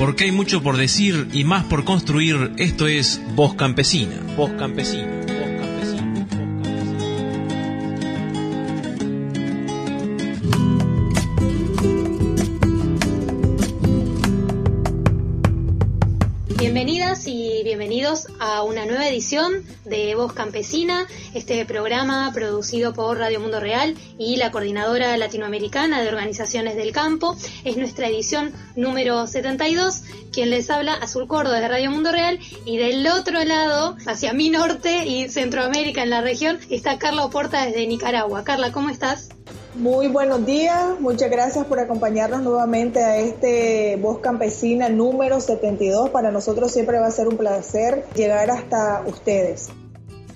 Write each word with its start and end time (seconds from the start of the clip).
Porque 0.00 0.24
hay 0.24 0.32
mucho 0.32 0.62
por 0.62 0.78
decir 0.78 1.28
y 1.34 1.44
más 1.44 1.64
por 1.64 1.84
construir, 1.84 2.52
esto 2.56 2.86
es 2.86 3.20
Voz 3.34 3.54
Campesina. 3.54 4.16
Voz 4.34 4.50
Campesina. 4.52 5.26
Bienvenidas 16.58 17.26
y 17.26 17.60
bienvenidos 17.62 18.28
a 18.38 18.62
una 18.62 18.86
nueva 18.86 19.06
edición 19.06 19.64
de 19.90 20.14
Voz 20.14 20.32
Campesina, 20.32 21.06
este 21.34 21.66
programa 21.66 22.30
producido 22.32 22.94
por 22.94 23.18
Radio 23.18 23.40
Mundo 23.40 23.60
Real 23.60 23.96
y 24.18 24.36
la 24.36 24.52
Coordinadora 24.52 25.16
Latinoamericana 25.16 26.00
de 26.00 26.08
Organizaciones 26.08 26.76
del 26.76 26.92
Campo. 26.92 27.36
Es 27.64 27.76
nuestra 27.76 28.08
edición 28.08 28.52
número 28.76 29.26
72. 29.26 30.02
Quien 30.32 30.50
les 30.50 30.70
habla, 30.70 30.94
Azul 30.94 31.26
Córdoba 31.26 31.60
de 31.60 31.68
Radio 31.68 31.90
Mundo 31.90 32.12
Real. 32.12 32.38
Y 32.64 32.78
del 32.78 33.06
otro 33.08 33.42
lado, 33.44 33.96
hacia 34.06 34.32
mi 34.32 34.48
norte 34.48 35.04
y 35.06 35.28
Centroamérica 35.28 36.04
en 36.04 36.10
la 36.10 36.20
región, 36.20 36.58
está 36.70 36.98
Carla 36.98 37.24
Oporta 37.24 37.66
desde 37.66 37.86
Nicaragua. 37.86 38.44
Carla, 38.44 38.70
¿cómo 38.72 38.90
estás? 38.90 39.30
Muy 39.74 40.08
buenos 40.08 40.44
días, 40.44 41.00
muchas 41.00 41.30
gracias 41.30 41.64
por 41.64 41.78
acompañarnos 41.78 42.42
nuevamente 42.42 43.04
a 43.04 43.18
este 43.18 43.96
Voz 44.02 44.18
Campesina 44.18 44.88
número 44.88 45.40
72. 45.40 46.10
Para 46.10 46.32
nosotros 46.32 46.72
siempre 46.72 46.98
va 46.98 47.06
a 47.06 47.10
ser 47.12 47.28
un 47.28 47.36
placer 47.36 48.04
llegar 48.16 48.50
hasta 48.50 49.02
ustedes. 49.06 49.68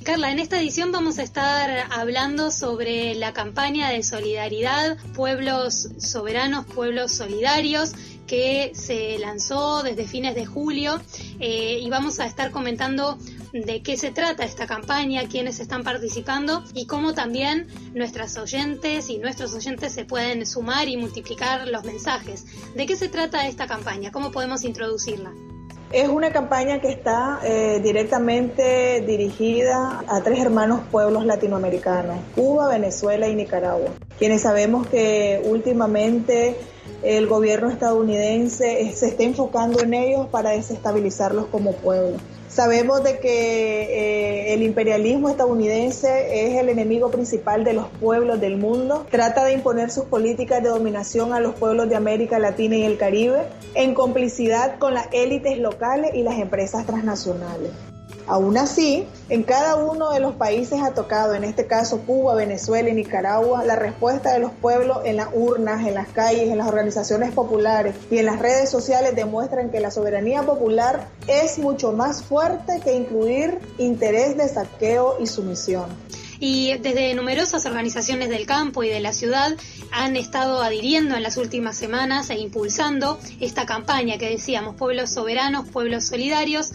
Carla, 0.04 0.30
en 0.30 0.38
esta 0.38 0.60
edición 0.60 0.92
vamos 0.92 1.18
a 1.18 1.22
estar 1.22 1.86
hablando 1.90 2.50
sobre 2.50 3.14
la 3.14 3.32
campaña 3.32 3.88
de 3.88 4.02
solidaridad, 4.02 4.98
pueblos 5.14 5.88
soberanos, 5.96 6.66
pueblos 6.66 7.10
solidarios, 7.10 7.92
que 8.26 8.72
se 8.74 9.18
lanzó 9.18 9.82
desde 9.82 10.06
fines 10.06 10.34
de 10.34 10.45
julio 10.45 11.01
eh, 11.40 11.79
y 11.80 11.88
vamos 11.88 12.20
a 12.20 12.26
estar 12.26 12.51
comentando 12.51 13.16
de 13.54 13.82
qué 13.82 13.96
se 13.96 14.10
trata 14.10 14.45
esta 14.45 14.66
campaña, 14.66 15.26
quiénes 15.26 15.59
están 15.59 15.84
participando 15.84 16.62
y 16.74 16.86
cómo 16.86 17.14
también 17.14 17.66
nuestras 17.95 18.36
oyentes 18.36 19.09
y 19.09 19.16
nuestros 19.16 19.54
oyentes 19.54 19.95
se 19.95 20.04
pueden 20.04 20.45
sumar 20.45 20.86
y 20.86 20.98
multiplicar 20.98 21.66
los 21.68 21.82
mensajes. 21.84 22.45
¿De 22.74 22.84
qué 22.84 22.95
se 22.96 23.09
trata 23.09 23.48
esta 23.48 23.66
campaña? 23.66 24.12
¿Cómo 24.12 24.30
podemos 24.30 24.64
introducirla? 24.64 25.32
Es 25.95 26.09
una 26.09 26.32
campaña 26.32 26.80
que 26.80 26.88
está 26.88 27.38
eh, 27.45 27.78
directamente 27.80 29.00
dirigida 29.06 30.02
a 30.09 30.23
tres 30.23 30.40
hermanos 30.40 30.80
pueblos 30.90 31.24
latinoamericanos, 31.24 32.18
Cuba, 32.34 32.68
Venezuela 32.68 33.28
y 33.28 33.36
Nicaragua, 33.36 33.90
quienes 34.18 34.42
sabemos 34.42 34.88
que 34.88 35.40
últimamente 35.45 36.56
el 37.04 37.28
gobierno 37.28 37.70
estadounidense 37.70 38.92
se 38.92 39.06
está 39.06 39.23
enfocando 39.23 39.82
en 39.82 39.95
ellos 39.95 40.26
para 40.26 40.51
desestabilizarlos 40.51 41.46
como 41.46 41.74
pueblo. 41.74 42.16
Sabemos 42.55 43.02
de 43.02 43.19
que 43.19 43.83
eh, 43.83 44.55
el 44.55 44.63
imperialismo 44.63 45.29
estadounidense 45.29 46.47
es 46.47 46.57
el 46.57 46.69
enemigo 46.69 47.10
principal 47.10 47.65
de 47.65 47.73
los 47.73 47.88
pueblos 48.01 48.41
del 48.41 48.59
mundo. 48.59 49.07
Trata 49.10 49.45
de 49.45 49.55
imponer 49.55 49.91
sus 49.91 50.05
políticas 50.05 50.63
de 50.63 50.69
dominación 50.69 51.32
a 51.32 51.41
los 51.41 51.57
pueblos 51.57 51.88
de 51.88 51.97
América 51.97 52.38
Latina 52.38 52.77
y 52.77 52.85
el 52.85 52.97
Caribe 52.97 53.49
en 53.75 53.93
complicidad 53.93 54.79
con 54.79 54.95
las 54.95 55.09
élites 55.13 55.59
locales 55.59 56.13
y 56.15 56.23
las 56.23 56.38
empresas 56.38 56.87
transnacionales. 56.87 57.73
Aún 58.26 58.56
así, 58.56 59.06
en 59.28 59.42
cada 59.42 59.76
uno 59.76 60.10
de 60.10 60.20
los 60.20 60.34
países 60.34 60.80
ha 60.82 60.94
tocado, 60.94 61.34
en 61.34 61.44
este 61.44 61.66
caso 61.66 62.00
Cuba, 62.00 62.34
Venezuela 62.34 62.88
y 62.88 62.94
Nicaragua, 62.94 63.64
la 63.64 63.76
respuesta 63.76 64.32
de 64.32 64.38
los 64.38 64.50
pueblos 64.53 64.98
en 65.04 65.16
las 65.16 65.28
urnas, 65.34 65.86
en 65.86 65.94
las 65.94 66.08
calles, 66.08 66.48
en 66.50 66.56
las 66.56 66.66
organizaciones 66.66 67.32
populares 67.32 67.94
y 68.10 68.19
en 68.19 68.26
las 68.26 68.38
redes 68.38 68.70
sociales 68.70 69.14
demuestran 69.14 69.70
que 69.70 69.80
la 69.80 69.91
soberanía 69.91 70.42
popular 70.42 71.08
es 71.26 71.58
mucho 71.58 71.92
más 71.92 72.22
fuerte 72.22 72.80
que 72.82 72.94
incluir 72.94 73.58
interés 73.78 74.36
de 74.38 74.48
saqueo 74.48 75.16
y 75.20 75.26
sumisión. 75.26 75.84
Y 76.40 76.76
desde 76.78 77.14
numerosas 77.14 77.64
organizaciones 77.64 78.28
del 78.28 78.46
campo 78.46 78.82
y 78.82 78.88
de 78.88 79.00
la 79.00 79.12
ciudad 79.12 79.56
han 79.92 80.16
estado 80.16 80.60
adhiriendo 80.60 81.14
en 81.14 81.22
las 81.22 81.36
últimas 81.36 81.76
semanas 81.76 82.28
e 82.30 82.38
impulsando 82.38 83.18
esta 83.40 83.66
campaña 83.66 84.18
que 84.18 84.28
decíamos, 84.28 84.74
pueblos 84.76 85.10
soberanos, 85.10 85.68
pueblos 85.68 86.04
solidarios, 86.04 86.72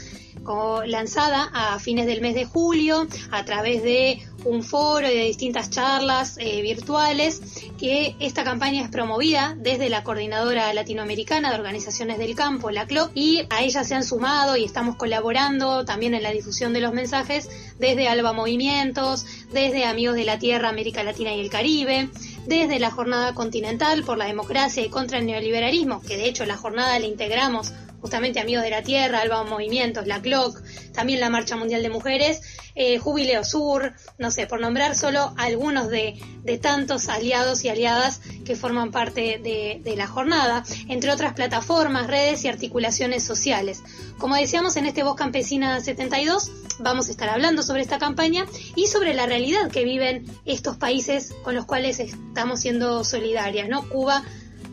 lanzada 0.86 1.50
a 1.54 1.80
fines 1.80 2.06
del 2.06 2.22
mes 2.22 2.34
de 2.34 2.46
julio 2.46 3.08
a 3.32 3.46
través 3.46 3.84
de 3.84 4.26
un 4.46 4.64
foro 4.64 5.08
y 5.08 5.16
de 5.16 5.26
distintas 5.26 5.70
charlas 5.70 6.38
eh, 6.40 6.62
virtuales, 6.62 7.42
que 7.78 8.16
esta 8.20 8.44
campaña 8.44 8.82
es 8.82 8.90
promovida 8.90 9.56
desde 9.58 9.90
la 9.90 10.04
Coordinadora 10.04 10.74
Latinoamericana 10.74 11.50
de 11.50 11.58
Organizaciones 11.58 12.18
del 12.18 12.36
Campo, 12.36 12.72
la 12.72 12.88
CLO, 12.88 13.12
y 13.14 13.46
a 13.50 13.62
ella 13.62 13.84
se 13.84 13.96
han 13.96 14.04
sumado 14.04 14.56
y 14.56 14.64
estamos 14.64 14.96
colaborando 14.96 15.86
también 15.86 16.14
en 16.14 16.24
la 16.24 16.32
difusión 16.32 16.74
de 16.74 16.80
los 16.80 16.94
mensajes 16.94 17.50
desde 17.78 18.08
Alba 18.08 18.34
Movimientos, 18.34 19.26
desde 19.52 19.86
Amigos 19.86 20.16
de 20.16 20.26
la 20.26 20.40
Tierra, 20.40 20.70
América 20.70 21.04
Latina 21.04 21.34
y 21.34 21.42
el 21.42 21.50
Caribe, 21.50 22.10
desde 22.48 22.80
la 22.80 22.92
Jornada 22.92 23.34
Continental 23.34 24.04
por 24.04 24.18
la 24.18 24.26
Democracia 24.26 24.84
y 24.84 24.90
contra 24.90 25.20
el 25.20 25.26
Neoliberalismo, 25.26 26.02
que 26.02 26.18
de 26.18 26.28
hecho 26.28 26.46
la 26.46 26.58
jornada 26.58 26.98
la 26.98 27.06
integramos 27.06 27.74
justamente 28.02 28.40
Amigos 28.40 28.64
de 28.64 28.70
la 28.70 28.84
Tierra, 28.84 29.22
Alba 29.22 29.44
Movimientos, 29.44 30.08
la 30.08 30.22
CLOC, 30.22 30.62
también 30.94 31.20
la 31.20 31.30
Marcha 31.30 31.56
Mundial 31.56 31.82
de 31.82 31.90
Mujeres, 31.90 32.42
eh, 32.76 32.98
Jubileo 32.98 33.44
Sur, 33.44 33.94
no 34.18 34.32
sé, 34.32 34.48
por 34.48 34.62
nombrar 34.62 34.96
solo 34.96 35.34
algunos 35.38 35.90
de, 35.90 36.20
tantos 36.62 37.10
aliados 37.10 37.64
y 37.64 37.70
aliadas 37.70 38.22
que 38.46 38.56
forman 38.56 38.92
parte 38.92 39.40
de, 39.42 39.82
de, 39.84 39.96
la 39.96 40.08
jornada, 40.08 40.64
entre 40.88 41.12
otras 41.12 41.34
plataformas, 41.34 42.08
redes 42.08 42.44
y 42.44 42.48
articulaciones 42.48 43.24
sociales. 43.24 43.84
Como 44.18 44.36
decíamos 44.36 44.76
en 44.78 44.86
este 44.86 45.04
Voz 45.04 45.16
Campesina 45.16 45.80
72, 45.80 46.52
vamos 46.80 47.08
a 47.08 47.12
estar 47.12 47.30
hablando 47.30 47.64
sobre 47.64 47.82
esta 47.82 48.00
campaña 48.00 48.46
y 48.76 48.88
sobre 48.88 49.14
la 49.14 49.26
realidad 49.26 49.70
que 49.70 49.84
viven 49.84 50.26
estos 50.46 50.78
países 50.78 51.34
con 51.44 51.56
los 51.56 51.66
cuales 51.66 52.00
estamos 52.00 52.62
siendo 52.62 53.04
solidarias, 53.04 53.70
¿no? 53.70 53.88
Cuba, 53.90 54.24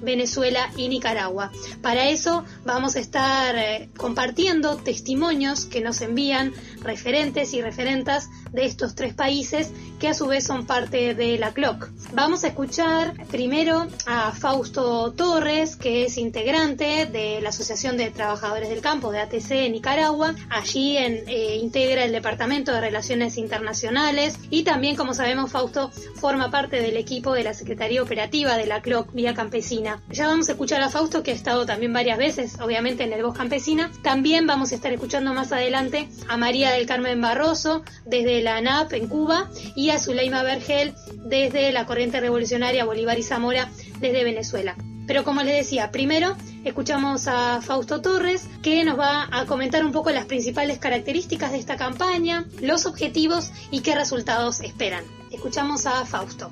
Venezuela 0.02 0.70
y 0.76 0.88
Nicaragua. 0.88 1.50
Para 1.82 2.08
eso 2.08 2.44
vamos 2.64 2.96
a 2.96 3.00
estar 3.00 3.56
eh, 3.56 3.88
compartiendo 3.96 4.76
testimonios 4.76 5.64
que 5.64 5.80
nos 5.80 6.00
envían 6.00 6.52
referentes 6.86 7.52
y 7.52 7.60
referentas 7.60 8.28
de 8.52 8.64
estos 8.64 8.94
tres 8.94 9.14
países 9.14 9.70
que 9.98 10.08
a 10.08 10.14
su 10.14 10.26
vez 10.26 10.44
son 10.44 10.66
parte 10.66 11.14
de 11.14 11.38
la 11.38 11.52
CLOC. 11.52 11.90
Vamos 12.12 12.44
a 12.44 12.48
escuchar 12.48 13.14
primero 13.26 13.86
a 14.06 14.32
Fausto 14.32 15.12
Torres, 15.12 15.76
que 15.76 16.04
es 16.04 16.16
integrante 16.16 17.06
de 17.06 17.40
la 17.40 17.48
Asociación 17.50 17.96
de 17.96 18.10
Trabajadores 18.10 18.68
del 18.68 18.80
Campo 18.80 19.10
de 19.10 19.20
ATC 19.20 19.50
en 19.50 19.72
Nicaragua. 19.72 20.34
Allí 20.50 20.96
eh, 20.96 21.56
integra 21.60 22.04
el 22.04 22.12
Departamento 22.12 22.72
de 22.72 22.80
Relaciones 22.80 23.36
Internacionales 23.36 24.38
y 24.50 24.62
también, 24.62 24.96
como 24.96 25.14
sabemos, 25.14 25.50
Fausto 25.50 25.90
forma 26.14 26.50
parte 26.50 26.80
del 26.80 26.96
equipo 26.96 27.32
de 27.32 27.44
la 27.44 27.54
Secretaría 27.54 28.02
Operativa 28.02 28.56
de 28.56 28.66
la 28.66 28.82
CLOC 28.82 29.12
Vía 29.12 29.34
Campesina. 29.34 30.00
Ya 30.10 30.26
vamos 30.26 30.48
a 30.48 30.52
escuchar 30.52 30.82
a 30.82 30.90
Fausto, 30.90 31.22
que 31.22 31.32
ha 31.32 31.34
estado 31.34 31.66
también 31.66 31.92
varias 31.92 32.18
veces, 32.18 32.58
obviamente, 32.60 33.04
en 33.04 33.12
el 33.12 33.22
Voz 33.22 33.36
Campesina. 33.36 33.90
También 34.02 34.46
vamos 34.46 34.72
a 34.72 34.76
estar 34.76 34.92
escuchando 34.92 35.34
más 35.34 35.52
adelante 35.52 36.08
a 36.28 36.36
María 36.36 36.75
del 36.76 36.86
Carmen 36.86 37.20
Barroso 37.20 37.82
desde 38.04 38.42
la 38.42 38.56
ANAP 38.56 38.92
en 38.92 39.08
Cuba 39.08 39.50
y 39.74 39.90
a 39.90 39.98
Zuleima 39.98 40.42
Vergel 40.42 40.94
desde 41.24 41.72
la 41.72 41.86
Corriente 41.86 42.20
Revolucionaria 42.20 42.84
Bolívar 42.84 43.18
y 43.18 43.22
Zamora 43.22 43.70
desde 44.00 44.24
Venezuela. 44.24 44.76
Pero 45.06 45.24
como 45.24 45.42
les 45.42 45.56
decía, 45.56 45.90
primero 45.90 46.36
escuchamos 46.64 47.28
a 47.28 47.62
Fausto 47.62 48.02
Torres 48.02 48.48
que 48.62 48.84
nos 48.84 48.98
va 48.98 49.28
a 49.30 49.46
comentar 49.46 49.84
un 49.84 49.92
poco 49.92 50.10
las 50.10 50.26
principales 50.26 50.78
características 50.78 51.52
de 51.52 51.58
esta 51.58 51.76
campaña, 51.76 52.44
los 52.60 52.86
objetivos 52.86 53.52
y 53.70 53.80
qué 53.80 53.94
resultados 53.94 54.60
esperan. 54.60 55.04
Escuchamos 55.32 55.86
a 55.86 56.04
Fausto. 56.04 56.50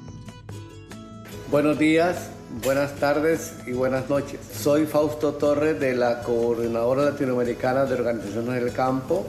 Buenos 1.50 1.78
días, 1.78 2.30
buenas 2.64 2.94
tardes 2.96 3.56
y 3.66 3.72
buenas 3.72 4.08
noches. 4.08 4.40
Soy 4.56 4.86
Fausto 4.86 5.34
Torres 5.34 5.78
de 5.78 5.94
la 5.94 6.20
Coordinadora 6.22 7.10
Latinoamericana 7.10 7.84
de 7.84 7.94
Organizaciones 7.94 8.62
del 8.62 8.72
Campo 8.72 9.26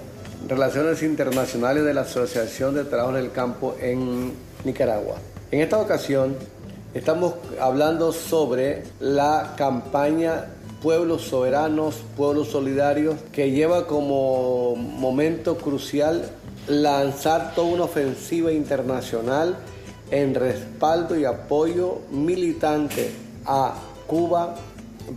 Relaciones 0.48 1.02
Internacionales 1.02 1.84
de 1.84 1.94
la 1.96 2.02
Asociación 2.02 2.76
de 2.76 2.84
Trabajo 2.84 3.14
del 3.14 3.32
Campo 3.32 3.76
en 3.82 4.34
Nicaragua. 4.64 5.16
En 5.50 5.62
esta 5.62 5.80
ocasión 5.80 6.36
estamos 6.94 7.34
hablando 7.60 8.12
sobre 8.12 8.84
la 9.00 9.56
campaña 9.58 10.46
Pueblos 10.84 11.24
Soberanos, 11.24 11.96
Pueblos 12.16 12.50
Solidarios, 12.50 13.16
que 13.32 13.50
lleva 13.50 13.88
como 13.88 14.76
momento 14.76 15.58
crucial 15.58 16.30
lanzar 16.68 17.56
toda 17.56 17.74
una 17.74 17.84
ofensiva 17.86 18.52
internacional 18.52 19.58
en 20.12 20.36
respaldo 20.36 21.18
y 21.18 21.26
apoyo 21.26 22.02
militante 22.12 23.10
a 23.48 23.74
Cuba, 24.06 24.54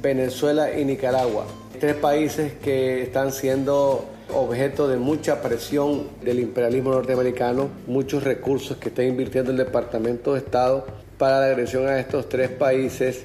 Venezuela 0.00 0.72
y 0.72 0.86
Nicaragua. 0.86 1.44
Tres 1.78 1.96
países 1.96 2.54
que 2.54 3.02
están 3.02 3.30
siendo 3.30 4.06
objeto 4.34 4.88
de 4.88 4.96
mucha 4.96 5.40
presión 5.40 6.08
del 6.22 6.40
imperialismo 6.40 6.90
norteamericano, 6.90 7.68
muchos 7.86 8.24
recursos 8.24 8.76
que 8.76 8.88
está 8.90 9.02
invirtiendo 9.02 9.50
el 9.50 9.56
Departamento 9.56 10.34
de 10.34 10.40
Estado 10.40 10.86
para 11.16 11.40
la 11.40 11.46
agresión 11.46 11.86
a 11.86 11.98
estos 11.98 12.28
tres 12.28 12.50
países. 12.50 13.24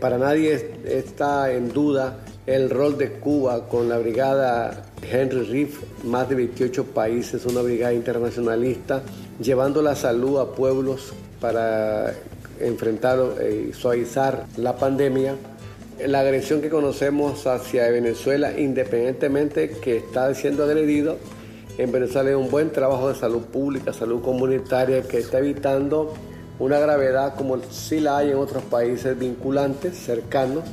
Para 0.00 0.18
nadie 0.18 0.74
está 0.84 1.52
en 1.52 1.72
duda 1.72 2.18
el 2.46 2.70
rol 2.70 2.98
de 2.98 3.12
Cuba 3.12 3.68
con 3.68 3.88
la 3.88 3.98
brigada 3.98 4.86
Henry 5.02 5.42
Reef, 5.42 5.80
más 6.04 6.28
de 6.28 6.34
28 6.36 6.86
países, 6.86 7.46
una 7.46 7.62
brigada 7.62 7.92
internacionalista, 7.92 9.02
llevando 9.40 9.82
la 9.82 9.94
salud 9.94 10.38
a 10.40 10.52
pueblos 10.52 11.12
para 11.40 12.14
enfrentar 12.60 13.18
y 13.42 13.72
suavizar 13.72 14.46
la 14.56 14.76
pandemia. 14.76 15.36
La 16.00 16.20
agresión 16.20 16.60
que 16.60 16.68
conocemos 16.68 17.46
hacia 17.46 17.88
Venezuela, 17.90 18.58
independientemente 18.58 19.70
que 19.70 19.98
está 19.98 20.34
siendo 20.34 20.64
agredido, 20.64 21.18
en 21.78 21.92
Venezuela 21.92 22.30
hay 22.30 22.34
un 22.34 22.50
buen 22.50 22.70
trabajo 22.70 23.08
de 23.08 23.14
salud 23.14 23.42
pública, 23.42 23.92
salud 23.92 24.20
comunitaria, 24.22 25.02
que 25.02 25.18
está 25.18 25.38
evitando 25.38 26.12
una 26.58 26.78
gravedad 26.78 27.34
como 27.34 27.58
sí 27.70 28.00
la 28.00 28.18
hay 28.18 28.30
en 28.30 28.36
otros 28.36 28.62
países 28.64 29.18
vinculantes, 29.18 29.96
cercanos, 29.96 30.64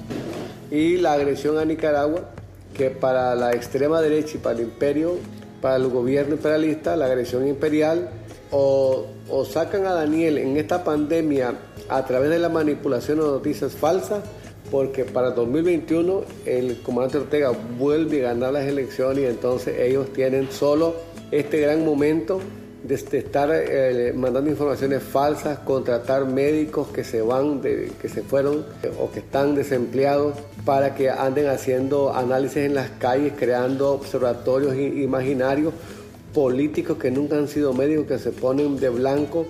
y 0.71 0.97
la 0.97 1.13
agresión 1.13 1.57
a 1.57 1.65
Nicaragua, 1.65 2.29
que 2.73 2.89
para 2.89 3.35
la 3.35 3.51
extrema 3.51 4.01
derecha 4.01 4.35
y 4.35 4.39
para 4.39 4.57
el 4.57 4.65
imperio, 4.65 5.17
para 5.61 5.75
el 5.75 5.87
gobierno 5.87 6.35
imperialista, 6.35 6.95
la 6.95 7.05
agresión 7.05 7.47
imperial, 7.47 8.09
o, 8.51 9.05
o 9.29 9.45
sacan 9.45 9.85
a 9.85 9.93
Daniel 9.93 10.37
en 10.37 10.57
esta 10.57 10.83
pandemia 10.83 11.53
a 11.87 12.05
través 12.05 12.29
de 12.29 12.39
la 12.39 12.49
manipulación 12.49 13.19
de 13.19 13.25
noticias 13.25 13.73
falsas, 13.73 14.23
porque 14.71 15.05
para 15.05 15.31
2021 15.31 16.23
el 16.45 16.81
comandante 16.81 17.17
Ortega 17.19 17.51
vuelve 17.77 18.25
a 18.25 18.29
ganar 18.33 18.53
las 18.53 18.65
elecciones 18.65 19.23
y 19.23 19.27
entonces 19.27 19.79
ellos 19.79 20.11
tienen 20.13 20.51
solo 20.51 20.95
este 21.31 21.59
gran 21.59 21.85
momento 21.85 22.39
de 22.83 22.95
estar 22.95 23.49
eh, 23.51 24.13
mandando 24.15 24.49
informaciones 24.49 25.03
falsas, 25.03 25.59
contratar 25.59 26.25
médicos 26.25 26.87
que 26.87 27.03
se 27.03 27.21
van, 27.21 27.61
que 27.61 28.09
se 28.09 28.23
fueron 28.23 28.65
o 28.99 29.11
que 29.11 29.19
están 29.19 29.53
desempleados 29.53 30.35
para 30.65 30.95
que 30.95 31.09
anden 31.09 31.47
haciendo 31.47 32.13
análisis 32.13 32.57
en 32.57 32.75
las 32.75 32.89
calles, 32.91 33.33
creando 33.37 33.91
observatorios 33.91 34.75
imaginarios, 34.75 35.73
políticos 36.33 36.97
que 36.97 37.11
nunca 37.11 37.35
han 37.35 37.47
sido 37.47 37.73
médicos, 37.73 38.05
que 38.07 38.19
se 38.19 38.31
ponen 38.31 38.77
de 38.77 38.89
blanco 38.89 39.45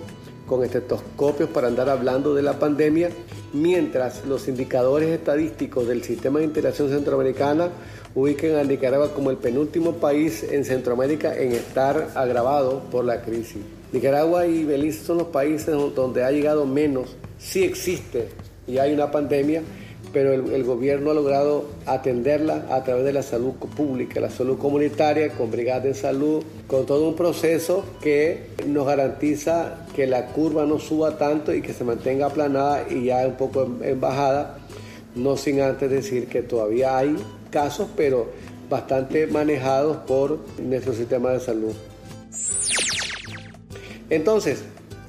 con 0.50 0.64
estetoscopios 0.64 1.48
para 1.48 1.68
andar 1.68 1.88
hablando 1.88 2.34
de 2.34 2.42
la 2.42 2.58
pandemia, 2.58 3.10
mientras 3.52 4.26
los 4.26 4.48
indicadores 4.48 5.08
estadísticos 5.08 5.86
del 5.86 6.02
sistema 6.02 6.40
de 6.40 6.46
integración 6.46 6.88
centroamericana 6.88 7.68
ubiquen 8.16 8.56
a 8.56 8.64
Nicaragua 8.64 9.14
como 9.14 9.30
el 9.30 9.36
penúltimo 9.36 9.92
país 9.92 10.42
en 10.42 10.64
Centroamérica 10.64 11.38
en 11.38 11.52
estar 11.52 12.08
agravado 12.16 12.80
por 12.90 13.04
la 13.04 13.22
crisis. 13.22 13.62
Nicaragua 13.92 14.44
y 14.48 14.64
Belice 14.64 15.04
son 15.04 15.18
los 15.18 15.28
países 15.28 15.72
donde 15.94 16.24
ha 16.24 16.32
llegado 16.32 16.66
menos, 16.66 17.14
sí 17.38 17.62
existe 17.62 18.30
y 18.66 18.78
hay 18.78 18.92
una 18.92 19.12
pandemia, 19.12 19.62
pero 20.12 20.32
el, 20.32 20.64
gobierno 20.64 21.10
ha 21.10 21.14
logrado 21.14 21.66
atenderla 21.86 22.66
a 22.70 22.82
través 22.82 23.04
de 23.04 23.12
la 23.12 23.22
salud 23.22 23.52
pública, 23.52 24.20
la 24.20 24.30
salud 24.30 24.58
comunitaria, 24.58 25.30
con 25.30 25.50
brigadas 25.50 25.84
de 25.84 25.94
salud, 25.94 26.42
con 26.66 26.86
todo 26.86 27.08
un 27.08 27.14
proceso 27.14 27.84
que 28.00 28.46
nos 28.66 28.86
garantiza 28.86 29.86
que 29.94 30.06
la 30.06 30.26
curva 30.26 30.66
no 30.66 30.78
suba 30.78 31.16
tanto 31.16 31.54
y 31.54 31.62
que 31.62 31.72
se 31.72 31.84
mantenga 31.84 32.26
aplanada 32.26 32.86
y 32.90 33.06
ya 33.06 33.26
un 33.26 33.34
poco 33.34 33.68
en 33.82 34.00
bajada, 34.00 34.58
no 35.14 35.36
sin 35.36 35.60
antes 35.60 35.90
decir 35.90 36.26
que 36.26 36.42
todavía 36.42 36.96
hay 36.96 37.16
casos, 37.50 37.88
pero 37.96 38.28
bastante 38.68 39.26
manejados 39.26 39.98
por 39.98 40.38
nuestro 40.58 40.92
sistema 40.92 41.30
de 41.30 41.40
salud. 41.40 41.74
Entonces, 44.08 44.62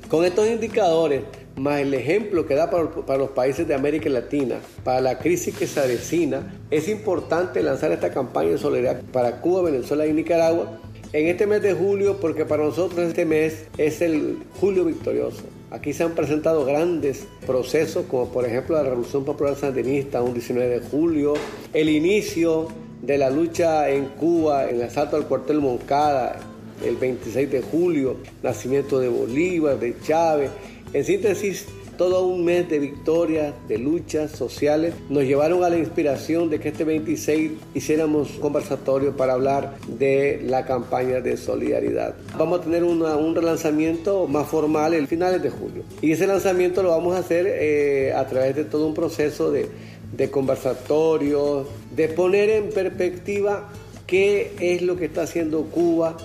con 0.09 0.25
estos 0.25 0.47
indicadores, 0.47 1.21
más 1.55 1.81
el 1.81 1.93
ejemplo 1.93 2.45
que 2.45 2.55
da 2.55 2.69
para, 2.69 3.17
los 3.17 3.29
países 3.31 3.67
de 3.67 3.73
América 3.73 4.09
Latina, 4.09 4.55
para 4.83 5.01
la 5.01 5.19
crisis 5.19 5.55
que 5.55 5.67
se 5.67 5.79
avecina, 5.79 6.53
es 6.69 6.87
importante 6.87 7.61
lanzar 7.61 7.91
esta 7.91 8.11
campaña 8.11 8.51
de 8.51 8.57
solidaridad 8.57 9.03
para 9.11 9.41
Cuba, 9.41 9.63
Venezuela 9.63 10.05
y 10.07 10.13
Nicaragua 10.13 10.79
en 11.13 11.27
este 11.27 11.45
mes 11.45 11.61
de 11.61 11.73
julio, 11.73 12.17
porque 12.21 12.45
para 12.45 12.63
nosotros 12.63 13.07
este 13.07 13.25
mes 13.25 13.65
es 13.77 14.01
el 14.01 14.37
julio 14.59 14.85
victorioso. 14.85 15.43
Aquí 15.69 15.93
se 15.93 16.03
han 16.03 16.11
presentado 16.11 16.65
grandes 16.65 17.25
procesos, 17.45 18.05
como 18.07 18.29
por 18.29 18.45
ejemplo 18.45 18.75
la 18.75 18.83
Revolución 18.83 19.23
Popular 19.25 19.55
Sandinista, 19.55 20.21
un 20.21 20.33
19 20.33 20.79
de 20.79 20.79
julio, 20.79 21.33
el 21.73 21.89
inicio 21.89 22.67
de 23.01 23.17
la 23.17 23.29
lucha 23.29 23.89
en 23.89 24.05
Cuba, 24.05 24.69
el 24.69 24.81
asalto 24.81 25.15
al 25.15 25.27
cuartel 25.27 25.59
Moncada, 25.59 26.39
el 26.85 26.95
26 26.95 27.51
de 27.51 27.61
julio, 27.61 28.17
nacimiento 28.43 28.99
de 28.99 29.09
Bolívar, 29.09 29.79
de 29.79 29.95
Chávez. 30.01 30.51
En 30.93 31.05
síntesis, 31.05 31.67
todo 31.97 32.25
un 32.25 32.43
mes 32.43 32.67
de 32.67 32.77
victorias, 32.77 33.53
de 33.69 33.77
luchas 33.77 34.31
sociales, 34.31 34.93
nos 35.07 35.23
llevaron 35.23 35.63
a 35.63 35.69
la 35.69 35.77
inspiración 35.77 36.49
de 36.49 36.59
que 36.59 36.67
este 36.67 36.83
26 36.83 37.51
hiciéramos 37.73 38.35
un 38.35 38.41
conversatorio 38.41 39.15
para 39.15 39.33
hablar 39.33 39.77
de 39.87 40.41
la 40.43 40.65
campaña 40.65 41.21
de 41.21 41.37
solidaridad. 41.37 42.15
Vamos 42.37 42.59
a 42.59 42.63
tener 42.63 42.83
un 42.83 43.35
relanzamiento 43.35 44.27
más 44.27 44.47
formal 44.47 44.93
el 44.93 45.07
finales 45.07 45.41
de 45.41 45.49
julio. 45.49 45.83
Y 46.01 46.11
ese 46.11 46.27
lanzamiento 46.27 46.83
lo 46.83 46.89
vamos 46.89 47.15
a 47.15 47.19
hacer 47.19 47.47
eh, 47.47 48.11
a 48.13 48.27
través 48.27 48.53
de 48.57 48.65
todo 48.65 48.85
un 48.85 48.93
proceso 48.93 49.49
de, 49.49 49.69
de 50.11 50.29
conversatorios, 50.29 51.67
de 51.95 52.09
poner 52.09 52.49
en 52.49 52.69
perspectiva 52.69 53.69
qué 54.07 54.55
es 54.59 54.81
lo 54.81 54.97
que 54.97 55.05
está 55.05 55.21
haciendo 55.21 55.63
Cuba, 55.63 56.17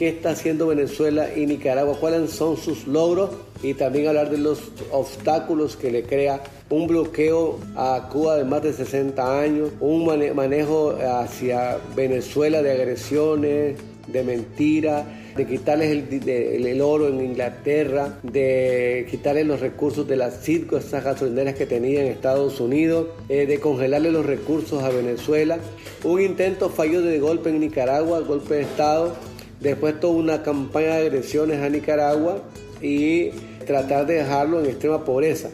qué 0.00 0.08
está 0.08 0.30
haciendo 0.30 0.68
Venezuela 0.68 1.28
y 1.36 1.44
Nicaragua, 1.44 1.94
cuáles 2.00 2.30
son 2.30 2.56
sus 2.56 2.86
logros 2.86 3.32
y 3.62 3.74
también 3.74 4.08
hablar 4.08 4.30
de 4.30 4.38
los 4.38 4.58
obstáculos 4.92 5.76
que 5.76 5.90
le 5.90 6.04
crea 6.04 6.42
un 6.70 6.86
bloqueo 6.86 7.58
a 7.76 8.08
Cuba 8.10 8.36
de 8.36 8.44
más 8.44 8.62
de 8.62 8.72
60 8.72 9.42
años, 9.42 9.68
un 9.78 10.06
manejo 10.34 10.96
hacia 10.96 11.76
Venezuela 11.94 12.62
de 12.62 12.72
agresiones, 12.72 13.76
de 14.06 14.24
mentiras, 14.24 15.04
de 15.36 15.46
quitarles 15.46 15.90
el, 15.90 16.80
oro 16.80 17.08
en 17.08 17.20
Inglaterra, 17.20 18.18
de 18.22 19.06
quitarles 19.10 19.46
los 19.46 19.60
recursos 19.60 20.08
de 20.08 20.16
las 20.16 20.42
CITCO, 20.42 20.78
esas 20.78 21.04
gasolineras 21.04 21.56
que 21.56 21.66
tenía 21.66 22.00
en 22.00 22.06
Estados 22.06 22.58
Unidos, 22.58 23.08
eh, 23.28 23.44
de 23.44 23.60
congelarle 23.60 24.10
los 24.10 24.24
recursos 24.24 24.82
a 24.82 24.88
Venezuela. 24.88 25.58
Un 26.04 26.22
intento 26.22 26.70
fallido 26.70 27.02
de 27.02 27.18
golpe 27.20 27.50
en 27.50 27.60
Nicaragua, 27.60 28.20
golpe 28.20 28.54
de 28.54 28.62
Estado, 28.62 29.14
después 29.60 30.00
toda 30.00 30.14
una 30.14 30.42
campaña 30.42 30.96
de 30.96 31.06
agresiones 31.06 31.62
a 31.62 31.68
Nicaragua 31.68 32.42
y 32.82 33.30
tratar 33.66 34.06
de 34.06 34.14
dejarlo 34.14 34.60
en 34.60 34.66
extrema 34.66 35.04
pobreza. 35.04 35.50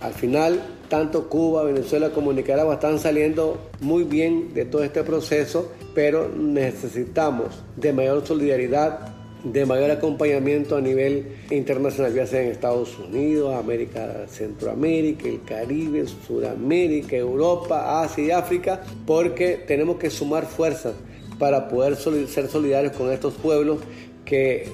Al 0.00 0.12
final, 0.12 0.62
tanto 0.88 1.28
Cuba, 1.28 1.64
Venezuela 1.64 2.10
como 2.10 2.32
Nicaragua 2.32 2.74
están 2.74 2.98
saliendo 2.98 3.58
muy 3.80 4.04
bien 4.04 4.54
de 4.54 4.64
todo 4.64 4.84
este 4.84 5.02
proceso, 5.02 5.72
pero 5.94 6.28
necesitamos 6.28 7.62
de 7.76 7.92
mayor 7.92 8.24
solidaridad, 8.24 9.14
de 9.42 9.66
mayor 9.66 9.90
acompañamiento 9.90 10.76
a 10.76 10.80
nivel 10.80 11.36
internacional, 11.50 12.14
ya 12.14 12.26
sea 12.26 12.42
en 12.42 12.52
Estados 12.52 12.96
Unidos, 12.98 13.56
América, 13.56 14.26
Centroamérica, 14.28 15.28
el 15.28 15.42
Caribe, 15.42 16.04
Sudamérica, 16.26 17.16
Europa, 17.16 18.02
Asia 18.02 18.24
y 18.24 18.30
África, 18.30 18.80
porque 19.04 19.64
tenemos 19.66 19.96
que 19.96 20.10
sumar 20.10 20.46
fuerzas 20.46 20.94
para 21.38 21.68
poder 21.68 21.96
ser 21.96 22.48
solidarios 22.48 22.92
con 22.92 23.10
estos 23.12 23.34
pueblos 23.34 23.78
que 24.24 24.68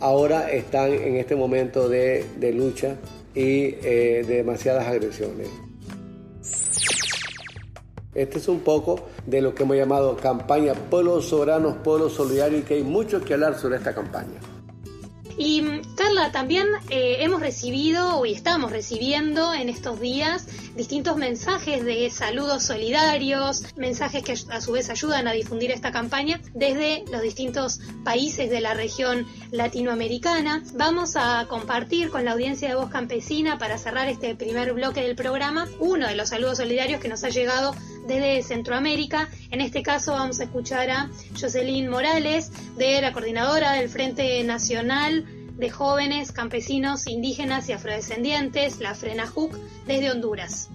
ahora 0.00 0.50
están 0.50 0.92
en 0.92 1.16
este 1.16 1.36
momento 1.36 1.88
de, 1.88 2.24
lucha 2.54 2.96
y 3.34 3.74
eh, 3.82 4.24
de 4.26 4.36
demasiadas 4.36 4.86
agresiones. 4.86 5.48
Este 8.14 8.38
es 8.38 8.46
un 8.46 8.60
poco 8.60 9.08
de 9.26 9.42
lo 9.42 9.54
que 9.54 9.64
hemos 9.64 9.76
llamado 9.76 10.16
campaña 10.16 10.74
Pueblos 10.74 11.26
Soberanos, 11.28 11.76
Pueblos 11.82 12.12
Solidarios 12.12 12.60
y 12.60 12.64
que 12.64 12.74
hay 12.74 12.84
mucho 12.84 13.24
que 13.24 13.34
hablar 13.34 13.58
sobre 13.58 13.76
esta 13.76 13.92
campaña. 13.92 14.53
Y 15.36 15.62
Carla, 15.96 16.30
también 16.30 16.68
eh, 16.90 17.16
hemos 17.20 17.40
recibido 17.40 18.24
y 18.24 18.32
estamos 18.32 18.70
recibiendo 18.70 19.52
en 19.52 19.68
estos 19.68 20.00
días 20.00 20.46
distintos 20.76 21.16
mensajes 21.16 21.84
de 21.84 22.08
saludos 22.10 22.64
solidarios, 22.64 23.64
mensajes 23.76 24.22
que 24.22 24.34
a 24.50 24.60
su 24.60 24.72
vez 24.72 24.90
ayudan 24.90 25.26
a 25.26 25.32
difundir 25.32 25.70
esta 25.70 25.92
campaña 25.92 26.40
desde 26.52 27.04
los 27.10 27.22
distintos 27.22 27.80
países 28.04 28.50
de 28.50 28.60
la 28.60 28.74
región 28.74 29.26
latinoamericana. 29.50 30.62
Vamos 30.74 31.16
a 31.16 31.46
compartir 31.48 32.10
con 32.10 32.24
la 32.24 32.32
audiencia 32.32 32.68
de 32.68 32.74
Voz 32.74 32.90
Campesina 32.90 33.58
para 33.58 33.78
cerrar 33.78 34.08
este 34.08 34.34
primer 34.34 34.72
bloque 34.72 35.00
del 35.00 35.16
programa 35.16 35.68
uno 35.78 36.06
de 36.08 36.16
los 36.16 36.28
saludos 36.28 36.58
solidarios 36.58 37.00
que 37.00 37.08
nos 37.08 37.24
ha 37.24 37.28
llegado 37.28 37.74
desde 38.06 38.42
Centroamérica. 38.42 39.28
En 39.50 39.60
este 39.60 39.82
caso 39.82 40.12
vamos 40.12 40.40
a 40.40 40.44
escuchar 40.44 40.90
a 40.90 41.10
Jocelyn 41.40 41.88
Morales, 41.88 42.52
de 42.76 43.00
la 43.00 43.12
coordinadora 43.12 43.72
del 43.72 43.88
Frente 43.88 44.42
Nacional 44.44 45.24
de 45.56 45.70
Jóvenes, 45.70 46.32
Campesinos, 46.32 47.06
Indígenas 47.06 47.68
y 47.68 47.72
Afrodescendientes, 47.72 48.80
la 48.80 48.94
FRENAJUC, 48.94 49.56
desde 49.86 50.10
Honduras. 50.10 50.68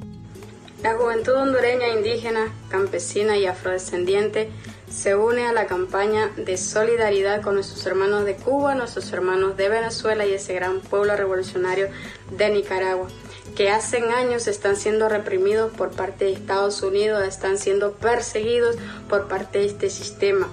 La 0.82 0.96
juventud 0.96 1.34
hondureña 1.34 1.90
indígena, 1.90 2.54
campesina 2.70 3.38
y 3.38 3.46
afrodescendiente 3.46 4.50
se 4.90 5.14
une 5.14 5.46
a 5.46 5.52
la 5.52 5.68
campaña 5.68 6.32
de 6.38 6.56
solidaridad 6.56 7.42
con 7.42 7.56
nuestros 7.56 7.86
hermanos 7.86 8.24
de 8.24 8.36
Cuba, 8.36 8.76
nuestros 8.76 9.12
hermanos 9.12 9.58
de 9.58 9.68
Venezuela 9.68 10.26
y 10.26 10.34
ese 10.34 10.54
gran 10.54 10.80
pueblo 10.80 11.16
revolucionario 11.18 11.90
de 12.32 12.50
Nicaragua 12.50 13.10
que 13.56 13.70
hace 13.70 13.98
años 13.98 14.48
están 14.48 14.76
siendo 14.76 15.10
reprimidos 15.10 15.72
por 15.74 15.92
parte 15.92 16.26
de 16.26 16.34
Estados 16.34 16.82
Unidos, 16.82 17.24
están 17.28 17.58
siendo 17.58 17.94
perseguidos 17.94 18.76
por 19.08 19.28
parte 19.28 19.60
de 19.60 19.66
este 19.66 19.90
sistema. 19.90 20.48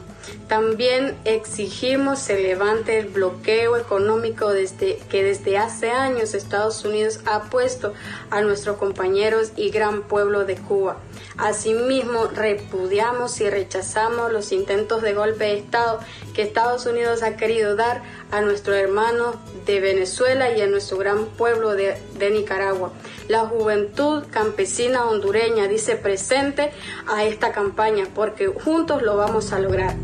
También 0.49 1.17
exigimos 1.25 2.19
se 2.19 2.41
levante 2.41 2.99
el 2.99 3.07
bloqueo 3.07 3.76
económico 3.76 4.50
desde, 4.50 4.99
que 5.11 5.23
desde 5.23 5.59
hace 5.59 5.91
años 5.91 6.35
Estados 6.35 6.85
Unidos 6.85 7.21
ha 7.26 7.45
puesto 7.45 7.95
a 8.31 8.41
nuestros 8.41 8.76
compañeros 8.76 9.53
y 9.57 9.71
gran 9.71 10.03
pueblo 10.03 10.45
de 10.45 10.57
Cuba. 10.57 10.97
Asimismo, 11.38 12.26
repudiamos 12.26 13.40
y 13.43 13.50
rechazamos 13.50 14.33
los 14.33 14.52
intentos 14.52 15.02
de 15.02 15.12
golpe 15.12 15.45
de 15.45 15.59
Estado 15.59 16.00
que 16.35 16.43
Estados 16.43 16.87
Unidos 16.87 17.23
ha 17.23 17.37
querido 17.37 17.76
dar 17.76 18.02
a 18.31 18.40
nuestros 18.40 18.76
hermanos 18.76 19.37
de 19.66 19.81
Venezuela 19.81 20.50
y 20.50 20.62
a 20.62 20.66
nuestro 20.66 20.97
gran 20.97 21.26
pueblo 21.26 21.75
de, 21.75 22.00
de 22.19 22.31
Nicaragua. 22.31 22.93
La 23.28 23.40
juventud 23.40 24.25
campesina 24.31 25.05
hondureña 25.05 25.69
dice 25.69 25.97
presente 25.97 26.73
a 27.07 27.25
esta 27.25 27.52
campaña 27.52 28.07
porque 28.14 28.47
juntos 28.47 29.02
lo 29.02 29.16
vamos 29.16 29.52
a 29.52 29.59
lograr. 29.59 29.95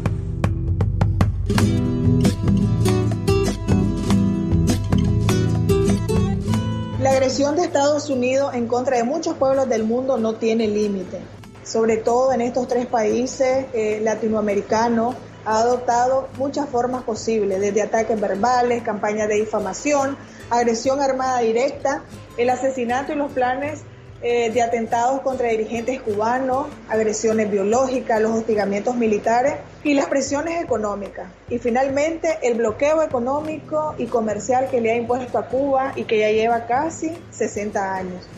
Agresión 7.12 7.56
de 7.56 7.62
Estados 7.64 8.08
Unidos 8.08 8.54
en 8.54 8.66
contra 8.66 8.96
de 8.96 9.04
muchos 9.04 9.36
pueblos 9.36 9.68
del 9.68 9.84
mundo 9.84 10.16
no 10.16 10.36
tiene 10.36 10.66
límite. 10.66 11.18
Sobre 11.62 11.98
todo 11.98 12.32
en 12.32 12.40
estos 12.40 12.66
tres 12.68 12.86
países 12.86 13.66
eh, 13.74 14.00
latinoamericanos 14.02 15.14
ha 15.44 15.58
adoptado 15.58 16.28
muchas 16.38 16.68
formas 16.70 17.02
posibles, 17.02 17.60
desde 17.60 17.82
ataques 17.82 18.18
verbales, 18.18 18.82
campañas 18.82 19.28
de 19.28 19.34
difamación, 19.34 20.16
agresión 20.48 21.00
armada 21.00 21.40
directa, 21.40 22.02
el 22.38 22.48
asesinato 22.48 23.12
y 23.12 23.16
los 23.16 23.30
planes 23.32 23.82
eh, 24.24 24.52
de 24.52 24.62
atentados 24.62 25.20
contra 25.22 25.48
dirigentes 25.48 26.00
cubanos, 26.00 26.68
agresiones 26.88 27.50
biológicas, 27.50 28.20
los 28.20 28.30
hostigamientos 28.30 28.94
militares 28.94 29.54
y 29.82 29.94
las 29.94 30.06
presiones 30.06 30.62
económicas. 30.62 31.28
Y 31.48 31.58
finalmente 31.58 32.38
el 32.42 32.54
bloqueo 32.54 33.02
económico 33.02 33.96
y 33.98 34.06
comercial 34.06 34.68
que 34.70 34.80
le 34.80 34.92
ha 34.92 34.96
impuesto 34.96 35.38
a 35.38 35.48
Cuba 35.48 35.92
y 35.96 36.04
que 36.04 36.20
ya 36.20 36.30
lleva 36.30 36.66
casi 36.66 37.12
60 37.32 37.96
años. 37.96 38.28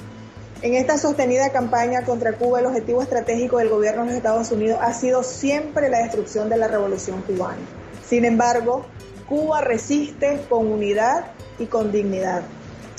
En 0.63 0.73
esta 0.73 0.97
sostenida 0.97 1.51
campaña 1.51 2.03
contra 2.07 2.33
Cuba, 2.33 2.61
el 2.61 2.67
objetivo 2.67 3.03
estratégico 3.03 3.59
del 3.59 3.69
gobierno 3.69 4.05
de 4.05 4.07
los 4.07 4.17
Estados 4.17 4.51
Unidos 4.51 4.79
ha 4.81 4.95
sido 4.95 5.23
siempre 5.23 5.91
la 5.91 5.99
destrucción 5.99 6.49
de 6.49 6.57
la 6.57 6.69
revolución 6.69 7.21
cubana. 7.21 7.61
Sin 8.09 8.25
embargo, 8.25 8.87
Cuba 9.29 9.61
resiste 9.61 10.41
con 10.49 10.67
unidad 10.67 11.27
y 11.59 11.67
con 11.67 11.93
dignidad. 11.93 12.41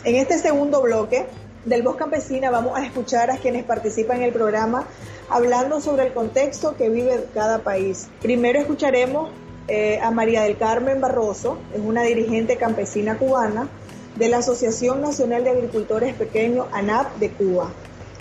En 0.03 0.17
este 0.17 0.37
segundo 0.37 0.83
bloque 0.83 1.25
del 1.65 1.81
Voz 1.81 1.95
Campesina 1.95 2.51
vamos 2.51 2.77
a 2.77 2.85
escuchar 2.85 3.31
a 3.31 3.37
quienes 3.37 3.63
participan 3.63 4.17
en 4.17 4.23
el 4.23 4.33
programa 4.33 4.85
hablando 5.29 5.81
sobre 5.81 6.07
el 6.07 6.13
contexto 6.13 6.75
que 6.75 6.89
vive 6.89 7.25
cada 7.33 7.59
país. 7.59 8.07
Primero 8.21 8.59
escucharemos 8.59 9.31
eh, 9.67 9.99
a 9.99 10.11
María 10.11 10.43
del 10.43 10.57
Carmen 10.57 11.01
Barroso, 11.01 11.57
es 11.73 11.81
una 11.83 12.03
dirigente 12.03 12.57
campesina 12.57 13.17
cubana 13.17 13.67
de 14.15 14.29
la 14.29 14.37
Asociación 14.37 15.01
Nacional 15.01 15.43
de 15.43 15.49
Agricultores 15.49 16.13
Pequeños, 16.13 16.67
ANAP, 16.71 17.17
de 17.17 17.31
Cuba, 17.31 17.71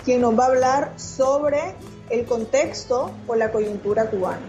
quien 0.03 0.21
nos 0.21 0.37
va 0.37 0.45
a 0.45 0.47
hablar 0.47 0.93
sobre 0.97 1.59
el 2.09 2.25
contexto 2.25 3.11
o 3.27 3.35
la 3.35 3.51
coyuntura 3.51 4.09
cubana. 4.09 4.41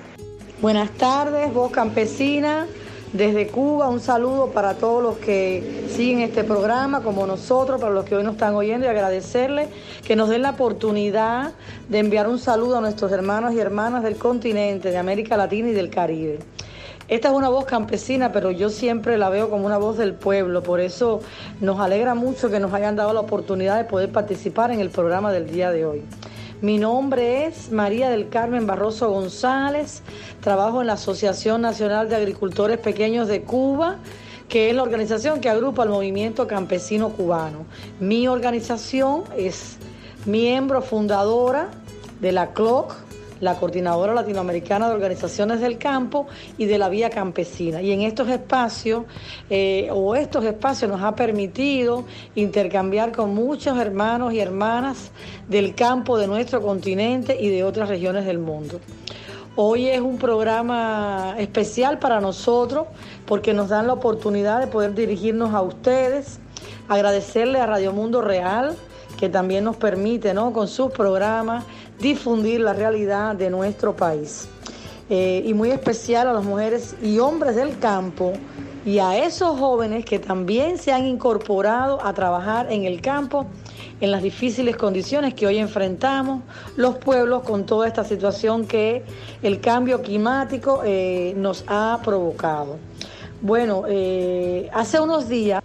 Buenas 0.61 0.91
tardes, 0.93 1.53
Voz 1.53 1.71
Campesina. 1.71 2.67
Desde 3.17 3.47
Cuba, 3.47 3.89
un 3.89 4.01
saludo 4.01 4.49
para 4.49 4.75
todos 4.75 5.03
los 5.03 5.17
que 5.17 5.87
siguen 5.89 6.21
este 6.21 6.45
programa, 6.45 7.03
como 7.03 7.27
nosotros, 7.27 7.81
para 7.81 7.95
los 7.95 8.05
que 8.05 8.15
hoy 8.15 8.23
nos 8.23 8.35
están 8.35 8.55
oyendo, 8.55 8.85
y 8.85 8.91
agradecerles 8.91 9.71
que 10.07 10.17
nos 10.17 10.29
den 10.29 10.43
la 10.43 10.51
oportunidad 10.51 11.53
de 11.89 11.99
enviar 11.99 12.29
un 12.29 12.39
saludo 12.39 12.77
a 12.77 12.81
nuestros 12.83 13.11
hermanos 13.13 13.55
y 13.55 13.59
hermanas 13.59 14.03
del 14.03 14.17
continente, 14.17 14.91
de 14.91 14.99
América 14.99 15.39
Latina 15.39 15.71
y 15.71 15.73
del 15.73 15.89
Caribe. 15.89 16.41
Esta 17.09 17.29
es 17.29 17.35
una 17.35 17.49
voz 17.49 17.65
campesina, 17.65 18.33
pero 18.33 18.51
yo 18.51 18.69
siempre 18.69 19.17
la 19.17 19.31
veo 19.31 19.49
como 19.49 19.65
una 19.65 19.79
voz 19.79 19.97
del 19.97 20.13
pueblo, 20.13 20.63
por 20.63 20.81
eso 20.81 21.23
nos 21.63 21.81
alegra 21.81 22.15
mucho 22.15 22.51
que 22.51 22.61
nos 22.61 22.75
hayan 22.75 22.97
dado 22.97 23.15
la 23.15 23.21
oportunidad 23.21 23.79
de 23.79 23.85
poder 23.85 24.13
participar 24.13 24.73
en 24.73 24.81
el 24.81 24.91
programa 24.91 25.33
del 25.33 25.51
día 25.51 25.71
de 25.71 25.87
hoy. 25.87 26.03
Mi 26.63 26.79
nombre 26.79 27.45
es 27.45 27.71
María 27.71 28.09
del 28.09 28.31
Carmen 28.31 28.67
Barroso 28.67 29.11
González, 29.11 30.03
trabajo 30.41 30.81
en 30.81 30.87
la 30.87 30.95
Asociación 30.95 31.61
Nacional 31.61 32.09
de 32.09 32.17
Agricultores 32.17 32.79
Pequeños 32.79 33.29
de 33.29 33.43
Cuba, 33.43 33.97
que 34.49 34.71
es 34.71 34.75
la 34.75 34.83
organización 34.83 35.43
que 35.43 35.51
agrupa 35.51 35.83
al 35.83 35.91
movimiento 35.91 36.47
campesino 36.47 37.11
cubano. 37.11 37.67
Mi 38.01 38.27
organización 38.27 39.25
es 39.37 39.77
miembro 40.25 40.81
fundadora 40.81 41.69
de 42.23 42.33
la 42.33 42.55
CLOC, 42.55 43.06
la 43.41 43.55
Coordinadora 43.55 44.15
Latinoamericana 44.15 44.89
de 44.89 44.95
Organizaciones 44.95 45.61
del 45.61 45.79
Campo 45.79 46.27
y 46.59 46.67
de 46.67 46.79
la 46.79 46.89
Vía 46.89 47.11
Campesina. 47.11 47.83
Y 47.83 47.93
en 47.93 48.03
estos 48.03 48.29
espacios, 48.29 49.05
eh, 49.51 49.89
o 49.93 50.15
estos 50.15 50.45
espacios 50.45 50.91
nos 50.91 51.03
ha 51.03 51.15
permitido 51.15 52.05
intercambiar 52.35 53.13
con 53.13 53.35
muchos 53.35 53.79
hermanos 53.79 54.33
y 54.33 54.41
hermanas 54.41 55.11
del 55.49 55.75
campo 55.75 56.19
de 56.19 56.27
nuestro 56.27 56.63
continente 56.63 57.37
y 57.39 57.49
de 57.49 57.65
otras 57.65 57.89
regiones 57.89 58.25
del 58.27 58.39
mundo. 58.39 58.81
Hoy 59.59 59.89
es 59.89 60.01
un 60.01 60.19
programa 60.19 61.35
especial 61.39 61.99
para 61.99 62.21
nosotros 62.21 62.89
porque 63.25 63.55
nos 63.55 63.71
dan 63.71 63.87
la 63.87 63.95
oportunidad 63.95 64.61
de 64.61 64.67
poder 64.67 64.95
dirigirnos 64.95 65.55
a 65.55 65.63
ustedes, 65.63 66.41
agradecerle 66.89 67.59
a 67.59 67.67
Radio 67.67 67.93
Mundo 67.95 68.21
Real, 68.21 68.77
que 69.19 69.31
también 69.31 69.65
nos 69.65 69.77
permite, 69.77 70.35
¿no? 70.35 70.53
con 70.53 70.69
sus 70.69 70.93
programas, 70.93 71.65
difundir 71.99 72.61
la 72.61 72.73
realidad 72.73 73.35
de 73.35 73.51
nuestro 73.51 73.97
país. 73.97 74.49
Eh, 75.09 75.45
y 75.47 75.55
muy 75.55 75.71
especial 75.71 76.27
a 76.27 76.33
las 76.33 76.45
mujeres 76.45 76.97
y 77.01 77.21
hombres 77.21 77.55
del 77.55 77.79
campo 77.79 78.33
y 78.85 78.99
a 78.99 79.17
esos 79.25 79.59
jóvenes 79.59 80.05
que 80.05 80.19
también 80.19 80.79
se 80.79 80.93
han 80.93 81.07
incorporado 81.07 82.05
a 82.05 82.13
trabajar 82.13 82.73
en 82.73 82.85
el 82.85 83.01
campo 83.01 83.47
en 84.01 84.11
las 84.11 84.23
difíciles 84.23 84.77
condiciones 84.77 85.35
que 85.35 85.47
hoy 85.47 85.59
enfrentamos 85.59 86.43
los 86.77 86.97
pueblos 86.97 87.43
con 87.45 87.67
toda 87.67 87.87
esta 87.87 88.05
situación 88.05 88.67
que 88.67 89.05
el 89.43 89.61
cambio 89.61 90.03
climático 90.03 90.83
eh, 90.85 91.35
nos 91.37 91.65
ha 91.67 92.01
provocado. 92.05 92.77
Bueno, 93.41 93.85
eh, 93.89 94.69
hace 94.73 95.01
unos 95.01 95.29
días, 95.29 95.63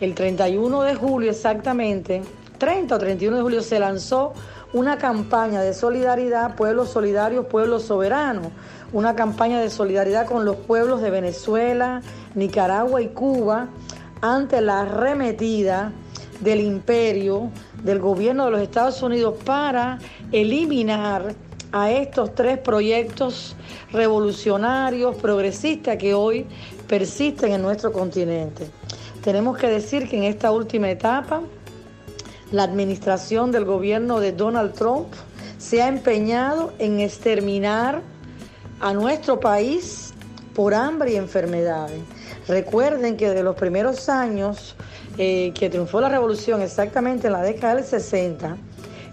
el 0.00 0.14
31 0.14 0.82
de 0.82 0.94
julio 0.94 1.30
exactamente, 1.30 2.22
30 2.58 2.94
o 2.94 2.98
31 2.98 3.36
de 3.36 3.42
julio 3.42 3.62
se 3.62 3.78
lanzó 3.78 4.32
una 4.72 4.98
campaña 4.98 5.62
de 5.62 5.72
solidaridad, 5.74 6.54
pueblos 6.56 6.90
solidarios, 6.90 7.46
pueblos 7.46 7.84
soberanos, 7.84 8.48
una 8.92 9.14
campaña 9.14 9.60
de 9.60 9.70
solidaridad 9.70 10.26
con 10.26 10.44
los 10.44 10.56
pueblos 10.56 11.00
de 11.02 11.10
Venezuela, 11.10 12.02
Nicaragua 12.34 13.02
y 13.02 13.08
Cuba 13.08 13.68
ante 14.20 14.60
la 14.60 14.80
arremetida 14.80 15.92
del 16.40 16.60
imperio, 16.60 17.50
del 17.82 17.98
gobierno 17.98 18.46
de 18.46 18.50
los 18.50 18.60
Estados 18.60 19.02
Unidos 19.02 19.36
para 19.44 19.98
eliminar 20.32 21.34
a 21.72 21.90
estos 21.90 22.34
tres 22.34 22.58
proyectos 22.58 23.56
revolucionarios, 23.92 25.16
progresistas 25.16 25.96
que 25.96 26.14
hoy 26.14 26.46
persisten 26.86 27.52
en 27.52 27.62
nuestro 27.62 27.92
continente. 27.92 28.70
Tenemos 29.22 29.58
que 29.58 29.68
decir 29.68 30.08
que 30.08 30.16
en 30.16 30.24
esta 30.24 30.50
última 30.52 30.88
etapa 30.90 31.42
la 32.56 32.62
administración 32.62 33.52
del 33.52 33.66
gobierno 33.66 34.18
de 34.18 34.32
Donald 34.32 34.72
Trump 34.72 35.08
se 35.58 35.82
ha 35.82 35.88
empeñado 35.88 36.72
en 36.78 37.00
exterminar 37.00 38.00
a 38.80 38.94
nuestro 38.94 39.38
país 39.38 40.14
por 40.54 40.72
hambre 40.72 41.12
y 41.12 41.16
enfermedades. 41.16 42.00
Recuerden 42.48 43.18
que 43.18 43.28
de 43.28 43.42
los 43.42 43.56
primeros 43.56 44.08
años 44.08 44.74
eh, 45.18 45.52
que 45.54 45.68
triunfó 45.68 46.00
la 46.00 46.08
revolución, 46.08 46.62
exactamente 46.62 47.26
en 47.26 47.34
la 47.34 47.42
década 47.42 47.74
del 47.74 47.84
60, 47.84 48.56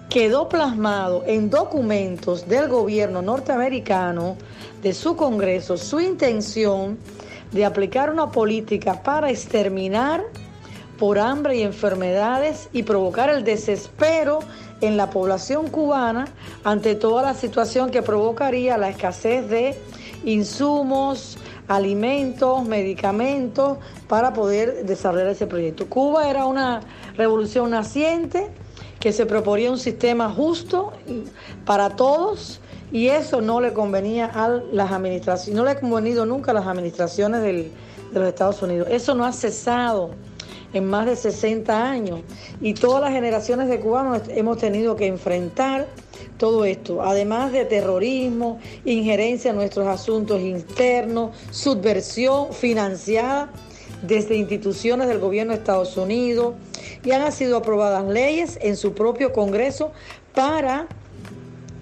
quedó 0.10 0.48
plasmado 0.48 1.24
en 1.26 1.50
documentos 1.50 2.48
del 2.48 2.70
gobierno 2.70 3.22
norteamericano, 3.22 4.38
de 4.82 4.94
su 4.94 5.18
Congreso, 5.18 5.78
su 5.78 6.00
intención 6.00 6.98
de 7.52 7.66
aplicar 7.66 8.10
una 8.10 8.32
política 8.32 9.04
para 9.04 9.30
exterminar 9.30 10.24
por 10.98 11.20
hambre 11.20 11.58
y 11.58 11.62
enfermedades 11.64 12.70
y 12.74 12.84
provocar 12.84 13.30
el 13.30 13.44
desespero 13.44 14.40
en 14.82 14.98
la 14.98 15.10
población 15.10 15.68
cubana 15.70 16.28
ante 16.64 16.96
toda 16.96 17.24
la 17.24 17.34
situación 17.34 17.90
que 17.90 18.02
provocaría 18.02 18.78
la 18.78 18.90
escasez 18.90 19.50
de 19.50 19.78
insumos, 20.26 21.38
alimentos, 21.68 22.66
medicamentos 22.66 23.78
para 24.08 24.34
poder 24.34 24.86
desarrollar 24.86 25.28
ese 25.28 25.48
proyecto. 25.48 25.88
Cuba 25.88 26.30
era 26.30 26.46
una 26.46 26.82
revolución 27.16 27.72
naciente 27.72 28.50
que 29.00 29.12
se 29.12 29.26
proponía 29.26 29.72
un 29.72 29.80
sistema 29.80 30.30
justo 30.30 30.94
para 31.66 31.96
todos 31.96 32.60
y 32.92 33.08
eso 33.08 33.42
no 33.42 33.60
le 33.60 33.74
convenía 33.74 34.28
a 34.28 34.50
las 34.50 34.92
administraciones, 34.92 35.58
no 35.58 35.66
le 35.66 35.72
ha 35.72 35.80
convenido 35.80 36.26
nunca 36.26 36.52
a 36.52 36.54
las 36.54 36.68
administraciones 36.68 37.42
de 37.42 37.72
los 38.14 38.28
Estados 38.28 38.62
Unidos. 38.62 38.88
Eso 38.92 39.16
no 39.16 39.26
ha 39.26 39.34
cesado 39.34 40.12
en 40.74 40.86
más 40.86 41.06
de 41.06 41.16
60 41.16 41.90
años. 41.90 42.22
Y 42.62 42.74
todas 42.74 43.02
las 43.02 43.12
generaciones 43.12 43.70
de 43.70 43.80
cubanos 43.80 44.22
hemos 44.30 44.58
tenido 44.58 44.96
que 44.96 45.08
enfrentar 45.08 45.88
todo 46.38 46.66
esto, 46.66 47.02
además 47.02 47.52
de 47.52 47.66
terrorismo, 47.66 48.60
injerencia 48.86 49.52
en 49.52 49.56
nuestros 49.56 49.88
asuntos 49.88 50.42
internos, 50.42 51.36
subversión 51.52 52.52
financiada 52.54 53.52
desde 54.02 54.36
instituciones 54.36 55.08
del 55.08 55.20
gobierno 55.20 55.54
de 55.54 55.60
Estados 55.60 55.96
Unidos 55.96 56.56
y 57.06 57.12
han 57.12 57.32
sido 57.32 57.58
aprobadas 57.58 58.06
leyes 58.06 58.60
en 58.62 58.76
su 58.76 58.94
propio 58.94 59.32
Congreso 59.32 59.92
para 60.34 60.88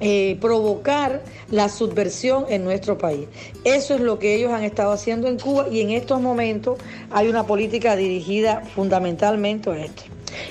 eh, 0.02 0.38
provocar 0.42 1.22
la 1.52 1.70
subversión 1.70 2.46
en 2.50 2.64
nuestro 2.64 2.98
país. 2.98 3.28
Eso 3.64 3.94
es 3.94 4.02
lo 4.02 4.20
que 4.20 4.36
ellos 4.36 4.52
han 4.52 4.64
estado 4.64 4.92
haciendo 4.92 5.28
en 5.28 5.38
Cuba 5.38 5.68
y 5.70 5.82
en 5.82 5.92
estos 5.92 6.20
momentos 6.20 6.80
hay 7.12 7.28
una 7.28 7.46
política 7.46 7.96
dirigida 7.96 8.64
fundamentalmente 8.76 9.70
a 9.70 9.78
esto. 9.78 10.04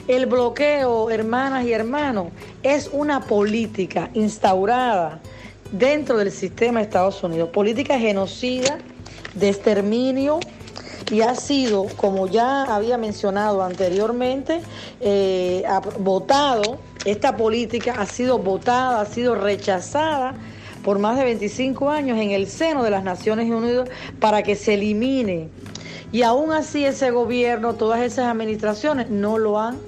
El 0.06 0.26
bloqueo, 0.26 1.10
hermanas 1.10 1.64
y 1.64 1.72
hermanos, 1.72 2.28
es 2.62 2.90
una 2.92 3.22
política 3.22 4.10
instaurada 4.14 5.20
dentro 5.72 6.18
del 6.18 6.30
sistema 6.30 6.80
de 6.80 6.84
Estados 6.84 7.22
Unidos, 7.22 7.50
política 7.50 7.98
genocida, 7.98 8.78
de 9.34 9.48
exterminio, 9.48 10.40
y 11.10 11.22
ha 11.22 11.34
sido, 11.34 11.86
como 11.96 12.28
ya 12.28 12.64
había 12.64 12.96
mencionado 12.96 13.62
anteriormente, 13.62 14.60
eh, 15.00 15.64
votado, 15.98 16.78
esta 17.04 17.36
política 17.36 17.94
ha 17.98 18.06
sido 18.06 18.38
votada, 18.38 19.00
ha 19.00 19.06
sido 19.06 19.34
rechazada 19.34 20.34
por 20.84 20.98
más 20.98 21.16
de 21.18 21.24
25 21.24 21.90
años 21.90 22.18
en 22.18 22.30
el 22.30 22.46
seno 22.46 22.82
de 22.82 22.90
las 22.90 23.04
Naciones 23.04 23.50
Unidas 23.50 23.88
para 24.18 24.42
que 24.42 24.56
se 24.56 24.74
elimine. 24.74 25.48
Y 26.12 26.22
aún 26.22 26.52
así 26.52 26.84
ese 26.84 27.10
gobierno, 27.10 27.74
todas 27.74 28.00
esas 28.00 28.26
administraciones 28.26 29.10
no 29.10 29.38
lo 29.38 29.60
han 29.60 29.78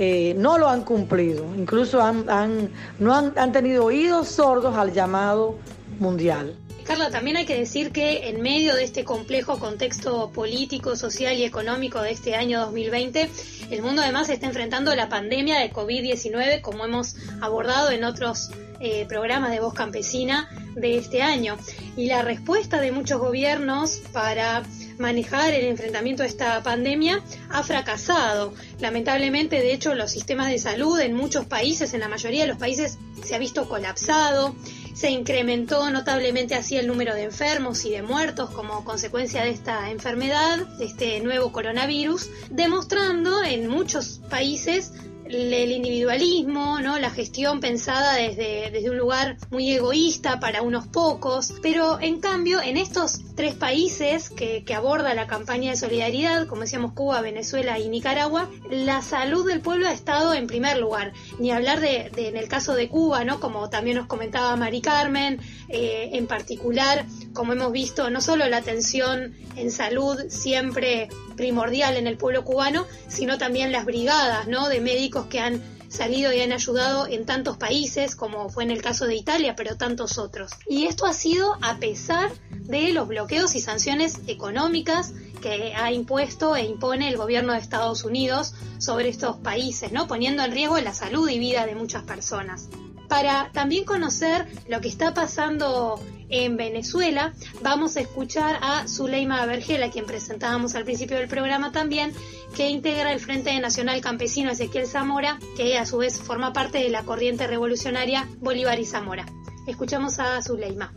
eh, 0.00 0.34
no 0.38 0.58
lo 0.58 0.68
han 0.68 0.84
cumplido. 0.84 1.44
Incluso 1.56 2.00
han, 2.00 2.70
no 3.00 3.14
han, 3.14 3.32
han 3.36 3.52
tenido 3.52 3.86
oídos 3.86 4.28
sordos 4.28 4.76
al 4.76 4.92
llamado 4.92 5.56
mundial. 5.98 6.54
Carla, 6.88 7.10
también 7.10 7.36
hay 7.36 7.44
que 7.44 7.58
decir 7.58 7.92
que 7.92 8.30
en 8.30 8.40
medio 8.40 8.74
de 8.74 8.82
este 8.82 9.04
complejo 9.04 9.58
contexto 9.58 10.30
político, 10.30 10.96
social 10.96 11.36
y 11.36 11.44
económico 11.44 12.00
de 12.00 12.12
este 12.12 12.34
año 12.34 12.60
2020, 12.60 13.28
el 13.70 13.82
mundo 13.82 14.00
además 14.00 14.30
está 14.30 14.46
enfrentando 14.46 14.94
la 14.94 15.10
pandemia 15.10 15.58
de 15.58 15.70
COVID-19, 15.70 16.62
como 16.62 16.86
hemos 16.86 17.16
abordado 17.42 17.90
en 17.90 18.04
otros 18.04 18.48
eh, 18.80 19.04
programas 19.06 19.50
de 19.50 19.60
voz 19.60 19.74
campesina 19.74 20.48
de 20.76 20.96
este 20.96 21.20
año. 21.20 21.58
Y 21.94 22.06
la 22.06 22.22
respuesta 22.22 22.80
de 22.80 22.90
muchos 22.90 23.20
gobiernos 23.20 24.00
para 24.14 24.62
manejar 24.98 25.52
el 25.52 25.66
enfrentamiento 25.66 26.22
a 26.22 26.26
esta 26.26 26.62
pandemia 26.62 27.22
ha 27.50 27.62
fracasado. 27.64 28.54
Lamentablemente, 28.80 29.56
de 29.56 29.74
hecho, 29.74 29.94
los 29.94 30.10
sistemas 30.10 30.48
de 30.48 30.58
salud 30.58 30.98
en 31.00 31.12
muchos 31.12 31.44
países, 31.44 31.92
en 31.92 32.00
la 32.00 32.08
mayoría 32.08 32.42
de 32.42 32.48
los 32.48 32.56
países, 32.58 32.96
se 33.22 33.34
ha 33.34 33.38
visto 33.38 33.68
colapsado. 33.68 34.54
Se 34.98 35.12
incrementó 35.12 35.88
notablemente 35.92 36.56
así 36.56 36.76
el 36.76 36.88
número 36.88 37.14
de 37.14 37.22
enfermos 37.22 37.84
y 37.84 37.90
de 37.90 38.02
muertos 38.02 38.50
como 38.50 38.84
consecuencia 38.84 39.44
de 39.44 39.50
esta 39.50 39.90
enfermedad, 39.90 40.66
de 40.76 40.86
este 40.86 41.20
nuevo 41.20 41.52
coronavirus, 41.52 42.28
demostrando 42.50 43.44
en 43.44 43.68
muchos 43.68 44.20
países 44.28 44.92
el 45.30 45.72
individualismo, 45.72 46.80
¿no? 46.80 46.98
la 46.98 47.10
gestión 47.10 47.60
pensada 47.60 48.14
desde, 48.14 48.70
desde 48.70 48.90
un 48.90 48.98
lugar 48.98 49.36
muy 49.50 49.70
egoísta 49.70 50.40
para 50.40 50.62
unos 50.62 50.86
pocos, 50.86 51.54
pero 51.62 52.00
en 52.00 52.20
cambio 52.20 52.60
en 52.60 52.76
estos 52.76 53.20
tres 53.34 53.54
países 53.54 54.30
que, 54.30 54.64
aborda 54.78 55.12
la 55.14 55.26
campaña 55.26 55.72
de 55.72 55.76
solidaridad, 55.76 56.46
como 56.46 56.60
decíamos 56.62 56.92
Cuba, 56.92 57.20
Venezuela 57.20 57.80
y 57.80 57.88
Nicaragua, 57.88 58.48
la 58.70 59.02
salud 59.02 59.44
del 59.44 59.60
pueblo 59.60 59.88
ha 59.88 59.92
estado 59.92 60.34
en 60.34 60.46
primer 60.46 60.78
lugar. 60.78 61.12
Ni 61.40 61.50
hablar 61.50 61.80
de, 61.80 62.12
en 62.16 62.36
el 62.36 62.46
caso 62.46 62.74
de 62.74 62.88
Cuba, 62.88 63.24
¿no? 63.24 63.40
como 63.40 63.70
también 63.70 63.96
nos 63.96 64.06
comentaba 64.06 64.54
Mari 64.54 64.80
Carmen, 64.80 65.40
eh, 65.68 66.10
en 66.12 66.28
particular, 66.28 67.06
como 67.32 67.54
hemos 67.54 67.72
visto, 67.72 68.08
no 68.10 68.20
solo 68.20 68.48
la 68.48 68.58
atención 68.58 69.34
en 69.56 69.72
salud 69.72 70.16
siempre 70.28 71.08
primordial 71.38 71.96
en 71.96 72.06
el 72.06 72.18
pueblo 72.18 72.44
cubano, 72.44 72.86
sino 73.08 73.38
también 73.38 73.72
las 73.72 73.86
brigadas 73.86 74.46
¿no? 74.48 74.68
de 74.68 74.82
médicos 74.82 75.26
que 75.26 75.40
han 75.40 75.62
salido 75.88 76.32
y 76.34 76.40
han 76.40 76.52
ayudado 76.52 77.06
en 77.06 77.24
tantos 77.24 77.56
países, 77.56 78.14
como 78.14 78.50
fue 78.50 78.64
en 78.64 78.70
el 78.70 78.82
caso 78.82 79.06
de 79.06 79.14
Italia, 79.14 79.54
pero 79.56 79.76
tantos 79.76 80.18
otros. 80.18 80.52
Y 80.68 80.84
esto 80.84 81.06
ha 81.06 81.14
sido 81.14 81.56
a 81.62 81.78
pesar 81.78 82.30
de 82.50 82.92
los 82.92 83.08
bloqueos 83.08 83.54
y 83.54 83.60
sanciones 83.60 84.20
económicas 84.26 85.14
que 85.40 85.72
ha 85.74 85.92
impuesto 85.92 86.56
e 86.56 86.64
impone 86.64 87.08
el 87.08 87.16
gobierno 87.16 87.52
de 87.52 87.60
Estados 87.60 88.04
Unidos 88.04 88.54
sobre 88.78 89.08
estos 89.08 89.36
países, 89.36 89.92
¿no? 89.92 90.08
poniendo 90.08 90.42
en 90.42 90.52
riesgo 90.52 90.78
la 90.78 90.92
salud 90.92 91.28
y 91.30 91.38
vida 91.38 91.64
de 91.64 91.74
muchas 91.74 92.02
personas. 92.02 92.68
Para 93.08 93.50
también 93.52 93.84
conocer 93.84 94.46
lo 94.68 94.80
que 94.82 94.88
está 94.88 95.14
pasando 95.14 95.98
en 96.28 96.56
Venezuela, 96.56 97.34
vamos 97.62 97.96
a 97.96 98.00
escuchar 98.00 98.58
a 98.60 98.86
Zuleima 98.86 99.44
Vergel, 99.46 99.90
quien 99.90 100.06
presentábamos 100.06 100.74
al 100.74 100.84
principio 100.84 101.16
del 101.16 101.28
programa 101.28 101.72
también, 101.72 102.12
que 102.54 102.68
integra 102.68 103.12
el 103.12 103.20
Frente 103.20 103.58
Nacional 103.60 104.00
Campesino 104.00 104.50
Ezequiel 104.50 104.86
Zamora, 104.86 105.38
que 105.56 105.78
a 105.78 105.86
su 105.86 105.98
vez 105.98 106.18
forma 106.18 106.52
parte 106.52 106.78
de 106.78 106.90
la 106.90 107.04
corriente 107.04 107.46
revolucionaria 107.46 108.28
Bolívar 108.40 108.78
y 108.78 108.84
Zamora. 108.84 109.26
Escuchamos 109.66 110.18
a 110.18 110.42
Zuleima. 110.42 110.92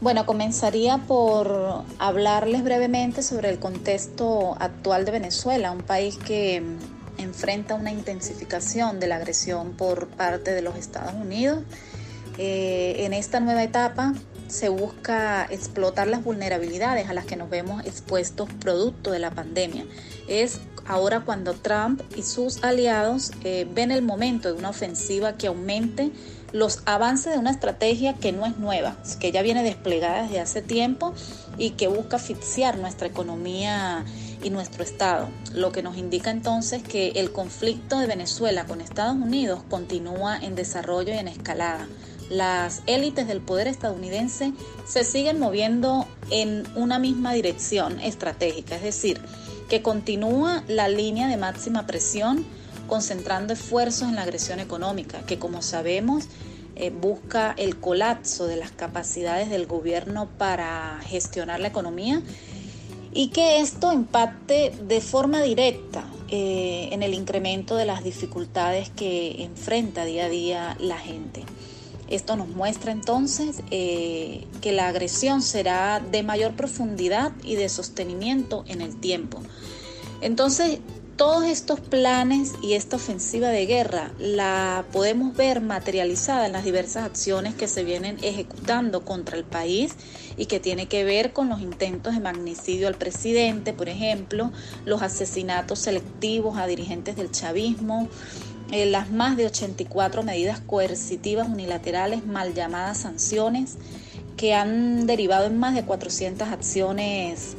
Bueno, 0.00 0.26
comenzaría 0.26 0.98
por 0.98 1.82
hablarles 1.98 2.62
brevemente 2.62 3.22
sobre 3.22 3.50
el 3.50 3.58
contexto 3.58 4.56
actual 4.60 5.04
de 5.04 5.10
Venezuela, 5.10 5.72
un 5.72 5.82
país 5.82 6.16
que 6.16 6.62
enfrenta 7.18 7.74
una 7.74 7.90
intensificación 7.90 9.00
de 9.00 9.08
la 9.08 9.16
agresión 9.16 9.72
por 9.72 10.06
parte 10.06 10.52
de 10.52 10.62
los 10.62 10.76
Estados 10.76 11.14
Unidos 11.14 11.64
eh, 12.38 13.04
en 13.04 13.12
esta 13.12 13.40
nueva 13.40 13.64
etapa 13.64 14.14
se 14.46 14.68
busca 14.68 15.46
explotar 15.50 16.08
las 16.08 16.24
vulnerabilidades 16.24 17.08
a 17.08 17.14
las 17.14 17.26
que 17.26 17.36
nos 17.36 17.50
vemos 17.50 17.84
expuestos 17.84 18.48
producto 18.60 19.10
de 19.10 19.18
la 19.18 19.30
pandemia. 19.30 19.84
Es 20.28 20.60
ahora 20.86 21.20
cuando 21.20 21.54
Trump 21.54 22.00
y 22.16 22.22
sus 22.22 22.62
aliados 22.64 23.32
eh, 23.44 23.66
ven 23.74 23.90
el 23.90 24.02
momento 24.02 24.52
de 24.52 24.58
una 24.58 24.70
ofensiva 24.70 25.34
que 25.34 25.48
aumente 25.48 26.10
los 26.52 26.80
avances 26.86 27.32
de 27.32 27.38
una 27.38 27.50
estrategia 27.50 28.14
que 28.14 28.32
no 28.32 28.46
es 28.46 28.56
nueva, 28.56 28.96
que 29.20 29.32
ya 29.32 29.42
viene 29.42 29.62
desplegada 29.62 30.22
desde 30.22 30.40
hace 30.40 30.62
tiempo 30.62 31.12
y 31.58 31.70
que 31.70 31.88
busca 31.88 32.16
asfixiar 32.16 32.78
nuestra 32.78 33.06
economía 33.06 34.04
y 34.42 34.50
nuestro 34.50 34.82
Estado, 34.82 35.28
lo 35.52 35.72
que 35.72 35.82
nos 35.82 35.98
indica 35.98 36.30
entonces 36.30 36.82
que 36.82 37.08
el 37.16 37.32
conflicto 37.32 37.98
de 37.98 38.06
Venezuela 38.06 38.64
con 38.64 38.80
Estados 38.80 39.16
Unidos 39.16 39.62
continúa 39.68 40.38
en 40.38 40.54
desarrollo 40.54 41.12
y 41.12 41.18
en 41.18 41.28
escalada 41.28 41.86
las 42.30 42.82
élites 42.86 43.26
del 43.26 43.40
poder 43.40 43.68
estadounidense 43.68 44.52
se 44.86 45.04
siguen 45.04 45.38
moviendo 45.38 46.06
en 46.30 46.64
una 46.76 46.98
misma 46.98 47.32
dirección 47.32 48.00
estratégica, 48.00 48.76
es 48.76 48.82
decir, 48.82 49.20
que 49.68 49.82
continúa 49.82 50.64
la 50.66 50.88
línea 50.88 51.28
de 51.28 51.36
máxima 51.36 51.86
presión 51.86 52.44
concentrando 52.86 53.52
esfuerzos 53.52 54.08
en 54.08 54.16
la 54.16 54.22
agresión 54.22 54.60
económica, 54.60 55.20
que 55.26 55.38
como 55.38 55.62
sabemos 55.62 56.24
eh, 56.74 56.90
busca 56.90 57.54
el 57.58 57.78
colapso 57.78 58.46
de 58.46 58.56
las 58.56 58.70
capacidades 58.70 59.50
del 59.50 59.66
gobierno 59.66 60.28
para 60.38 61.00
gestionar 61.04 61.60
la 61.60 61.68
economía 61.68 62.22
y 63.12 63.28
que 63.28 63.60
esto 63.60 63.92
impacte 63.92 64.72
de 64.86 65.00
forma 65.00 65.42
directa 65.42 66.04
eh, 66.28 66.88
en 66.92 67.02
el 67.02 67.14
incremento 67.14 67.74
de 67.76 67.84
las 67.84 68.04
dificultades 68.04 68.90
que 68.90 69.42
enfrenta 69.42 70.04
día 70.04 70.26
a 70.26 70.28
día 70.28 70.76
la 70.78 70.98
gente. 70.98 71.42
Esto 72.08 72.36
nos 72.36 72.48
muestra 72.48 72.92
entonces 72.92 73.62
eh, 73.70 74.46
que 74.60 74.72
la 74.72 74.88
agresión 74.88 75.42
será 75.42 76.00
de 76.00 76.22
mayor 76.22 76.54
profundidad 76.54 77.32
y 77.42 77.56
de 77.56 77.68
sostenimiento 77.68 78.64
en 78.68 78.80
el 78.80 78.98
tiempo. 78.98 79.42
Entonces, 80.20 80.80
todos 81.18 81.46
estos 81.46 81.80
planes 81.80 82.52
y 82.62 82.74
esta 82.74 82.94
ofensiva 82.94 83.48
de 83.48 83.66
guerra 83.66 84.12
la 84.20 84.84
podemos 84.92 85.36
ver 85.36 85.60
materializada 85.60 86.46
en 86.46 86.52
las 86.52 86.64
diversas 86.64 87.04
acciones 87.04 87.56
que 87.56 87.66
se 87.66 87.82
vienen 87.82 88.18
ejecutando 88.22 89.04
contra 89.04 89.36
el 89.36 89.42
país 89.42 89.96
y 90.36 90.46
que 90.46 90.60
tiene 90.60 90.86
que 90.86 91.02
ver 91.02 91.32
con 91.32 91.48
los 91.48 91.60
intentos 91.60 92.14
de 92.14 92.20
magnicidio 92.20 92.86
al 92.86 92.94
presidente, 92.94 93.72
por 93.72 93.88
ejemplo, 93.88 94.52
los 94.84 95.02
asesinatos 95.02 95.80
selectivos 95.80 96.56
a 96.56 96.68
dirigentes 96.68 97.16
del 97.16 97.32
chavismo, 97.32 98.08
eh, 98.70 98.86
las 98.86 99.10
más 99.10 99.36
de 99.36 99.46
84 99.46 100.22
medidas 100.22 100.60
coercitivas 100.60 101.48
unilaterales, 101.48 102.26
mal 102.26 102.54
llamadas 102.54 102.98
sanciones, 102.98 103.78
que 104.36 104.54
han 104.54 105.06
derivado 105.06 105.46
en 105.46 105.58
más 105.58 105.74
de 105.74 105.84
400 105.84 106.48
acciones 106.48 107.56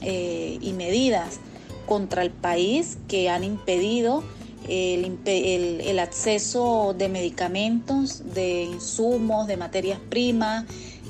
eh, 0.00 0.58
y 0.60 0.72
medidas 0.72 1.40
contra 1.86 2.22
el 2.22 2.30
país 2.30 2.98
que 3.06 3.28
han 3.28 3.44
impedido 3.44 4.24
el, 4.68 5.98
acceso 6.00 6.94
de 6.96 7.08
medicamentos, 7.08 8.34
de 8.34 8.64
insumos, 8.64 9.46
de 9.46 9.56
materias 9.56 10.00
primas, 10.08 10.64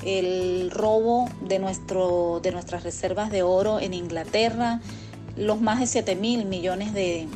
el 0.05 0.69
robo 0.71 1.29
de, 1.41 1.59
nuestro, 1.59 2.39
de 2.41 2.51
nuestras 2.51 2.83
reservas 2.83 3.31
de 3.31 3.43
oro 3.43 3.79
en 3.79 3.93
Inglaterra, 3.93 4.81
los 5.35 5.59
más 5.61 5.79
de 5.79 5.87
7 5.87 6.15
mil 6.15 6.45
millones 6.45 6.93
de, 6.93 7.27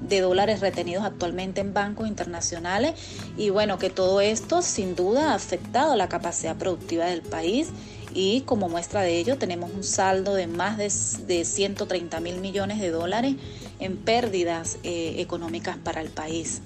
de 0.00 0.20
dólares 0.20 0.60
retenidos 0.60 1.04
actualmente 1.04 1.60
en 1.60 1.72
bancos 1.72 2.08
internacionales 2.08 2.94
y 3.36 3.50
bueno, 3.50 3.78
que 3.78 3.90
todo 3.90 4.20
esto 4.20 4.62
sin 4.62 4.94
duda 4.94 5.32
ha 5.32 5.34
afectado 5.34 5.96
la 5.96 6.08
capacidad 6.08 6.56
productiva 6.56 7.06
del 7.06 7.22
país 7.22 7.68
y 8.14 8.42
como 8.42 8.68
muestra 8.68 9.02
de 9.02 9.18
ello 9.18 9.38
tenemos 9.38 9.72
un 9.72 9.82
saldo 9.82 10.34
de 10.34 10.46
más 10.46 10.76
de, 10.76 10.92
de 11.26 11.44
130 11.44 12.20
mil 12.20 12.40
millones 12.40 12.80
de 12.80 12.90
dólares 12.90 13.34
en 13.80 13.96
pérdidas 13.96 14.78
eh, 14.84 15.16
económicas 15.18 15.76
para 15.76 16.00
el 16.00 16.10
país. 16.10 16.60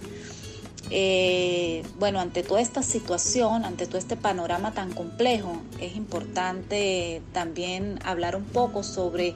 Eh, 0.91 1.83
bueno, 1.99 2.19
ante 2.19 2.43
toda 2.43 2.61
esta 2.61 2.83
situación, 2.83 3.65
ante 3.65 3.87
todo 3.87 3.99
este 3.99 4.17
panorama 4.17 4.73
tan 4.73 4.93
complejo, 4.93 5.61
es 5.81 5.97
importante 5.97 7.21
también 7.33 7.99
hablar 8.05 8.37
un 8.37 8.45
poco 8.45 8.83
sobre 8.83 9.35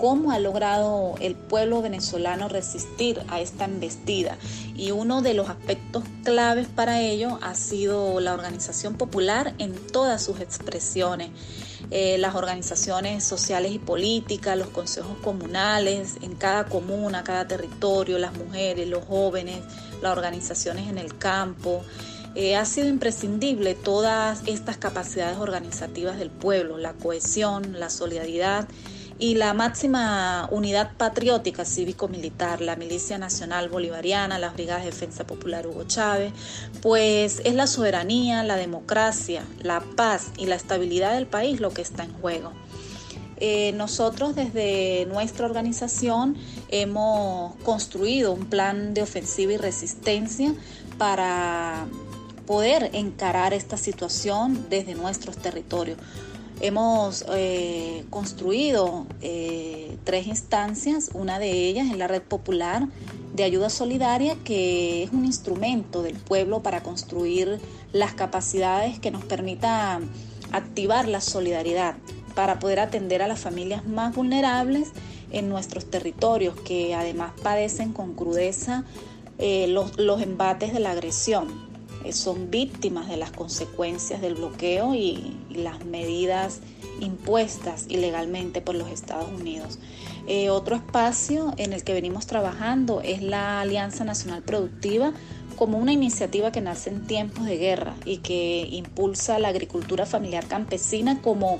cómo 0.00 0.32
ha 0.32 0.38
logrado 0.38 1.14
el 1.20 1.34
pueblo 1.34 1.82
venezolano 1.82 2.48
resistir 2.48 3.20
a 3.28 3.40
esta 3.40 3.66
embestida. 3.66 4.38
Y 4.74 4.92
uno 4.92 5.20
de 5.20 5.34
los 5.34 5.50
aspectos 5.50 6.04
claves 6.24 6.68
para 6.68 7.02
ello 7.02 7.38
ha 7.42 7.54
sido 7.54 8.18
la 8.20 8.32
organización 8.32 8.94
popular 8.94 9.54
en 9.58 9.74
todas 9.74 10.24
sus 10.24 10.40
expresiones. 10.40 11.30
Eh, 11.90 12.16
las 12.18 12.34
organizaciones 12.34 13.24
sociales 13.24 13.72
y 13.72 13.78
políticas, 13.78 14.56
los 14.56 14.68
consejos 14.68 15.18
comunales, 15.22 16.16
en 16.22 16.34
cada 16.34 16.64
comuna, 16.64 17.22
cada 17.22 17.46
territorio, 17.46 18.18
las 18.18 18.34
mujeres, 18.34 18.88
los 18.88 19.04
jóvenes, 19.04 19.58
las 20.00 20.12
organizaciones 20.12 20.88
en 20.88 20.96
el 20.96 21.18
campo. 21.18 21.82
Eh, 22.36 22.56
ha 22.56 22.64
sido 22.64 22.88
imprescindible 22.88 23.74
todas 23.74 24.42
estas 24.46 24.76
capacidades 24.76 25.38
organizativas 25.38 26.18
del 26.18 26.30
pueblo, 26.30 26.78
la 26.78 26.92
cohesión, 26.94 27.78
la 27.78 27.90
solidaridad 27.90 28.68
y 29.20 29.34
la 29.34 29.52
máxima 29.52 30.48
unidad 30.50 30.92
patriótica 30.96 31.66
cívico-militar, 31.66 32.62
la 32.62 32.74
Milicia 32.74 33.18
Nacional 33.18 33.68
Bolivariana, 33.68 34.38
las 34.38 34.54
Brigadas 34.54 34.82
de 34.82 34.90
Defensa 34.90 35.26
Popular 35.26 35.66
Hugo 35.66 35.84
Chávez, 35.84 36.32
pues 36.80 37.42
es 37.44 37.54
la 37.54 37.66
soberanía, 37.66 38.42
la 38.42 38.56
democracia, 38.56 39.44
la 39.62 39.80
paz 39.80 40.28
y 40.38 40.46
la 40.46 40.54
estabilidad 40.54 41.12
del 41.12 41.26
país 41.26 41.60
lo 41.60 41.70
que 41.70 41.82
está 41.82 42.04
en 42.04 42.14
juego. 42.14 42.52
Eh, 43.36 43.72
nosotros 43.72 44.34
desde 44.34 45.04
nuestra 45.06 45.44
organización 45.44 46.36
hemos 46.70 47.56
construido 47.56 48.32
un 48.32 48.46
plan 48.46 48.94
de 48.94 49.02
ofensiva 49.02 49.52
y 49.52 49.56
resistencia 49.58 50.54
para 50.96 51.86
poder 52.46 52.90
encarar 52.94 53.52
esta 53.52 53.76
situación 53.76 54.66
desde 54.70 54.94
nuestros 54.94 55.36
territorios. 55.36 55.98
Hemos 56.62 57.24
eh, 57.32 58.04
construido 58.10 59.06
eh, 59.22 59.96
tres 60.04 60.26
instancias, 60.26 61.10
una 61.14 61.38
de 61.38 61.50
ellas 61.50 61.88
es 61.90 61.96
la 61.96 62.06
Red 62.06 62.20
Popular 62.20 62.86
de 63.34 63.44
Ayuda 63.44 63.70
Solidaria, 63.70 64.36
que 64.44 65.04
es 65.04 65.10
un 65.10 65.24
instrumento 65.24 66.02
del 66.02 66.16
pueblo 66.16 66.62
para 66.62 66.82
construir 66.82 67.58
las 67.94 68.12
capacidades 68.12 68.98
que 68.98 69.10
nos 69.10 69.24
permita 69.24 70.00
activar 70.52 71.08
la 71.08 71.22
solidaridad 71.22 71.94
para 72.34 72.58
poder 72.58 72.80
atender 72.80 73.22
a 73.22 73.28
las 73.28 73.40
familias 73.40 73.86
más 73.86 74.14
vulnerables 74.14 74.90
en 75.30 75.48
nuestros 75.48 75.86
territorios, 75.86 76.54
que 76.60 76.94
además 76.94 77.32
padecen 77.42 77.94
con 77.94 78.14
crudeza 78.14 78.84
eh, 79.38 79.66
los, 79.66 79.98
los 79.98 80.20
embates 80.20 80.74
de 80.74 80.80
la 80.80 80.90
agresión. 80.90 81.69
Eh, 82.04 82.12
son 82.12 82.50
víctimas 82.50 83.08
de 83.08 83.16
las 83.16 83.30
consecuencias 83.30 84.20
del 84.20 84.34
bloqueo 84.34 84.94
y, 84.94 85.36
las 85.50 85.84
medidas 85.84 86.60
impuestas 87.00 87.86
ilegalmente 87.88 88.60
por 88.60 88.76
los 88.76 88.88
Estados 88.88 89.28
Unidos. 89.28 89.78
Eh, 90.26 90.48
otro 90.48 90.76
espacio 90.76 91.52
en 91.56 91.72
el 91.72 91.82
que 91.82 91.92
venimos 91.92 92.26
trabajando 92.26 93.00
es 93.02 93.20
la 93.20 93.60
Alianza 93.60 94.04
Nacional 94.04 94.42
Productiva 94.42 95.12
como 95.56 95.76
una 95.76 95.92
iniciativa 95.92 96.52
que 96.52 96.62
nace 96.62 96.88
en 96.88 97.06
tiempos 97.06 97.44
de 97.44 97.58
guerra 97.58 97.94
y 98.06 98.18
que 98.18 98.66
impulsa 98.70 99.38
la 99.38 99.48
agricultura 99.48 100.06
familiar 100.06 100.46
campesina 100.46 101.20
como, 101.20 101.58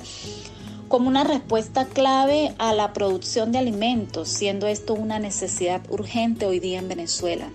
como 0.88 1.08
una 1.08 1.24
respuesta 1.24 1.84
clave 1.84 2.54
a 2.56 2.72
la 2.72 2.94
producción 2.94 3.52
de 3.52 3.58
alimentos, 3.58 4.28
siendo 4.28 4.68
esto 4.68 4.94
una 4.94 5.18
necesidad 5.18 5.82
urgente 5.90 6.46
hoy 6.46 6.60
día 6.60 6.78
en 6.78 6.88
Venezuela. 6.88 7.50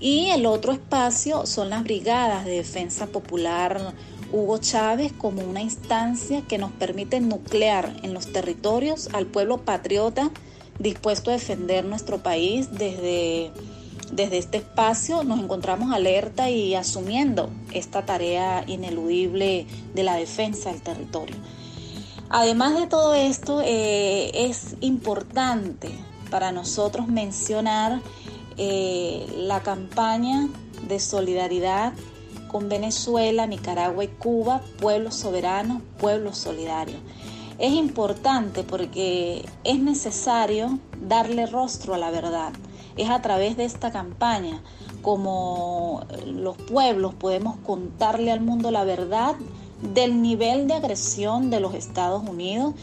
Y 0.00 0.26
el 0.30 0.46
otro 0.46 0.72
espacio 0.72 1.46
son 1.46 1.70
las 1.70 1.82
brigadas 1.82 2.44
de 2.44 2.52
defensa 2.52 3.06
popular 3.06 3.94
Hugo 4.32 4.58
Chávez 4.58 5.12
como 5.12 5.42
una 5.42 5.62
instancia 5.62 6.42
que 6.42 6.58
nos 6.58 6.72
permite 6.72 7.20
nuclear 7.20 7.96
en 8.02 8.12
los 8.12 8.32
territorios 8.32 9.08
al 9.12 9.26
pueblo 9.26 9.58
patriota 9.58 10.30
dispuesto 10.78 11.30
a 11.30 11.34
defender 11.34 11.84
nuestro 11.84 12.18
país 12.22 12.68
desde, 12.72 13.50
desde 14.12 14.38
este 14.38 14.58
espacio. 14.58 15.24
Nos 15.24 15.40
encontramos 15.40 15.92
alerta 15.92 16.50
y 16.50 16.74
asumiendo 16.74 17.50
esta 17.72 18.04
tarea 18.04 18.64
ineludible 18.66 19.66
de 19.94 20.02
la 20.02 20.16
defensa 20.16 20.70
del 20.70 20.82
territorio. 20.82 21.36
Además 22.28 22.78
de 22.78 22.86
todo 22.88 23.14
esto, 23.14 23.62
eh, 23.64 24.30
es 24.34 24.76
importante 24.80 25.90
para 26.30 26.50
nosotros 26.50 27.06
mencionar 27.06 28.00
eh, 28.58 29.26
la 29.36 29.62
campaña 29.62 30.48
de 30.88 30.98
solidaridad 30.98 31.92
con 32.48 32.68
Venezuela, 32.68 33.46
Nicaragua 33.46 34.04
y 34.04 34.08
Cuba, 34.08 34.62
pueblos 34.80 35.14
soberanos, 35.14 35.82
pueblos 35.98 36.38
solidarios. 36.38 37.00
Es 37.58 37.72
importante 37.72 38.62
porque 38.62 39.44
es 39.64 39.78
necesario 39.78 40.78
darle 41.00 41.46
rostro 41.46 41.94
a 41.94 41.98
la 41.98 42.10
verdad. 42.10 42.52
Es 42.96 43.10
a 43.10 43.20
través 43.22 43.56
de 43.56 43.64
esta 43.64 43.90
campaña 43.90 44.62
como 45.02 46.04
los 46.26 46.56
pueblos 46.56 47.14
podemos 47.14 47.56
contarle 47.58 48.32
al 48.32 48.40
mundo 48.40 48.70
la 48.70 48.84
verdad 48.84 49.36
del 49.94 50.22
nivel 50.22 50.66
de 50.66 50.74
agresión 50.74 51.50
de 51.50 51.60
los 51.60 51.74
Estados 51.74 52.28
Unidos 52.28 52.74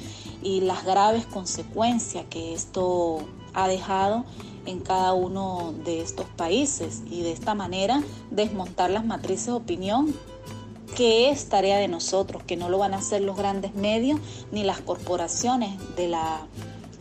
y 0.42 0.62
las 0.62 0.86
graves 0.86 1.26
consecuencias 1.26 2.26
que 2.30 2.54
esto 2.54 3.20
ha 3.54 3.68
dejado 3.68 4.26
en 4.66 4.80
cada 4.80 5.14
uno 5.14 5.74
de 5.84 6.02
estos 6.02 6.26
países 6.36 7.02
y 7.10 7.22
de 7.22 7.32
esta 7.32 7.54
manera 7.54 8.02
desmontar 8.32 8.90
las 8.90 9.06
matrices 9.06 9.48
de 9.48 9.54
opinión 9.54 10.14
que 10.96 11.30
es 11.30 11.50
tarea 11.50 11.78
de 11.78 11.88
nosotros, 11.88 12.44
que 12.44 12.56
no 12.56 12.70
lo 12.70 12.78
van 12.78 12.94
a 12.94 12.98
hacer 12.98 13.22
los 13.22 13.36
grandes 13.36 13.74
medios 13.74 14.20
ni 14.52 14.64
las 14.64 14.80
corporaciones 14.80 15.72
de 15.96 16.08
la, 16.08 16.42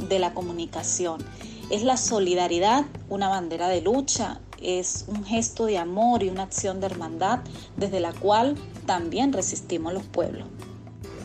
de 0.09 0.19
la 0.19 0.33
comunicación. 0.33 1.23
Es 1.71 1.83
la 1.83 1.97
solidaridad 1.97 2.87
una 3.09 3.29
bandera 3.29 3.69
de 3.69 3.83
lucha, 3.83 4.41
es 4.63 5.05
un 5.09 5.25
gesto 5.25 5.67
de 5.67 5.79
amor 5.79 6.23
y 6.23 6.29
una 6.29 6.45
acción 6.45 6.81
de 6.81 6.87
hermandad 6.87 7.41
desde 7.77 8.01
la 8.01 8.13
cual 8.13 8.57
también 8.87 9.33
resistimos 9.33 9.93
los 9.93 10.05
pueblos. 10.05 10.47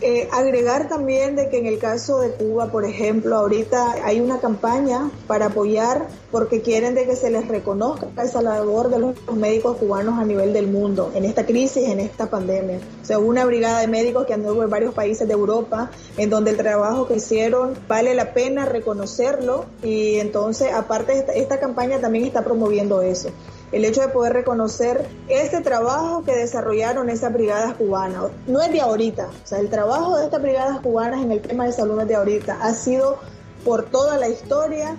Eh, 0.02 0.28
agregar 0.32 0.88
también 0.88 1.36
de 1.36 1.50
que 1.50 1.58
en 1.58 1.66
el 1.66 1.80
caso 1.80 2.20
de 2.20 2.32
Cuba, 2.32 2.72
por 2.72 2.86
ejemplo, 2.86 3.36
ahorita 3.36 3.96
hay 4.06 4.20
una 4.20 4.40
campaña 4.40 5.10
para 5.26 5.48
apoyar 5.48 6.08
porque 6.32 6.62
quieren 6.62 6.94
de 6.94 7.08
que 7.08 7.16
se 7.16 7.32
les 7.32 7.48
reconozca 7.48 8.08
esa 8.24 8.44
labor 8.44 8.90
de 8.90 9.00
los 9.00 9.16
médicos 9.34 9.78
cubanos 9.78 10.20
a 10.20 10.26
nivel 10.26 10.54
del 10.54 10.68
mundo 10.68 11.12
en 11.16 11.26
esta 11.26 11.48
crisis, 11.48 11.88
en 11.90 12.00
esta 12.00 12.30
pandemia. 12.30 12.80
O 13.02 13.06
sea, 13.06 13.18
una 13.18 13.44
brigada 13.46 13.80
de 13.80 13.88
médicos 13.88 14.28
que 14.28 14.34
anduvo 14.34 14.64
en 14.64 14.70
varios 14.70 14.94
países 14.94 15.28
de 15.28 15.34
Europa 15.34 15.90
en 16.18 16.30
donde 16.30 16.52
el 16.52 16.58
trabajo 16.58 17.08
que 17.08 17.16
hicieron 17.16 17.74
vale 17.88 18.14
la 18.14 18.34
pena 18.34 18.66
reconocerlo 18.66 19.66
y 19.82 20.20
entonces 20.20 20.72
aparte 20.74 21.26
esta 21.36 21.60
campaña 21.60 22.00
también 22.00 22.26
está 22.26 22.44
promoviendo 22.44 23.02
eso 23.02 23.30
el 23.72 23.86
hecho 23.86 24.02
de 24.02 24.08
poder 24.10 24.34
reconocer 24.34 25.08
este 25.28 25.62
trabajo 25.62 26.24
que 26.24 26.34
desarrollaron 26.34 27.10
esas 27.10 27.34
brigadas 27.34 27.74
cubanas. 27.74 28.32
No 28.48 28.62
es 28.62 28.72
de 28.72 28.82
ahorita, 28.82 29.28
o 29.28 29.48
sea, 29.48 29.60
el 29.60 29.70
trabajo 29.70 30.18
de 30.18 30.26
estas 30.26 30.42
brigadas 30.42 30.80
cubanas 30.80 31.22
en 31.22 31.32
el 31.32 31.42
tema 31.42 31.66
de 31.66 31.74
salud 31.74 31.96
no 31.96 32.02
es 32.02 32.08
de 32.08 32.16
ahorita, 32.16 32.60
ha 32.62 32.74
sido 32.74 33.20
por 33.66 33.84
toda 33.84 34.18
la 34.18 34.30
historia 34.30 34.96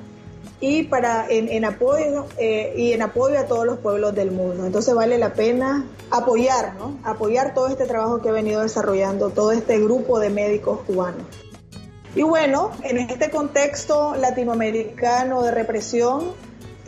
y 0.61 0.83
para 0.85 1.26
en, 1.28 1.64
apoyo 1.64 2.26
eh, 2.37 2.74
y 2.76 2.92
en 2.92 3.02
apoyo 3.02 3.38
a 3.38 3.44
todos 3.44 3.64
los 3.64 3.78
pueblos 3.78 4.14
del 4.14 4.33
mundo. 4.33 4.66
Entonces 4.66 4.94
vale 4.94 5.16
la 5.16 5.33
pena 5.33 5.87
apoyar, 6.11 6.74
¿no? 6.74 6.98
Apoyar 7.04 7.54
todo 7.54 7.68
este 7.68 7.87
trabajo 7.87 8.20
que 8.20 8.28
ha 8.28 8.33
venido 8.33 8.62
desarrollando 8.62 9.31
todo 9.31 9.52
este 9.52 9.78
grupo 9.78 10.18
de 10.18 10.31
médicos 10.31 10.81
cubanos. 10.87 11.22
Y 12.14 12.22
bueno, 12.22 12.72
en 12.83 12.98
este 12.98 13.31
contexto 13.31 14.16
latinoamericano 14.16 15.42
de 15.42 15.52
represión, 15.52 16.33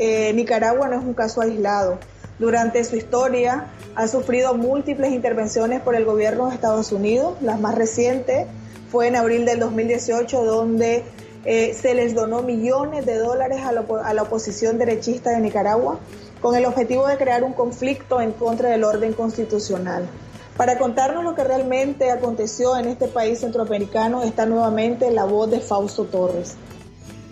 eh, 0.01 0.33
Nicaragua 0.33 0.89
no 0.89 0.99
es 0.99 1.05
un 1.05 1.15
caso 1.15 1.43
aislado. 1.43 1.99
Durante 2.39 2.83
su 2.85 2.97
historia 2.97 3.67
ha 3.95 4.09
sufrido 4.09 4.55
múltiples 4.55 5.13
intervenciones 5.13 5.83
por 5.83 5.95
el 5.95 6.07
gobierno 6.07 6.49
de 6.49 6.55
Estados 6.55 6.91
Unidos. 6.91 7.35
La 7.43 7.59
más 7.59 7.75
reciente 7.75 8.47
fue 8.91 9.09
en 9.09 9.17
abril 9.17 9.45
del 9.45 9.61
2018, 9.61 10.43
donde 10.43 11.05
eh, 11.45 11.75
se 11.75 11.95
les 11.95 12.15
donó 12.15 12.43
millones 12.43 13.05
de 13.05 13.17
dólares 13.17 13.61
a 13.63 13.73
la, 13.73 14.23
oposición 14.23 14.79
derechista 14.79 15.33
de 15.33 15.41
Nicaragua 15.41 15.99
con 16.41 16.57
el 16.57 16.65
objetivo 16.65 17.07
de 17.07 17.19
crear 17.19 17.45
un 17.45 17.53
conflicto 17.53 18.23
en 18.23 18.33
contra 18.33 18.71
del 18.71 18.85
orden 18.85 19.13
constitucional. 19.13 20.09
Para 20.57 20.79
contarnos 20.79 21.25
lo 21.25 21.35
que 21.35 21.45
realmente 21.45 22.11
aconteció 22.11 22.75
en 22.79 22.89
este 22.89 23.07
país 23.07 23.41
centroamericano 23.41 24.23
está 24.23 24.47
nuevamente 24.47 25.11
la 25.11 25.25
voz 25.25 25.51
de 25.51 25.61
Fausto 25.61 26.05
Torres. 26.05 26.57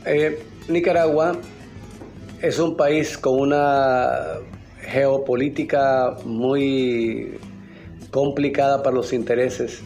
Eh, 0.04 0.42
Nicaragua 0.68 1.38
es 2.40 2.59
un 2.61 2.77
país 2.77 3.18
con 3.18 3.40
una 3.40 4.38
geopolítica 4.81 6.16
muy 6.24 7.38
complicada 8.11 8.83
para 8.83 8.94
los 8.94 9.12
intereses 9.12 9.83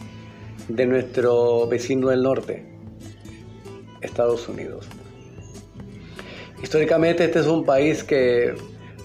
de 0.67 0.85
nuestro 0.85 1.67
vecino 1.67 2.09
del 2.09 2.21
norte, 2.21 2.63
Estados 4.01 4.47
Unidos. 4.47 4.87
Históricamente 6.61 7.25
este 7.25 7.39
es 7.39 7.47
un 7.47 7.65
país 7.65 8.03
que 8.03 8.53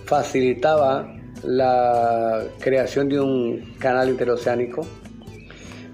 facilitaba 0.04 1.16
la 1.42 2.44
creación 2.60 3.08
de 3.08 3.20
un 3.20 3.74
canal 3.78 4.10
interoceánico 4.10 4.86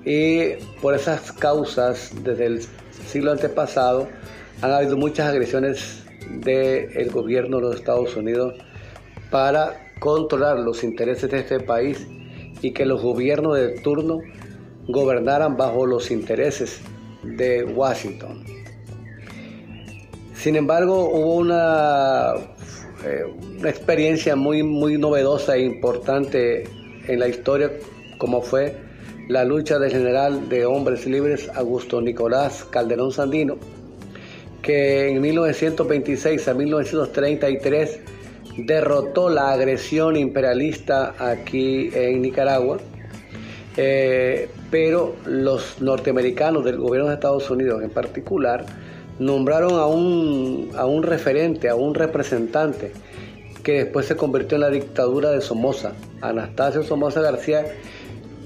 y 0.05 0.55
por 0.83 0.95
esas 0.95 1.33
causas 1.33 2.11
desde 2.23 2.47
el 2.47 2.61
siglo 3.07 3.33
antepasado 3.33 4.09
han 4.61 4.73
habido 4.73 4.97
muchas 4.97 5.29
agresiones 5.29 6.04
del 6.31 7.11
gobierno 7.11 7.57
de 7.59 7.63
los 7.63 7.77
Estados 7.77 8.17
Unidos 8.17 8.55
para 9.31 9.93
controlar 9.99 10.59
los 10.59 10.85
intereses 10.85 11.31
de 11.31 11.41
este 11.41 11.61
país 11.61 12.07
y 12.63 12.73
que 12.73 12.87
los 12.87 13.03
gobiernos 13.03 13.57
de 13.57 13.81
turno 13.81 14.21
gobernaran 14.89 15.57
bajo 15.57 15.87
los 15.87 16.11
intereses 16.11 16.81
de 17.23 17.65
Washington. 17.65 18.45
Sin 20.35 20.57
embargo, 20.57 21.09
hubo 21.09 21.37
una, 21.37 22.35
eh, 23.05 23.25
una 23.59 23.71
experiencia 23.71 24.37
muy, 24.37 24.63
muy 24.63 24.99
novedosa 24.99 25.57
e 25.57 25.63
importante 25.63 26.65
en 27.09 27.19
la 27.19 27.29
historia, 27.29 27.71
como 28.19 28.43
fue 28.43 28.77
la 29.29 29.45
lucha 29.45 29.79
del 29.79 29.91
general 29.91 30.49
de 30.49 30.67
hombres 30.67 31.07
libres 31.07 31.49
Augusto 31.55 32.01
Nicolás 32.01 32.65
Calderón 32.65 33.11
Sandino, 33.11 33.57
que 34.64 35.11
en 35.11 35.20
1926 35.20 36.48
a 36.48 36.55
1933 36.55 38.00
derrotó 38.57 39.29
la 39.29 39.53
agresión 39.53 40.16
imperialista 40.16 41.14
aquí 41.18 41.90
en 41.92 42.22
Nicaragua, 42.22 42.79
eh, 43.77 44.48
pero 44.70 45.16
los 45.27 45.83
norteamericanos 45.83 46.64
del 46.64 46.79
gobierno 46.79 47.09
de 47.09 47.14
Estados 47.14 47.50
Unidos 47.50 47.83
en 47.83 47.90
particular 47.90 48.64
nombraron 49.18 49.74
a 49.74 49.87
un, 49.87 50.70
a 50.77 50.87
un 50.87 51.03
referente, 51.03 51.68
a 51.68 51.74
un 51.74 51.94
representante 51.94 52.92
que 53.62 53.85
después 53.85 54.07
se 54.07 54.16
convirtió 54.16 54.57
en 54.57 54.62
la 54.62 54.70
dictadura 54.70 55.31
de 55.31 55.42
Somoza, 55.42 55.92
Anastasio 56.22 56.83
Somoza 56.83 57.20
García, 57.20 57.66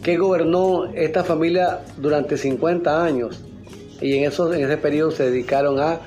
que 0.02 0.16
gobernó 0.16 0.86
esta 0.94 1.22
familia 1.22 1.80
durante 1.96 2.36
50 2.36 3.04
años 3.04 3.47
y 4.00 4.14
en, 4.14 4.24
esos, 4.24 4.54
en 4.54 4.64
ese 4.64 4.76
periodo 4.76 5.10
se 5.10 5.30
dedicaron 5.30 5.80
a, 5.80 6.00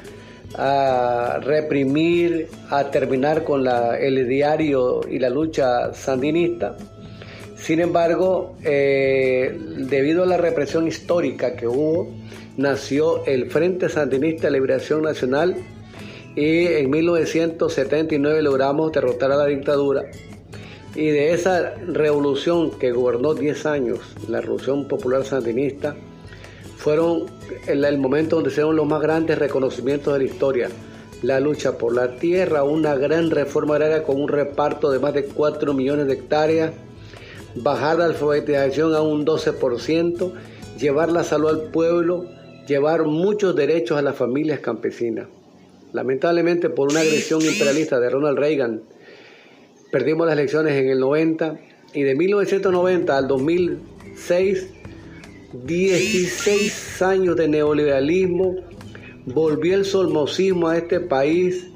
a 0.58 1.40
reprimir, 1.42 2.48
a 2.70 2.90
terminar 2.92 3.44
con 3.44 3.68
el 3.68 4.28
diario 4.28 5.02
y 5.10 5.20
la 5.20 5.30
lucha 5.30 5.94
sandinista. 5.94 6.76
Sin 7.56 7.80
embargo, 7.80 8.56
eh, 8.64 9.56
debido 9.78 10.24
a 10.24 10.26
la 10.26 10.38
represión 10.38 10.88
histórica 10.88 11.56
que 11.56 11.68
hubo, 11.68 12.10
nació 12.58 13.24
el 13.26 13.52
Frente 13.52 13.88
Sandinista 13.88 14.48
de 14.48 14.54
Liberación 14.54 15.04
Nacional 15.04 15.56
y 16.36 16.66
en 16.66 16.90
1979 16.90 18.42
logramos 18.42 18.92
derrotar 18.92 19.32
a 19.32 19.36
la 19.36 19.46
dictadura. 19.46 20.06
Y 20.96 21.08
de 21.08 21.34
esa 21.34 21.76
revolución 21.76 22.72
que 22.80 22.92
gobernó 22.92 23.36
10 23.36 23.66
años, 23.68 24.00
la 24.28 24.42
Revolución 24.42 24.88
Popular 24.88 25.24
Sandinista, 25.24 25.96
fueron 26.82 27.26
el, 27.68 27.98
momento 28.00 28.38
donde 28.38 28.50
se 28.50 28.56
dieron 28.56 28.76
los 28.76 28.88
más 28.88 29.02
grandes 29.02 29.38
reconocimientos 29.38 30.14
de 30.14 30.20
la 30.20 30.26
historia. 30.26 30.70
La 31.22 31.40
lucha 31.40 31.78
por 31.78 31.94
la 31.94 32.16
tierra, 32.16 32.64
una 32.64 32.96
gran 32.96 33.30
reforma 33.30 33.76
agraria 33.76 34.04
con 34.04 34.20
un 34.20 34.28
reparto 34.28 34.90
de 34.90 34.98
más 34.98 35.14
de 35.14 35.26
4 35.26 35.76
millones 35.76 36.08
de 36.08 36.14
hectáreas, 36.14 36.72
bajar 37.54 38.00
la 38.00 38.06
alfabetización 38.06 38.96
a 38.96 39.02
un 39.02 39.28
12%, 39.28 40.34
llevar 40.80 41.12
la 41.12 41.24
salud 41.24 41.50
al 41.50 41.62
pueblo, 41.70 42.26
llevar 42.68 43.04
muchos 43.04 43.56
derechos 43.56 44.00
a 44.00 44.02
las 44.02 44.16
familias 44.16 44.60
campesinas. 44.60 45.28
Lamentablemente 45.94 46.72
por 46.72 46.90
una 46.90 47.02
agresión 47.02 47.44
imperialista 47.44 48.00
de 48.00 48.10
Ronald 48.10 48.40
Reagan, 48.40 48.82
perdimos 49.92 50.26
las 50.26 50.34
elecciones 50.34 50.74
en 50.74 50.90
el 50.90 51.00
90 51.00 51.60
y 51.94 52.02
de 52.02 52.16
1990 52.16 53.16
al 53.16 53.28
2006 53.28 54.81
16 55.54 57.02
años 57.02 57.36
de 57.36 57.46
neoliberalismo, 57.50 58.56
volvió 59.26 59.76
el 59.76 59.84
solmocismo 59.84 60.70
a 60.70 60.78
este 60.78 61.02
país, 61.02 61.68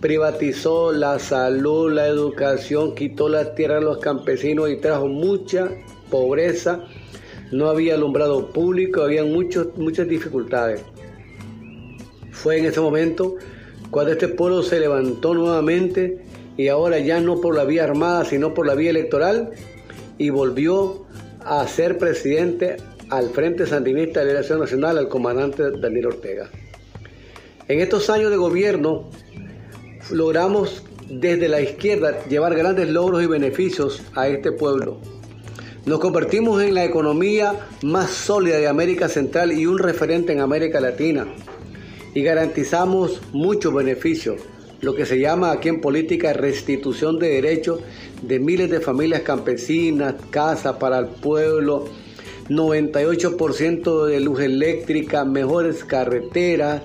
privatizó 0.00 0.92
la 0.92 1.18
salud, 1.18 1.92
la 1.92 2.06
educación, 2.06 2.94
quitó 2.94 3.28
la 3.28 3.56
tierra 3.56 3.78
a 3.78 3.80
los 3.80 3.98
campesinos 3.98 4.70
y 4.70 4.76
trajo 4.76 5.08
mucha 5.08 5.68
pobreza. 6.10 6.84
No 7.50 7.68
había 7.68 7.94
alumbrado 7.94 8.52
público, 8.52 9.02
había 9.02 9.24
muchos, 9.24 9.76
muchas 9.76 10.06
dificultades. 10.06 10.82
Fue 12.30 12.58
en 12.58 12.66
ese 12.66 12.80
momento 12.80 13.34
cuando 13.90 14.12
este 14.12 14.28
pueblo 14.28 14.62
se 14.62 14.78
levantó 14.78 15.34
nuevamente 15.34 16.22
y 16.56 16.68
ahora 16.68 17.00
ya 17.00 17.18
no 17.18 17.40
por 17.40 17.56
la 17.56 17.64
vía 17.64 17.82
armada, 17.82 18.24
sino 18.24 18.54
por 18.54 18.64
la 18.64 18.76
vía 18.76 18.90
electoral 18.90 19.50
y 20.18 20.30
volvió 20.30 21.04
a 21.44 21.66
ser 21.66 21.98
presidente 21.98 22.76
al 23.16 23.30
Frente 23.30 23.66
Sandinista 23.66 24.20
de 24.20 24.26
Liberación 24.26 24.60
Nacional, 24.60 24.98
al 24.98 25.08
comandante 25.08 25.70
Daniel 25.70 26.06
Ortega. 26.06 26.50
En 27.68 27.80
estos 27.80 28.10
años 28.10 28.30
de 28.30 28.36
gobierno 28.36 29.10
logramos 30.10 30.84
desde 31.08 31.48
la 31.48 31.60
izquierda 31.60 32.24
llevar 32.28 32.54
grandes 32.54 32.88
logros 32.88 33.22
y 33.22 33.26
beneficios 33.26 34.02
a 34.14 34.28
este 34.28 34.52
pueblo. 34.52 34.98
Nos 35.86 35.98
convertimos 35.98 36.62
en 36.62 36.74
la 36.74 36.84
economía 36.84 37.66
más 37.82 38.10
sólida 38.10 38.56
de 38.56 38.68
América 38.68 39.08
Central 39.08 39.52
y 39.52 39.66
un 39.66 39.78
referente 39.78 40.32
en 40.32 40.40
América 40.40 40.80
Latina. 40.80 41.26
Y 42.14 42.22
garantizamos 42.22 43.20
muchos 43.32 43.74
beneficios, 43.74 44.40
lo 44.80 44.94
que 44.94 45.04
se 45.04 45.18
llama 45.18 45.52
aquí 45.52 45.68
en 45.68 45.80
política 45.80 46.32
restitución 46.32 47.18
de 47.18 47.28
derechos 47.28 47.80
de 48.22 48.38
miles 48.38 48.70
de 48.70 48.80
familias 48.80 49.22
campesinas, 49.22 50.14
casas 50.30 50.76
para 50.76 50.98
el 50.98 51.06
pueblo, 51.06 51.84
98% 52.48 54.06
de 54.06 54.20
luz 54.20 54.40
eléctrica, 54.40 55.24
mejores 55.24 55.84
carreteras, 55.84 56.82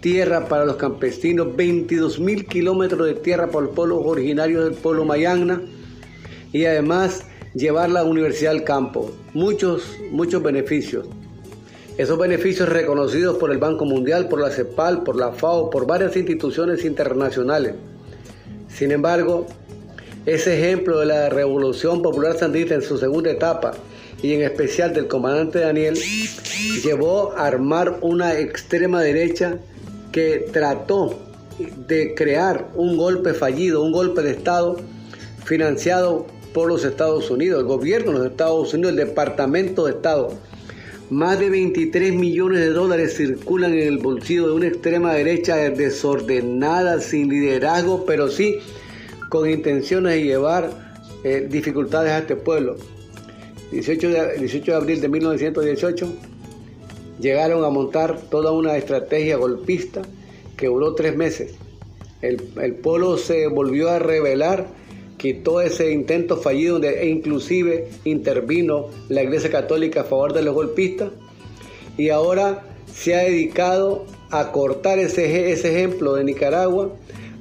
tierra 0.00 0.48
para 0.48 0.64
los 0.64 0.76
campesinos, 0.76 1.56
22 1.56 2.20
mil 2.20 2.46
kilómetros 2.46 3.06
de 3.06 3.14
tierra 3.14 3.48
para 3.48 3.66
los 3.66 3.74
pueblos 3.74 4.00
originarios 4.04 4.64
del 4.64 4.74
pueblo 4.74 5.04
Mayagna 5.04 5.62
y 6.52 6.64
además 6.64 7.24
llevar 7.54 7.90
la 7.90 8.04
universidad 8.04 8.52
al 8.52 8.64
campo. 8.64 9.10
Muchos, 9.34 9.96
muchos 10.10 10.42
beneficios. 10.42 11.06
Esos 11.98 12.18
beneficios 12.18 12.68
reconocidos 12.68 13.36
por 13.36 13.50
el 13.50 13.58
Banco 13.58 13.84
Mundial, 13.84 14.28
por 14.28 14.40
la 14.40 14.50
CEPAL, 14.50 15.02
por 15.02 15.16
la 15.16 15.32
FAO, 15.32 15.68
por 15.68 15.86
varias 15.86 16.16
instituciones 16.16 16.84
internacionales. 16.84 17.74
Sin 18.68 18.92
embargo, 18.92 19.46
ese 20.24 20.58
ejemplo 20.58 21.00
de 21.00 21.06
la 21.06 21.28
Revolución 21.28 22.00
Popular 22.00 22.38
Sandista 22.38 22.74
en 22.74 22.82
su 22.82 22.96
segunda 22.96 23.30
etapa, 23.30 23.72
y 24.22 24.34
en 24.34 24.42
especial 24.42 24.94
del 24.94 25.08
comandante 25.08 25.58
Daniel, 25.58 25.98
llevó 26.82 27.32
a 27.32 27.46
armar 27.46 27.98
una 28.00 28.38
extrema 28.38 29.02
derecha 29.02 29.58
que 30.12 30.46
trató 30.52 31.18
de 31.88 32.14
crear 32.14 32.70
un 32.74 32.96
golpe 32.96 33.34
fallido, 33.34 33.82
un 33.82 33.92
golpe 33.92 34.22
de 34.22 34.30
Estado 34.30 34.78
financiado 35.44 36.26
por 36.54 36.68
los 36.68 36.84
Estados 36.84 37.30
Unidos, 37.30 37.60
el 37.60 37.66
gobierno 37.66 38.12
de 38.12 38.18
los 38.18 38.26
Estados 38.28 38.72
Unidos, 38.74 38.90
el 38.92 39.08
Departamento 39.08 39.86
de 39.86 39.92
Estado. 39.92 40.32
Más 41.10 41.38
de 41.38 41.50
23 41.50 42.14
millones 42.14 42.60
de 42.60 42.70
dólares 42.70 43.16
circulan 43.16 43.72
en 43.74 43.86
el 43.86 43.98
bolsillo 43.98 44.48
de 44.48 44.54
una 44.54 44.66
extrema 44.68 45.12
derecha 45.12 45.56
desordenada, 45.56 47.00
sin 47.00 47.28
liderazgo, 47.28 48.06
pero 48.06 48.28
sí 48.28 48.58
con 49.28 49.48
intenciones 49.50 50.14
de 50.14 50.24
llevar 50.24 50.70
eh, 51.24 51.46
dificultades 51.50 52.12
a 52.12 52.18
este 52.18 52.36
pueblo. 52.36 52.76
18 53.72 54.08
de, 54.10 54.38
18 54.38 54.70
de 54.70 54.76
abril 54.76 55.00
de 55.00 55.08
1918, 55.08 56.12
llegaron 57.18 57.64
a 57.64 57.70
montar 57.70 58.20
toda 58.30 58.52
una 58.52 58.76
estrategia 58.76 59.36
golpista 59.38 60.02
que 60.56 60.66
duró 60.66 60.94
tres 60.94 61.16
meses. 61.16 61.54
El, 62.20 62.50
el 62.60 62.74
pueblo 62.74 63.16
se 63.16 63.46
volvió 63.48 63.88
a 63.88 63.98
rebelar, 63.98 64.66
quitó 65.16 65.62
ese 65.62 65.90
intento 65.90 66.36
fallido 66.36 66.82
e 66.82 67.08
inclusive 67.08 67.88
intervino 68.04 68.88
la 69.08 69.22
Iglesia 69.22 69.50
Católica 69.50 70.02
a 70.02 70.04
favor 70.04 70.34
de 70.34 70.42
los 70.42 70.54
golpistas 70.54 71.10
y 71.96 72.10
ahora 72.10 72.64
se 72.92 73.14
ha 73.14 73.20
dedicado 73.20 74.04
a 74.30 74.52
cortar 74.52 74.98
ese, 74.98 75.50
ese 75.50 75.74
ejemplo 75.74 76.14
de 76.14 76.24
Nicaragua, 76.24 76.92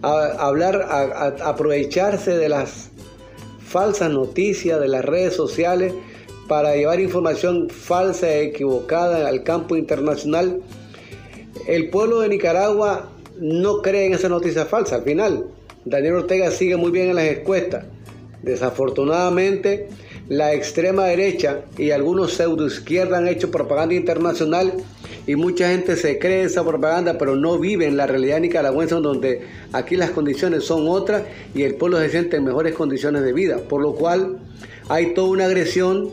a, 0.02 0.48
hablar, 0.48 0.82
a 0.82 1.50
aprovecharse 1.50 2.38
de 2.38 2.50
las 2.50 2.90
falsas 3.66 4.12
noticias 4.12 4.80
de 4.80 4.88
las 4.88 5.04
redes 5.04 5.36
sociales 5.36 5.94
para 6.52 6.76
llevar 6.76 7.00
información 7.00 7.70
falsa 7.70 8.28
e 8.30 8.44
equivocada 8.48 9.26
al 9.26 9.42
campo 9.42 9.78
internacional. 9.78 10.60
El 11.66 11.90
pueblo 11.90 12.20
de 12.20 12.28
Nicaragua 12.28 13.10
no 13.40 13.82
creen 13.82 14.12
esa 14.12 14.28
noticia 14.28 14.66
falsa. 14.66 14.98
Al 14.98 15.04
final, 15.04 15.46
Daniel 15.86 16.16
Ortega 16.16 16.52
sigue 16.52 16.76
muy 16.76 16.92
bien 16.92 17.08
en 17.08 17.16
las 17.16 17.24
encuestas. 17.24 17.86
Desafortunadamente, 18.44 19.88
la 20.28 20.54
extrema 20.54 21.06
derecha 21.06 21.62
y 21.78 21.92
algunos 21.92 22.34
pseudo 22.34 22.68
izquierda 22.68 23.20
han 23.20 23.30
hecho 23.30 23.50
propaganda 23.50 23.96
internacional 23.96 24.74
y 25.26 25.38
mucha 25.38 25.70
gente 25.70 25.96
se 25.96 26.20
cree 26.20 26.44
esa 26.44 26.66
propaganda, 26.66 27.18
pero 27.18 27.38
no 27.38 27.60
vive 27.60 27.88
en 27.88 27.96
la 27.96 28.08
realidad 28.08 28.42
nicaragüense, 28.42 28.96
donde 28.96 29.44
aquí 29.72 29.96
las 29.96 30.12
condiciones 30.12 30.66
son 30.66 30.90
otras 30.90 31.24
y 31.56 31.64
el 31.64 31.76
pueblo 31.76 31.98
se 32.00 32.10
siente 32.10 32.36
en 32.36 32.44
mejores 32.44 32.76
condiciones 32.76 33.24
de 33.24 33.32
vida. 33.32 33.60
Por 33.70 33.82
lo 33.82 33.94
cual 33.96 34.40
hay 34.90 35.14
toda 35.14 35.30
una 35.30 35.46
agresión, 35.46 36.12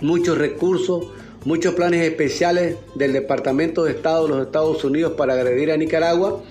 muchos 0.00 0.38
recursos, 0.38 1.08
muchos 1.44 1.74
planes 1.74 2.02
especiales 2.02 2.76
del 2.94 3.12
Departamento 3.12 3.84
de 3.84 3.92
Estado 3.92 4.26
de 4.26 4.34
los 4.34 4.46
Estados 4.46 4.84
Unidos 4.84 5.14
para 5.16 5.34
agredir 5.34 5.70
a 5.70 5.76
Nicaragua, 5.76 6.42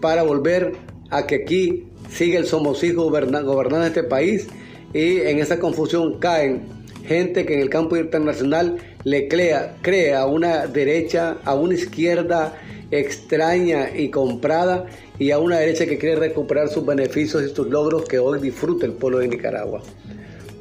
para 0.00 0.22
volver 0.22 0.72
a 1.10 1.26
que 1.26 1.36
aquí 1.36 1.84
siga 2.10 2.38
el 2.38 2.46
somos 2.46 2.82
hijos 2.84 3.04
gobernando 3.04 3.84
este 3.84 4.02
país 4.02 4.48
y 4.92 5.20
en 5.20 5.38
esa 5.38 5.58
confusión 5.58 6.18
caen 6.18 6.62
gente 7.06 7.44
que 7.44 7.54
en 7.54 7.60
el 7.60 7.70
campo 7.70 7.96
internacional 7.96 8.78
le 9.04 9.28
crea, 9.28 9.76
crea 9.82 10.26
una 10.26 10.66
derecha, 10.66 11.38
a 11.44 11.54
una 11.54 11.74
izquierda 11.74 12.58
extraña 12.90 13.90
y 13.94 14.08
comprada 14.08 14.86
y 15.18 15.30
a 15.30 15.38
una 15.38 15.58
derecha 15.58 15.86
que 15.86 15.98
quiere 15.98 16.16
recuperar 16.16 16.68
sus 16.68 16.86
beneficios 16.86 17.42
y 17.42 17.54
sus 17.54 17.68
logros 17.68 18.04
que 18.04 18.18
hoy 18.18 18.40
disfruta 18.40 18.86
el 18.86 18.92
pueblo 18.92 19.18
de 19.18 19.28
Nicaragua. 19.28 19.82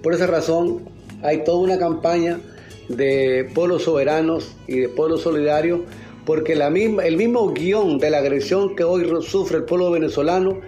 Por 0.01 0.13
esa 0.13 0.27
razón 0.27 0.81
hay 1.23 1.43
toda 1.43 1.59
una 1.59 1.77
campaña 1.77 2.39
de 2.89 3.49
pueblos 3.53 3.83
soberanos 3.83 4.51
y 4.67 4.79
de 4.79 4.89
pueblos 4.89 5.21
solidarios 5.21 5.81
porque 6.25 6.53
el 6.53 7.17
mismo 7.17 7.51
guion 7.53 7.97
de 7.97 8.09
la 8.09 8.19
agresión 8.19 8.75
que 8.75 8.83
hoy 8.83 9.09
sufre 9.21 9.57
el 9.57 9.63
pueblo 9.63 9.91
venezolano 9.91 10.59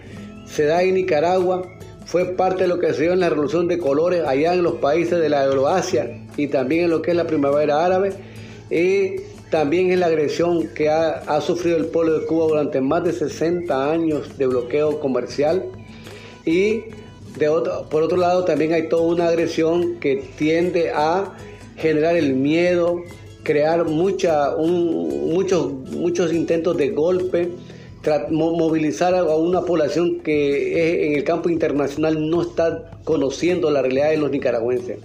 se 0.46 0.66
da 0.66 0.84
en 0.84 0.96
Nicaragua, 0.96 1.64
fue 2.06 2.36
parte 2.36 2.64
de 2.64 2.68
lo 2.68 2.80
que 2.80 2.94
se 2.94 3.04
dio 3.04 3.14
en 3.14 3.20
la 3.20 3.30
revolución 3.30 3.68
de 3.68 3.80
colores 3.80 4.24
allá 4.26 4.54
en 4.54 4.64
los 4.64 4.76
países 4.76 5.20
de 5.20 5.30
la 5.30 5.46
Euroasia 5.46 6.26
y 6.38 6.48
también 6.48 6.86
en 6.86 6.90
lo 6.92 7.02
que 7.02 7.12
es 7.12 7.18
la 7.18 7.26
primavera 7.26 7.84
árabe 7.84 8.14
y 8.70 9.16
también 9.50 9.92
en 9.92 10.02
la 10.02 10.08
agresión 10.08 10.68
que 10.70 10.90
ha, 10.90 11.42
sufrido 11.42 11.78
el 11.78 11.86
pueblo 11.86 12.20
de 12.20 12.26
Cuba 12.26 12.48
durante 12.48 12.82
más 12.82 13.04
de 13.04 13.14
60 13.14 13.92
años 13.92 14.38
de 14.38 14.48
bloqueo 14.48 15.00
comercial 15.00 15.66
y 16.46 16.82
de 17.38 17.50
otro, 17.50 17.88
por 17.90 18.04
otro 18.04 18.18
lado 18.18 18.46
también 18.46 18.74
hay 18.74 18.88
toda 18.88 19.04
una 19.04 19.28
agresión 19.28 20.00
que 20.00 20.24
tiende 20.38 20.92
a 20.92 21.34
generar 21.78 22.16
el 22.16 22.34
miedo, 22.34 23.04
crear 23.44 23.86
mucha, 23.86 24.56
muchos, 24.58 25.72
muchos 25.92 26.34
intentos 26.34 26.78
de 26.78 26.90
golpe, 26.90 27.50
movilizar 28.30 29.16
a 29.16 29.24
una 29.24 29.62
población 29.62 30.20
que 30.20 31.08
en 31.08 31.14
el 31.18 31.24
campo 31.24 31.50
internacional 31.50 32.30
no 32.30 32.44
está 32.44 32.92
conociendo 33.04 33.72
la 33.72 33.82
realidad 33.82 34.12
de 34.12 34.18
los 34.18 34.32
nicaragüenses. 34.32 35.00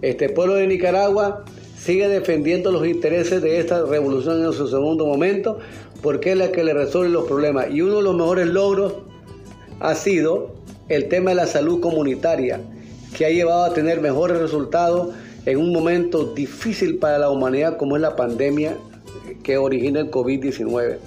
Este 0.00 0.28
pueblo 0.30 0.54
de 0.54 0.66
Nicaragua 0.66 1.44
sigue 1.78 2.08
defendiendo 2.08 2.72
los 2.72 2.86
intereses 2.86 3.42
de 3.42 3.60
esta 3.60 3.84
revolución 3.84 4.44
en 4.44 4.52
su 4.52 4.66
segundo 4.66 5.06
momento 5.06 5.58
porque 6.02 6.32
es 6.32 6.36
la 6.36 6.50
que 6.50 6.64
le 6.64 6.74
resuelve 6.74 7.10
los 7.10 7.26
problemas. 7.26 7.66
Y 7.70 7.82
uno 7.82 7.96
de 7.96 8.02
los 8.02 8.14
mejores 8.14 8.48
logros 8.48 8.94
ha 9.80 9.94
sido 9.94 10.61
el 10.88 11.08
tema 11.08 11.30
de 11.30 11.36
la 11.36 11.46
salud 11.46 11.80
comunitaria, 11.80 12.60
que 13.16 13.26
ha 13.26 13.30
llevado 13.30 13.64
a 13.64 13.74
tener 13.74 14.00
mejores 14.00 14.38
resultados 14.38 15.14
en 15.44 15.58
un 15.58 15.72
momento 15.72 16.32
difícil 16.34 16.98
para 16.98 17.18
la 17.18 17.30
humanidad 17.30 17.76
como 17.76 17.96
es 17.96 18.02
la 18.02 18.16
pandemia 18.16 18.76
que 19.42 19.58
origina 19.58 20.00
el 20.00 20.10
COVID-19. 20.10 20.98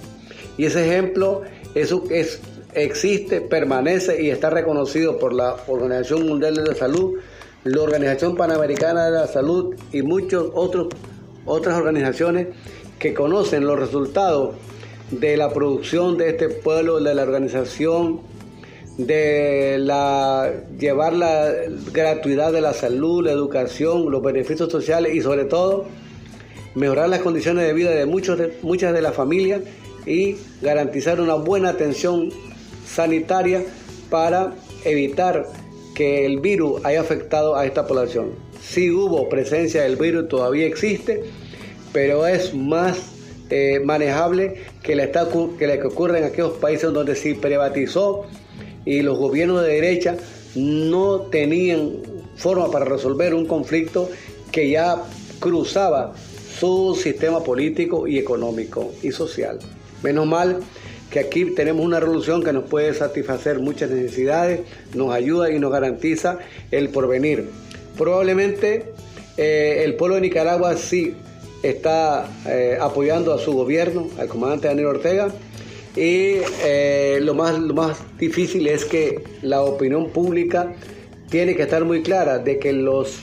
Y 0.57 0.65
ese 0.65 0.85
ejemplo 0.85 1.41
eso 1.73 2.03
es, 2.09 2.39
existe, 2.73 3.41
permanece 3.41 4.21
y 4.21 4.29
está 4.29 4.49
reconocido 4.49 5.17
por 5.19 5.33
la 5.33 5.57
Organización 5.67 6.25
Mundial 6.25 6.55
de 6.55 6.65
la 6.65 6.75
Salud, 6.75 7.19
la 7.65 7.81
Organización 7.81 8.35
Panamericana 8.35 9.05
de 9.05 9.11
la 9.11 9.27
Salud 9.27 9.75
y 9.91 10.01
muchas 10.01 10.43
otras 10.53 11.77
organizaciones 11.77 12.47
que 12.97 13.13
conocen 13.13 13.65
los 13.65 13.77
resultados 13.77 14.55
de 15.11 15.35
la 15.38 15.51
producción 15.51 16.17
de 16.17 16.29
este 16.29 16.49
pueblo, 16.49 16.99
de 16.99 17.13
la 17.13 17.23
organización, 17.23 18.21
de 18.97 19.77
la, 19.79 20.51
llevar 20.79 21.13
la 21.13 21.51
gratuidad 21.91 22.53
de 22.53 22.62
la 22.62 22.73
salud, 22.73 23.25
la 23.25 23.31
educación, 23.31 24.10
los 24.10 24.23
beneficios 24.23 24.71
sociales 24.71 25.13
y 25.13 25.21
sobre 25.21 25.45
todo 25.45 25.86
mejorar 26.75 27.10
las 27.10 27.21
condiciones 27.21 27.65
de 27.65 27.73
vida 27.73 27.91
de, 27.91 28.05
muchos 28.05 28.39
muchas 28.62 28.93
de 28.93 29.01
las 29.01 29.15
familias 29.15 29.62
y 30.05 30.38
garantizar 30.62 31.19
una 31.19 31.36
buena 31.36 31.69
atención 31.69 32.29
sanitaria 32.86 33.63
para 34.10 34.53
evitar 34.84 35.47
que 35.95 36.25
el 36.25 36.39
virus 36.39 36.84
haya 36.86 37.01
afectado 37.01 37.55
a 37.55 37.65
esta 37.65 37.88
población. 37.88 38.31
Sí 38.62 38.91
hubo 38.91 39.27
presencia 39.29 39.84
del 39.84 39.95
virus, 39.95 40.27
todavía 40.27 40.65
existe, 40.65 41.23
pero 41.91 42.27
es 42.27 42.53
más 42.53 42.97
eh, 43.49 43.79
manejable 43.84 44.55
que 44.84 44.95
la 44.95 45.12
que 45.12 45.88
ocurre 45.88 46.19
en 46.19 46.25
aquellos 46.25 46.53
países 46.58 46.91
donde 46.91 47.15
se 47.15 47.36
privatizó 47.36 48.25
y 48.85 49.01
los 49.01 49.17
gobiernos 49.17 49.63
de 49.63 49.73
derecha 49.73 50.17
no 50.55 51.21
tenían 51.21 51.91
forma 52.35 52.71
para 52.71 52.85
resolver 52.85 53.33
un 53.33 53.45
conflicto 53.45 54.09
que 54.51 54.69
ya 54.69 55.03
cruzaba 55.39 56.13
su 56.59 56.97
sistema 57.01 57.43
político 57.43 58.07
y 58.07 58.17
económico 58.17 58.93
y 59.03 59.11
social. 59.11 59.59
Menos 60.03 60.25
mal 60.25 60.59
que 61.09 61.19
aquí 61.19 61.45
tenemos 61.55 61.85
una 61.85 61.99
revolución 61.99 62.43
que 62.43 62.53
nos 62.53 62.65
puede 62.65 62.93
satisfacer 62.93 63.59
muchas 63.59 63.89
necesidades, 63.89 64.61
nos 64.93 65.13
ayuda 65.13 65.51
y 65.51 65.59
nos 65.59 65.71
garantiza 65.71 66.39
el 66.71 66.89
porvenir. 66.89 67.49
Probablemente 67.97 68.93
eh, 69.37 69.81
el 69.85 69.95
pueblo 69.95 70.15
de 70.15 70.21
Nicaragua 70.21 70.75
sí 70.77 71.15
está 71.63 72.27
eh, 72.47 72.77
apoyando 72.79 73.33
a 73.33 73.39
su 73.39 73.53
gobierno, 73.53 74.07
al 74.17 74.27
comandante 74.27 74.67
Daniel 74.67 74.87
Ortega, 74.87 75.33
y 75.95 76.41
eh, 76.63 77.19
lo, 77.21 77.34
más, 77.34 77.58
lo 77.58 77.73
más 77.73 77.97
difícil 78.17 78.67
es 78.67 78.86
que 78.86 79.23
la 79.41 79.62
opinión 79.62 80.10
pública 80.10 80.73
tiene 81.29 81.55
que 81.55 81.63
estar 81.63 81.86
muy 81.86 82.03
clara 82.03 82.39
de 82.39 82.60
que 82.60 82.73
los 82.73 83.19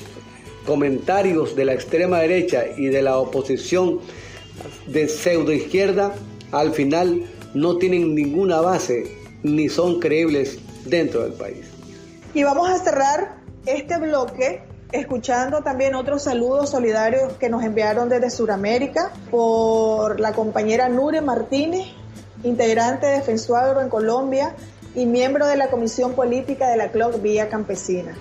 comentarios 0.67 1.55
de 1.55 1.65
la 1.65 1.75
extrema 1.75 2.21
derecha 2.21 2.65
y 2.77 2.87
de 2.87 3.03
la 3.03 3.19
oposición 3.19 4.01
de 4.87 5.09
pseudo 5.09 5.53
izquierda 5.53 6.15
al 6.51 6.73
final 6.73 7.25
no 7.55 7.77
tienen 7.77 8.15
ninguna 8.15 8.61
base 8.61 9.05
ni 9.43 9.69
son 9.69 10.01
creíbles 10.01 10.59
dentro 10.85 11.23
del 11.23 11.33
país. 11.33 11.67
Y 12.35 12.43
vamos 12.45 12.71
a 12.71 12.79
cerrar 12.79 13.37
este 13.67 13.99
bloque 13.99 14.63
escuchando 14.93 15.63
también 15.63 15.95
otros 15.95 16.23
saludos 16.25 16.71
solidarios 16.71 17.35
que 17.35 17.49
nos 17.49 17.65
enviaron 17.65 18.09
desde 18.09 18.31
Sudamérica 18.31 19.13
por 19.31 20.21
la 20.21 20.33
compañera 20.33 20.89
Nure 20.89 21.21
Martínez, 21.21 21.87
integrante 22.45 23.07
de 23.07 23.23
Fensuagro 23.23 23.81
en 23.81 23.89
Colombia 23.89 24.55
y 24.95 25.07
miembro 25.07 25.47
de 25.47 25.57
la 25.57 25.69
Comisión 25.69 26.15
Política 26.15 26.71
de 26.71 26.77
la 26.77 26.91
CLOC 26.91 27.23
Vía 27.23 27.49
Campesina. 27.49 28.15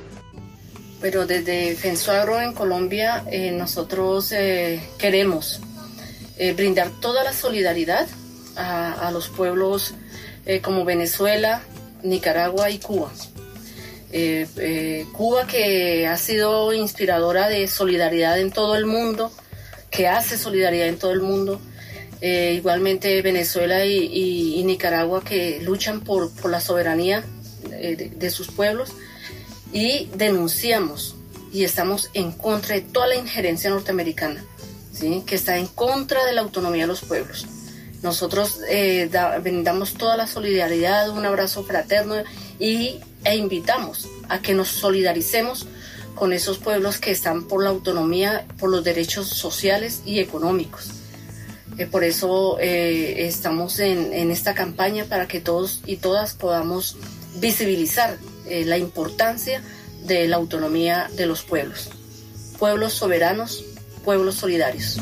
Pero 1.02 1.26
desde 1.26 1.76
Fensuagro 1.76 2.40
en 2.40 2.54
Colombia 2.54 3.24
eh, 3.30 3.52
nosotros 3.52 4.32
eh, 4.32 4.80
queremos 5.00 5.60
eh, 6.38 6.54
brindar 6.54 6.90
toda 7.02 7.24
la 7.24 7.34
solidaridad 7.34 8.08
a, 8.56 9.10
los 9.12 9.30
pueblos 9.30 9.96
como 10.62 10.84
Venezuela, 10.86 11.62
Nicaragua 12.04 12.70
y 12.70 12.80
Cuba. 12.80 13.10
Cuba 15.14 15.48
que 15.48 16.06
ha 16.06 16.18
sido 16.18 16.74
inspiradora 16.74 17.48
de 17.48 17.68
solidaridad 17.68 18.38
en 18.40 18.52
todo 18.52 18.76
el 18.76 18.86
mundo, 18.86 19.32
que 19.90 20.08
hace 20.10 20.38
solidaridad 20.38 20.88
en 20.88 21.00
todo 21.00 21.12
el 21.12 21.22
mundo. 21.22 21.60
Igualmente 22.22 23.22
Venezuela 23.22 23.86
y, 23.86 24.62
Nicaragua 24.64 25.24
que 25.24 25.60
luchan 25.62 26.02
por, 26.02 26.32
la 26.50 26.62
soberanía 26.62 27.24
de, 27.70 28.30
sus 28.30 28.50
pueblos 28.50 28.94
y 29.74 30.08
denunciamos 30.16 31.16
y 31.52 31.64
estamos 31.64 32.10
en 32.14 32.32
contra 32.32 32.76
de 32.76 32.82
toda 32.82 33.08
la 33.08 33.16
injerencia 33.16 33.70
norteamericana, 33.70 34.44
¿sí? 34.94 35.24
que 35.26 35.36
está 35.36 35.58
en 35.58 35.68
contra 35.68 36.26
de 36.26 36.34
la 36.34 36.42
autonomía 36.42 36.84
de 36.84 36.88
los 36.88 37.02
pueblos. 37.02 37.48
Nosotros 38.02 38.62
eh, 38.70 39.10
brindamos 39.44 39.94
toda 39.94 40.18
la 40.18 40.28
solidaridad, 40.28 41.10
un 41.10 41.26
abrazo 41.26 41.64
fraterno 41.64 42.16
y, 42.60 43.00
e 43.24 43.36
invitamos 43.36 44.08
a 44.28 44.42
que 44.42 44.54
nos 44.54 44.70
solidaricemos 44.70 45.68
con 46.16 46.34
esos 46.34 46.58
pueblos 46.58 46.98
que 46.98 47.12
están 47.12 47.48
por 47.48 47.64
la 47.64 47.70
autonomía, 47.70 48.46
por 48.60 48.70
los 48.70 48.84
derechos 48.84 49.28
sociales 49.28 50.02
y 50.06 50.20
económicos. 50.20 51.01
Eh, 51.82 51.88
por 51.88 52.04
eso 52.04 52.60
eh, 52.60 53.26
estamos 53.26 53.80
en, 53.80 54.30
esta 54.30 54.54
campaña 54.54 55.06
para 55.06 55.28
que 55.28 55.40
todos 55.40 55.82
y 55.88 55.96
todas 55.96 56.36
podamos 56.36 56.96
visibilizar 57.38 58.18
eh, 58.46 58.66
la 58.66 58.78
importancia 58.78 59.64
de 60.06 60.28
la 60.28 60.36
autonomía 60.36 61.10
de 61.18 61.26
los 61.26 61.42
pueblos. 61.42 61.90
Pueblos 62.60 62.94
soberanos, 62.94 63.66
pueblos 64.06 64.36
solidarios. 64.36 65.00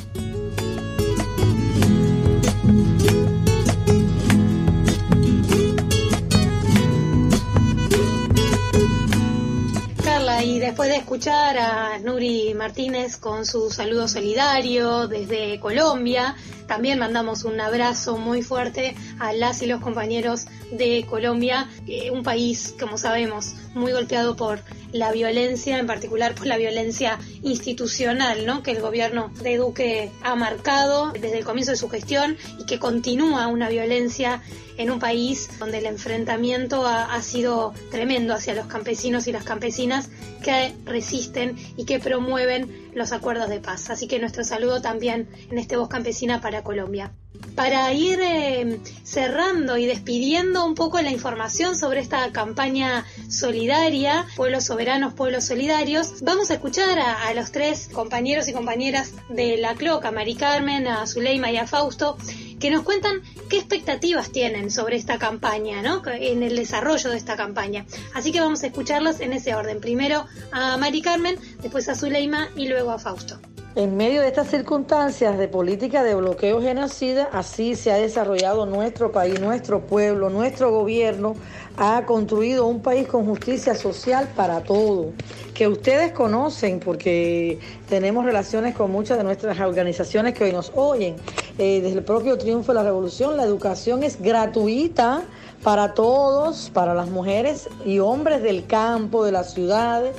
Después 10.80 10.95
de 10.95 11.01
escuchar 11.01 11.57
a 11.57 11.99
Nuri 11.99 12.53
Martínez 12.53 13.17
con 13.17 13.45
su 13.45 13.69
saludo 13.69 14.07
solidario 14.07 15.09
desde 15.09 15.59
Colombia, 15.59 16.38
también 16.67 16.99
mandamos 16.99 17.43
un 17.43 17.59
abrazo 17.59 18.17
muy 18.17 18.43
fuerte 18.43 18.95
a 19.19 19.34
las 19.34 19.61
y 19.61 19.65
los 19.65 19.82
compañeros 19.82 20.45
de 20.71 21.05
Colombia, 21.09 21.67
un 22.13 22.23
país, 22.23 22.75
como 22.80 22.97
sabemos, 22.97 23.55
muy 23.73 23.91
golpeado 23.91 24.38
por 24.38 24.61
la 24.93 25.11
violencia, 25.11 25.80
en 25.80 25.88
particular 25.88 26.34
por 26.34 26.47
la 26.47 26.57
violencia 26.57 27.19
institucional, 27.43 28.45
¿no? 28.45 28.63
que 28.63 28.71
el 28.71 28.80
gobierno 28.80 29.34
de 29.41 29.57
Duque 29.57 30.11
ha 30.23 30.36
marcado 30.36 31.11
desde 31.11 31.39
el 31.39 31.43
comienzo 31.43 31.71
de 31.71 31.77
su 31.77 31.89
gestión 31.89 32.38
y 32.57 32.65
que 32.65 32.80
continúa 32.80 33.47
una 33.47 33.67
violencia 33.67 34.41
en 34.80 34.91
un 34.91 34.99
país 34.99 35.49
donde 35.59 35.80
el 35.80 35.86
enfrentamiento 35.86 36.86
ha, 36.88 37.21
sido 37.21 37.73
tremendo 37.91 38.34
hacia 38.34 38.55
los 38.55 38.67
campesinos 38.67 39.27
y 39.27 39.34
las 39.34 39.43
campesinas 39.43 40.09
que 40.41 40.68
resisten 40.86 41.55
y 41.78 41.86
que 41.86 41.99
promueven 41.99 42.88
los 42.93 43.11
acuerdos 43.11 43.49
de 43.49 43.59
paz. 43.59 43.89
Así 43.89 44.07
que 44.07 44.19
nuestro 44.19 44.43
saludo 44.43 44.81
también 44.81 45.29
en 45.49 45.57
este 45.57 45.77
Voz 45.77 45.89
Campesina 45.89 46.41
para 46.41 46.63
Colombia. 46.63 47.11
Para 47.55 47.93
ir 47.93 48.19
eh, 48.21 48.79
cerrando 49.03 49.77
y 49.77 49.85
despidiendo 49.85 50.65
un 50.65 50.75
poco 50.75 51.01
la 51.01 51.11
información 51.11 51.75
sobre 51.75 51.99
esta 51.99 52.31
campaña 52.31 53.05
solidaria, 53.29 54.25
Pueblos 54.35 54.65
Soberanos, 54.65 55.13
Pueblos 55.13 55.45
Solidarios, 55.45 56.21
vamos 56.21 56.49
a 56.49 56.55
escuchar 56.55 56.97
a, 56.99 57.33
los 57.33 57.51
tres 57.51 57.89
compañeros 57.91 58.47
y 58.47 58.53
compañeras 58.53 59.13
de 59.29 59.57
la 59.57 59.75
Cloca, 59.75 60.11
Mari 60.11 60.35
Carmen, 60.35 60.87
a 60.87 61.05
Zuleima 61.05 61.51
y 61.51 61.57
a 61.57 61.67
Fausto, 61.67 62.17
que 62.59 62.71
nos 62.71 62.83
cuentan 62.83 63.21
qué 63.49 63.57
expectativas 63.57 64.31
tienen 64.31 64.69
sobre 64.71 64.97
esta 64.97 65.17
campaña, 65.17 65.81
¿no? 65.81 66.01
En 66.05 66.43
el 66.43 66.55
desarrollo 66.55 67.09
de 67.09 67.17
esta 67.17 67.37
campaña. 67.37 67.85
Así 68.13 68.31
que 68.31 68.41
vamos 68.41 68.63
a 68.63 68.67
escucharlos 68.67 69.19
en 69.21 69.33
ese 69.33 69.55
orden. 69.55 69.79
Primero 69.79 70.25
a 70.51 70.77
Mari 70.77 71.01
Carmen, 71.01 71.37
después 71.61 71.87
a 71.89 71.95
Zuleima 71.95 72.49
y 72.55 72.67
luego 72.67 72.78
a 72.88 72.97
Fausto. 72.97 73.36
En 73.75 73.97
medio 73.97 74.21
de 74.21 74.27
estas 74.27 74.47
circunstancias 74.47 75.38
de 75.38 75.47
política 75.47 76.01
de 76.01 76.15
bloqueo 76.15 76.61
genocida, 76.61 77.30
así 77.32 77.75
se 77.75 77.91
ha 77.91 77.97
desarrollado 77.97 78.65
nuestro 78.65 79.11
país, 79.11 79.39
nuestro 79.39 79.82
pueblo, 79.82 80.30
nuestro 80.30 80.71
gobierno 80.71 81.36
ha 81.77 82.03
construido 82.05 82.65
un 82.65 82.82
país 82.82 83.07
con 83.07 83.25
justicia 83.25 83.75
social 83.75 84.27
para 84.36 84.61
todos, 84.61 85.13
que 85.53 85.67
ustedes 85.67 86.13
conocen 86.13 86.80
porque 86.80 87.59
tenemos 87.88 88.25
relaciones 88.25 88.75
con 88.75 88.91
muchas 88.91 89.17
de 89.17 89.23
nuestras 89.23 89.59
organizaciones 89.59 90.34
que 90.34 90.45
hoy 90.45 90.51
nos 90.51 90.71
oyen. 90.75 91.15
Eh, 91.57 91.82
desde 91.82 91.99
el 91.99 92.03
propio 92.03 92.38
triunfo 92.38 92.71
de 92.71 92.77
la 92.77 92.84
revolución, 92.84 93.38
la 93.38 93.43
educación 93.43 94.03
es 94.03 94.19
gratuita 94.19 95.21
para 95.63 95.93
todos, 95.93 96.71
para 96.73 96.93
las 96.95 97.09
mujeres 97.09 97.69
y 97.86 97.99
hombres 97.99 98.41
del 98.41 98.65
campo, 98.65 99.23
de 99.25 99.32
las 99.32 99.53
ciudades 99.53 100.15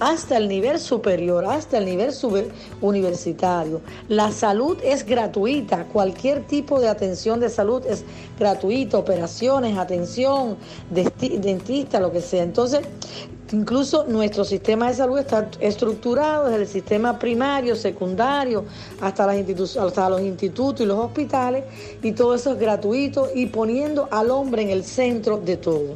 hasta 0.00 0.36
el 0.36 0.48
nivel 0.48 0.78
superior, 0.78 1.44
hasta 1.44 1.78
el 1.78 1.86
nivel 1.86 2.12
universitario. 2.80 3.80
La 4.08 4.32
salud 4.32 4.78
es 4.82 5.04
gratuita, 5.04 5.84
cualquier 5.84 6.46
tipo 6.46 6.80
de 6.80 6.88
atención 6.88 7.40
de 7.40 7.48
salud 7.48 7.82
es 7.86 8.04
gratuita, 8.38 8.98
operaciones, 8.98 9.76
atención, 9.78 10.56
dentista, 10.90 12.00
lo 12.00 12.12
que 12.12 12.20
sea. 12.20 12.42
Entonces, 12.42 12.82
Incluso 13.52 14.04
nuestro 14.08 14.44
sistema 14.44 14.88
de 14.88 14.94
salud 14.94 15.18
está 15.18 15.48
estructurado 15.60 16.46
desde 16.46 16.62
el 16.62 16.66
sistema 16.68 17.18
primario, 17.18 17.76
secundario, 17.76 18.64
hasta, 19.00 19.26
las 19.26 20.10
los 20.10 20.20
institutos 20.22 20.80
y 20.80 20.86
los 20.86 20.98
hospitales, 20.98 21.62
y 22.02 22.12
todo 22.12 22.34
eso 22.34 22.52
es 22.52 22.58
gratuito 22.58 23.28
y 23.32 23.46
poniendo 23.46 24.08
al 24.10 24.30
hombre 24.30 24.62
en 24.62 24.70
el 24.70 24.82
centro 24.82 25.36
de 25.36 25.56
todo. 25.56 25.94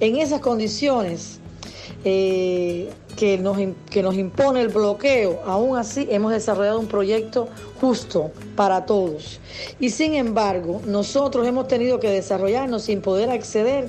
En 0.00 0.16
esas 0.16 0.40
condiciones, 0.40 1.40
eh, 2.04 2.90
que, 3.16 3.38
nos, 3.38 3.58
que 3.90 4.02
nos 4.02 4.14
impone 4.14 4.60
el 4.60 4.68
bloqueo, 4.68 5.40
aún 5.46 5.76
así 5.76 6.06
hemos 6.10 6.32
desarrollado 6.32 6.80
un 6.80 6.86
proyecto 6.86 7.48
justo 7.80 8.30
para 8.56 8.86
todos. 8.86 9.40
Y 9.80 9.90
sin 9.90 10.14
embargo, 10.14 10.80
nosotros 10.86 11.46
hemos 11.46 11.68
tenido 11.68 12.00
que 12.00 12.10
desarrollarnos 12.10 12.82
sin 12.82 13.00
poder 13.00 13.30
acceder 13.30 13.88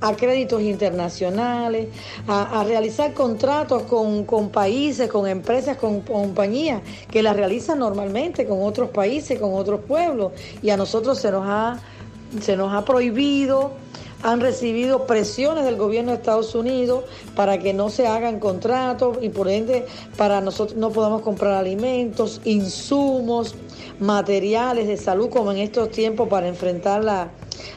a 0.00 0.14
créditos 0.14 0.60
internacionales, 0.62 1.88
a, 2.28 2.62
realizar 2.64 3.14
contratos 3.14 3.84
con, 3.84 4.24
con, 4.24 4.50
países, 4.50 5.08
con 5.08 5.26
empresas, 5.26 5.76
con 5.76 6.00
compañías 6.00 6.82
que 7.10 7.22
las 7.22 7.36
realizan 7.36 7.78
normalmente 7.78 8.46
con 8.46 8.62
otros 8.62 8.90
países, 8.90 9.38
con 9.40 9.54
otros 9.54 9.80
pueblos. 9.80 10.32
Y 10.62 10.70
a 10.70 10.76
nosotros 10.76 11.18
se 11.18 11.30
nos 11.30 11.44
ha, 11.46 11.78
se 12.40 12.56
nos 12.56 12.74
ha 12.74 12.84
prohibido 12.84 13.72
han 14.24 14.40
recibido 14.40 15.06
presiones 15.06 15.66
del 15.66 15.76
gobierno 15.76 16.10
de 16.10 16.16
Estados 16.16 16.54
Unidos 16.54 17.04
para 17.36 17.58
que 17.58 17.74
no 17.74 17.90
se 17.90 18.06
hagan 18.06 18.40
contratos 18.40 19.18
y 19.20 19.28
por 19.28 19.48
ende 19.48 19.84
para 20.16 20.40
nosotros 20.40 20.78
no 20.78 20.90
podamos 20.90 21.20
comprar 21.20 21.52
alimentos, 21.52 22.40
insumos, 22.44 23.54
materiales 24.00 24.88
de 24.88 24.96
salud 24.96 25.28
como 25.28 25.52
en 25.52 25.58
estos 25.58 25.90
tiempos 25.90 26.26
para 26.28 26.48
enfrentar 26.48 27.04
la, 27.04 27.32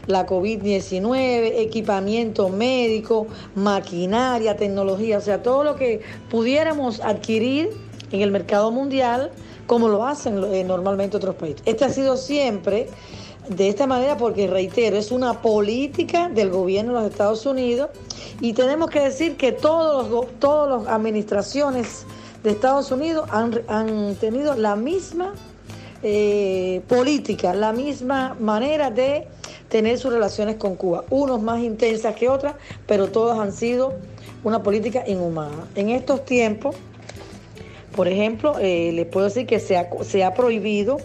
la 0.08 0.26
COVID-19, 0.26 1.52
equipamiento 1.58 2.48
médico, 2.48 3.28
maquinaria, 3.54 4.56
tecnología, 4.56 5.18
o 5.18 5.22
sea, 5.22 5.44
todo 5.44 5.66
lo 5.66 5.76
que 5.76 6.00
pudiéramos 6.30 7.02
adquirir 7.02 7.72
en 8.14 8.22
el 8.22 8.32
mercado 8.32 8.72
mundial 8.72 9.32
como 9.66 9.90
lo 9.90 10.06
hacen 10.06 10.42
eh, 10.46 10.64
normalmente 10.64 11.18
otros 11.18 11.36
países. 11.36 11.62
Este 11.66 11.84
ha 11.84 11.90
sido 11.90 12.16
siempre 12.16 12.88
de 13.50 13.70
esta 13.70 13.88
manera 13.88 14.18
porque, 14.18 14.48
reitero, 14.48 14.98
es 14.98 15.12
una 15.12 15.42
política 15.42 16.30
del 16.30 16.50
gobierno 16.50 16.94
de 16.94 17.02
los 17.02 17.12
Estados 17.12 17.46
Unidos 17.46 17.90
y 18.42 18.54
tenemos 18.54 18.90
que 18.90 19.00
decir 19.00 19.38
que 19.38 19.52
todos 19.52 20.10
los, 20.10 20.40
todas 20.40 20.84
las 20.84 20.94
administraciones 20.94 22.06
de 22.44 22.52
Estados 22.52 22.92
Unidos 22.92 23.30
han, 23.32 24.16
tenido 24.16 24.56
la 24.56 24.76
misma 24.76 25.34
eh, 26.04 26.82
política, 26.88 27.54
la 27.54 27.74
misma 27.74 28.36
manera 28.40 28.92
de 28.92 29.28
tener 29.70 29.98
sus 29.98 30.14
relaciones 30.14 30.56
con 30.56 30.76
Cuba, 30.76 31.04
unos 31.10 31.42
más 31.42 31.62
intensas 31.62 32.16
que 32.16 32.30
otras, 32.30 32.56
pero 32.86 33.08
todas 33.08 33.40
han 33.40 33.52
sido 33.52 33.94
una 34.44 34.64
política 34.64 35.04
inhumana. 35.08 35.68
En 35.76 35.90
estos 35.90 36.24
tiempos, 36.26 36.76
por 37.96 38.08
ejemplo, 38.08 38.58
eh, 38.60 38.92
les 38.94 39.08
puedo 39.08 39.26
decir 39.26 39.46
que 39.48 39.60
se 39.60 39.88
se 40.04 40.24
ha 40.24 40.34
prohibido 40.34 40.98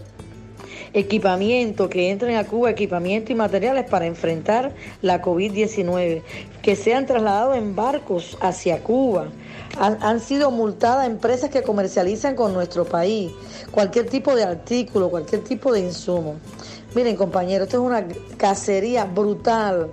equipamiento, 0.95 1.89
que 1.89 2.11
entren 2.11 2.37
a 2.37 2.45
Cuba 2.45 2.71
equipamiento 2.71 3.33
y 3.33 3.35
materiales 3.35 3.89
para 3.89 4.07
enfrentar 4.07 4.73
la 5.01 5.23
COVID-19, 5.23 6.23
que 6.63 6.77
sean 6.77 7.07
trasladados 7.07 7.57
en 7.57 7.75
barcos 7.75 8.37
hacia 8.41 8.83
Cuba. 8.83 9.29
Han, 9.79 10.21
sido 10.21 10.51
multadas 10.51 11.07
empresas 11.07 11.49
que 11.49 11.63
comercializan 11.63 12.37
con 12.37 12.53
nuestro 12.53 12.85
país 12.85 13.33
cualquier 13.71 14.07
tipo 14.07 14.35
de 14.35 14.45
artículo, 14.45 15.09
cualquier 15.09 15.43
tipo 15.45 15.73
de 15.73 15.81
insumo. 15.81 16.37
Miren 16.95 17.17
compañeros, 17.17 17.69
esto 17.69 17.79
es 17.79 17.87
una 17.87 18.07
cacería 18.37 19.07
brutal 19.07 19.89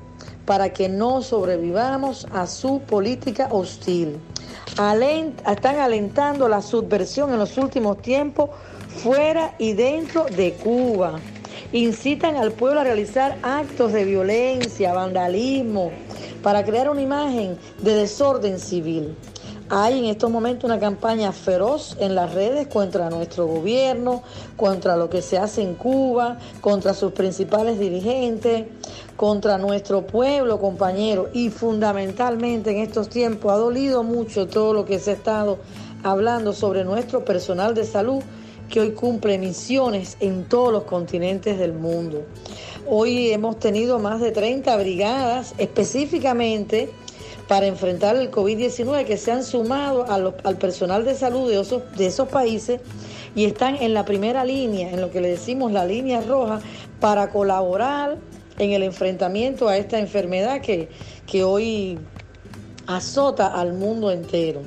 para 0.45 0.73
que 0.73 0.89
no 0.89 1.21
sobrevivamos 1.21 2.27
a 2.33 2.45
su 2.45 2.81
política 2.81 3.47
hostil. 3.51 4.17
están 5.49 5.79
alentando 5.79 6.49
la 6.49 6.61
subversión 6.61 7.31
en 7.31 7.39
los 7.39 7.57
últimos 7.57 8.01
tiempos 8.01 8.49
fuera 9.03 9.55
y 9.57 9.73
dentro 9.73 10.25
de 10.25 10.53
Cuba. 10.53 11.19
Incitan 11.71 12.35
al 12.35 12.51
pueblo 12.51 12.81
a 12.81 12.83
realizar 12.83 13.37
actos 13.43 13.93
de 13.93 14.03
violencia, 14.03 14.93
vandalismo, 14.93 15.91
para 16.43 16.65
crear 16.65 16.89
una 16.89 17.01
imagen 17.01 17.57
de 17.81 17.93
desorden 17.93 18.59
civil. 18.59 19.15
Hay 19.69 19.99
en 19.99 20.05
estos 20.05 20.31
momentos 20.31 20.63
una 20.65 20.79
campaña 20.79 21.31
feroz 21.31 21.95
en 21.99 22.15
las 22.15 22.33
redes 22.33 22.67
contra 22.67 23.09
nuestro 23.09 23.45
gobierno, 23.45 24.23
contra 24.57 24.97
lo 24.97 25.09
que 25.09 25.21
se 25.21 25.37
hace 25.37 25.61
en 25.61 25.75
Cuba, 25.75 26.39
contra 26.59 26.93
sus 26.93 27.11
principales 27.11 27.79
dirigentes, 27.79 28.65
contra 29.15 29.59
nuestro 29.59 30.07
pueblo, 30.07 30.59
compañero. 30.59 31.29
Y 31.33 31.49
fundamentalmente 31.49 32.71
en 32.71 32.77
estos 32.77 33.09
tiempos 33.09 33.53
ha 33.53 33.57
dolido 33.57 34.03
mucho 34.03 34.47
todo 34.47 34.73
lo 34.73 34.85
que 34.85 34.99
se 34.99 35.11
ha 35.11 35.13
estado 35.13 35.59
hablando 36.03 36.51
sobre 36.53 36.83
nuestro 36.83 37.23
personal 37.23 37.75
de 37.75 37.85
salud 37.85 38.23
que 38.69 38.79
hoy 38.79 38.91
cumple 38.91 39.37
misiones 39.37 40.17
en 40.19 40.45
todos 40.45 40.71
los 40.71 40.83
continentes 40.83 41.57
del 41.57 41.73
mundo. 41.73 42.25
Hoy 42.87 43.31
hemos 43.31 43.59
tenido 43.59 43.99
más 43.99 44.21
de 44.21 44.31
30 44.31 44.77
brigadas 44.77 45.53
específicamente 45.57 46.89
para 47.47 47.65
enfrentar 47.65 48.15
el 48.15 48.29
COVID-19 48.29 49.05
que 49.05 49.17
se 49.17 49.31
han 49.31 49.43
sumado 49.43 50.05
al 50.07 50.57
personal 50.57 51.03
de 51.03 51.15
salud 51.15 51.49
de 51.49 51.59
esos, 51.59 51.81
de 51.97 52.05
esos 52.05 52.27
países 52.27 52.79
y 53.35 53.45
están 53.45 53.75
en 53.75 53.93
la 53.93 54.05
primera 54.05 54.45
línea, 54.45 54.91
en 54.91 55.01
lo 55.01 55.11
que 55.11 55.21
le 55.21 55.29
decimos 55.29 55.71
la 55.71 55.85
línea 55.85 56.21
roja, 56.21 56.59
para 56.99 57.29
colaborar 57.29 58.17
en 58.57 58.71
el 58.71 58.83
enfrentamiento 58.83 59.67
a 59.67 59.77
esta 59.77 59.99
enfermedad 59.99 60.61
que, 60.61 60.89
que 61.25 61.43
hoy 61.43 61.97
azota 62.87 63.47
al 63.47 63.73
mundo 63.73 64.11
entero. 64.11 64.61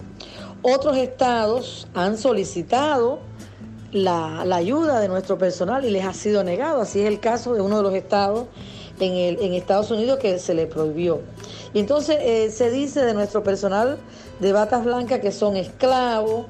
Otros 0.63 0.97
estados 0.97 1.89
han 1.95 2.17
solicitado 2.17 3.21
la, 3.93 4.41
ayuda 4.57 5.01
de 5.01 5.09
nuestro 5.09 5.39
personal 5.39 5.85
y 5.85 5.91
les 5.91 6.05
ha 6.05 6.15
sido 6.15 6.43
negado. 6.43 6.81
Así 6.81 7.01
es 7.01 7.07
el 7.07 7.21
caso 7.21 7.55
de 7.55 7.61
uno 7.61 7.77
de 7.77 7.83
los 7.83 7.95
estados 7.95 8.47
en, 8.99 9.13
el, 9.13 9.41
en 9.41 9.55
Estados 9.55 9.91
Unidos 9.91 10.19
que 10.19 10.39
se 10.39 10.55
le 10.55 10.67
prohibió. 10.67 11.21
Y 11.75 11.81
entonces 11.81 12.19
eh, 12.21 12.51
se 12.51 12.71
dice 12.71 13.05
de 13.05 13.15
nuestro 13.15 13.43
personal 13.43 13.99
de 14.41 14.53
batas 14.53 14.85
blancas 14.85 15.21
que 15.21 15.31
son 15.31 15.57
esclavos, 15.57 16.47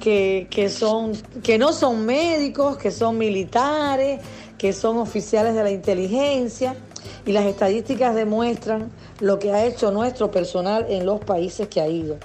que, 0.00 0.48
que, 0.50 0.68
son, 0.68 1.12
que 1.42 1.58
no 1.58 1.72
son 1.72 2.04
médicos, 2.04 2.76
que 2.76 2.90
son 2.90 3.18
militares, 3.18 4.20
que 4.58 4.72
son 4.72 4.98
oficiales 4.98 5.54
de 5.54 5.62
la 5.62 5.70
inteligencia. 5.70 6.76
Y 7.24 7.32
las 7.32 7.44
estadísticas 7.44 8.14
demuestran 8.14 8.90
lo 9.20 9.38
que 9.38 9.52
ha 9.52 9.64
hecho 9.64 9.90
nuestro 9.90 10.30
personal 10.30 10.86
en 10.88 11.04
los 11.04 11.20
países 11.20 11.68
que 11.68 11.80
ha 11.80 11.88
ido. 11.88 12.16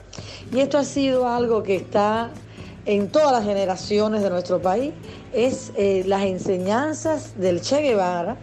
Y 0.54 0.60
esto 0.60 0.78
ha 0.78 0.84
sido 0.84 1.28
algo 1.28 1.64
que 1.64 1.76
está 1.76 2.32
en 2.86 3.10
todas 3.10 3.32
las 3.32 3.46
generaciones 3.46 4.24
de 4.24 4.30
nuestro 4.30 4.62
país, 4.62 4.94
es 5.34 5.72
eh, 5.76 6.04
las 6.08 6.24
enseñanzas 6.24 7.40
del 7.40 7.62
Che 7.62 7.82
Guevara, 7.82 8.38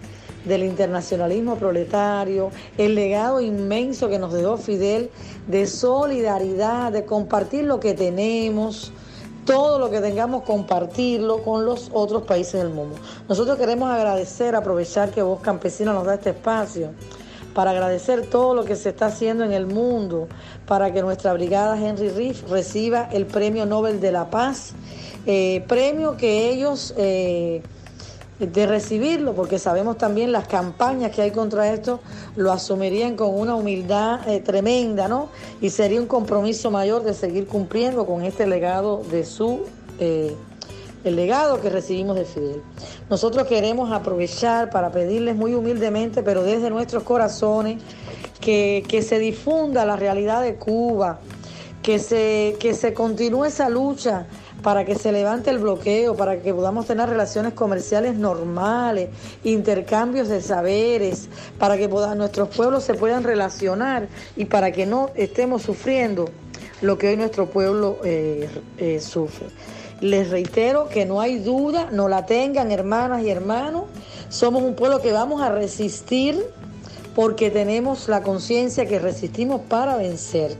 del 0.45 0.65
internacionalismo 0.65 1.57
proletario, 1.57 2.51
el 2.79 2.95
legado 2.95 3.41
inmenso 3.41 4.09
que 4.09 4.19
nos 4.19 4.33
dejó 4.33 4.57
Fidel 4.57 5.11
de 5.47 5.67
solidaridad, 5.67 6.93
de 6.93 7.05
compartir 7.05 7.65
lo 7.65 7.81
que 7.81 7.95
tenemos, 7.95 8.93
todo 9.45 9.79
lo 9.79 9.91
que 9.91 10.01
tengamos 10.01 10.45
compartirlo 10.45 11.43
con 11.43 11.65
los 11.65 11.91
otros 11.93 12.23
países 12.23 12.63
del 12.63 12.71
mundo. 12.71 12.97
Nosotros 13.29 13.59
queremos 13.59 13.91
agradecer, 13.91 14.55
aprovechar 14.55 15.11
que 15.11 15.23
Voz 15.23 15.41
Campesina 15.41 15.93
nos 15.93 16.05
da 16.05 16.15
este 16.15 16.31
espacio 16.31 16.91
para 17.59 17.73
agradecer 17.73 18.25
todo 18.25 18.55
lo 18.55 18.65
que 18.65 18.77
se 18.77 18.91
está 18.91 19.07
haciendo 19.07 19.43
en 19.43 19.53
el 19.53 19.67
mundo, 19.67 20.29
para 20.65 20.93
que 20.93 21.03
nuestra 21.03 21.33
brigada 21.33 21.77
Henry 21.77 22.09
Riff 22.09 22.49
reciba 22.49 23.09
el 23.11 23.27
Premio 23.27 23.67
Nobel 23.67 24.01
de 24.01 24.13
la 24.13 24.31
Paz, 24.31 24.75
eh, 25.27 25.65
premio 25.67 26.17
que 26.17 26.51
ellos... 26.51 26.95
Eh, 26.97 27.61
de 28.39 28.67
recibirlo, 28.67 29.35
porque 29.35 29.59
sabemos 29.59 29.99
también 29.99 30.31
las 30.31 30.47
campañas 30.47 31.11
que 31.11 31.23
hay 31.23 31.33
contra 31.33 31.73
esto, 31.73 31.99
lo 32.37 32.53
asumirían 32.53 33.17
con 33.17 33.37
una 33.37 33.57
humildad 33.57 34.29
eh, 34.29 34.39
tremenda, 34.39 35.09
¿no? 35.09 35.29
Y 35.61 35.71
sería 35.71 36.01
un 36.01 36.07
compromiso 36.07 36.71
mayor 36.71 37.03
de 37.03 37.15
seguir 37.15 37.49
cumpliendo 37.49 38.07
con 38.07 38.23
este 38.23 38.47
legado 38.47 39.03
de 39.11 39.25
su 39.25 39.63
el 41.05 41.17
legado 41.17 41.61
que 41.61 41.71
recibimos 41.71 42.17
de 42.17 42.25
Fidel. 42.25 42.63
Nosotros 43.11 43.47
queremos 43.47 43.93
aprovechar 43.93 44.71
para 44.71 44.91
pedirles 44.91 45.37
muy 45.37 45.55
humildemente, 45.55 46.23
pero 46.23 46.43
desde 46.43 46.71
nuestros 46.71 47.03
corazones, 47.03 47.83
que, 48.41 49.05
se 49.07 49.19
difunda 49.19 49.85
la 49.85 49.97
realidad 49.97 50.43
de 50.43 50.55
Cuba, 50.57 51.19
que 51.83 51.99
se, 51.99 52.57
que 52.59 52.75
se 52.75 52.95
continúe 52.95 53.47
esa 53.47 53.69
lucha 53.69 54.27
para 54.63 54.85
que 54.85 54.97
se 54.97 55.13
levante 55.13 55.51
el 55.51 55.59
bloqueo, 55.59 56.17
para 56.17 56.41
que 56.41 56.53
podamos 56.53 56.87
tener 56.87 57.09
relaciones 57.09 57.53
comerciales 57.53 58.17
normales, 58.17 59.11
intercambios 59.45 60.29
de 60.29 60.41
saberes, 60.41 61.29
para 61.59 61.77
que 61.77 61.89
nuestros 61.89 62.49
pueblos 62.49 62.85
se 62.85 62.95
puedan 62.95 63.23
relacionar 63.23 64.09
y 64.37 64.47
para 64.47 64.73
que 64.73 64.87
no 64.87 65.11
estemos 65.15 65.63
sufriendo 65.63 66.29
lo 66.81 66.99
que 66.99 67.09
hoy 67.09 67.17
nuestro 67.17 67.47
pueblo 67.47 67.99
eh, 68.05 68.49
eh, 68.79 69.01
sufre. 69.01 69.47
Les 70.01 70.31
reitero 70.31 70.89
que 70.89 71.07
no 71.07 71.21
hay 71.21 71.39
duda, 71.39 71.89
no 71.91 72.09
la 72.09 72.25
tengan 72.25 72.71
hermanas 72.71 73.23
y 73.23 73.31
hermanos. 73.31 73.85
Somos 74.29 74.63
un 74.63 74.75
pueblo 74.75 75.01
que 75.01 75.13
vamos 75.13 75.43
a 75.43 75.51
resistir 75.51 76.45
porque 77.17 77.51
tenemos 77.51 78.09
la 78.09 78.23
conciencia 78.23 78.87
que 78.87 79.01
resistimos 79.01 79.61
para 79.63 79.97
vencer. 79.97 80.57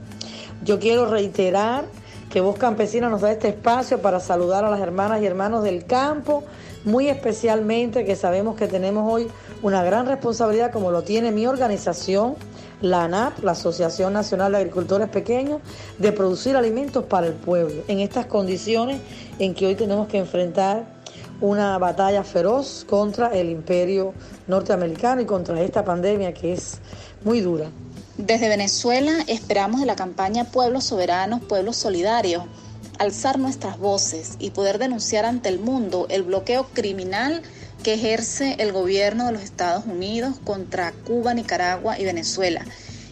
Yo 0.65 0.77
quiero 0.77 1.05
reiterar 1.05 1.85
que 2.29 2.41
Voz 2.41 2.57
Campesina 2.57 3.09
nos 3.09 3.21
da 3.21 3.31
este 3.31 3.47
espacio 3.47 4.01
para 4.01 4.19
saludar 4.19 4.65
a 4.65 4.69
las 4.69 4.81
hermanas 4.81 5.21
y 5.21 5.25
hermanos 5.25 5.63
del 5.63 5.85
campo, 5.85 6.43
muy 6.83 7.07
especialmente 7.07 8.03
que 8.03 8.17
sabemos 8.17 8.57
que 8.57 8.67
tenemos 8.67 9.11
hoy 9.11 9.27
una 9.63 9.83
gran 9.83 10.05
responsabilidad 10.05 10.71
como 10.71 10.91
lo 10.91 11.03
tiene 11.03 11.31
mi 11.31 11.47
organización 11.47 12.35
la 12.81 13.03
ANAP, 13.03 13.43
la 13.43 13.51
Asociación 13.51 14.13
Nacional 14.13 14.51
de 14.51 14.59
Agricultores 14.59 15.09
Pequeños, 15.09 15.61
de 15.97 16.11
producir 16.11 16.55
alimentos 16.55 17.03
para 17.05 17.27
el 17.27 17.33
pueblo, 17.33 17.83
en 17.87 17.99
estas 17.99 18.25
condiciones 18.25 19.01
en 19.39 19.53
que 19.53 19.67
hoy 19.67 19.75
tenemos 19.75 20.07
que 20.07 20.17
enfrentar 20.17 20.99
una 21.41 21.77
batalla 21.77 22.23
feroz 22.23 22.85
contra 22.87 23.27
el 23.29 23.49
imperio 23.49 24.13
norteamericano 24.47 25.21
y 25.21 25.25
contra 25.25 25.61
esta 25.61 25.85
pandemia 25.85 26.33
que 26.33 26.53
es 26.53 26.79
muy 27.23 27.41
dura. 27.41 27.69
Desde 28.17 28.49
Venezuela 28.49 29.13
esperamos 29.27 29.79
de 29.79 29.85
la 29.85 29.95
campaña 29.95 30.43
Pueblos 30.43 30.83
Soberanos, 30.83 31.41
Pueblos 31.41 31.77
Solidarios, 31.77 32.43
alzar 32.97 33.39
nuestras 33.39 33.79
voces 33.79 34.35
y 34.39 34.51
poder 34.51 34.77
denunciar 34.77 35.23
ante 35.23 35.47
el 35.47 35.59
mundo 35.59 36.05
el 36.09 36.23
bloqueo 36.23 36.67
criminal 36.73 37.41
que 37.83 37.93
ejerce 37.93 38.55
el 38.59 38.71
gobierno 38.71 39.27
de 39.27 39.33
los 39.33 39.41
Estados 39.41 39.85
Unidos 39.85 40.35
contra 40.43 40.91
Cuba, 40.91 41.33
Nicaragua 41.33 41.99
y 41.99 42.05
Venezuela. 42.05 42.65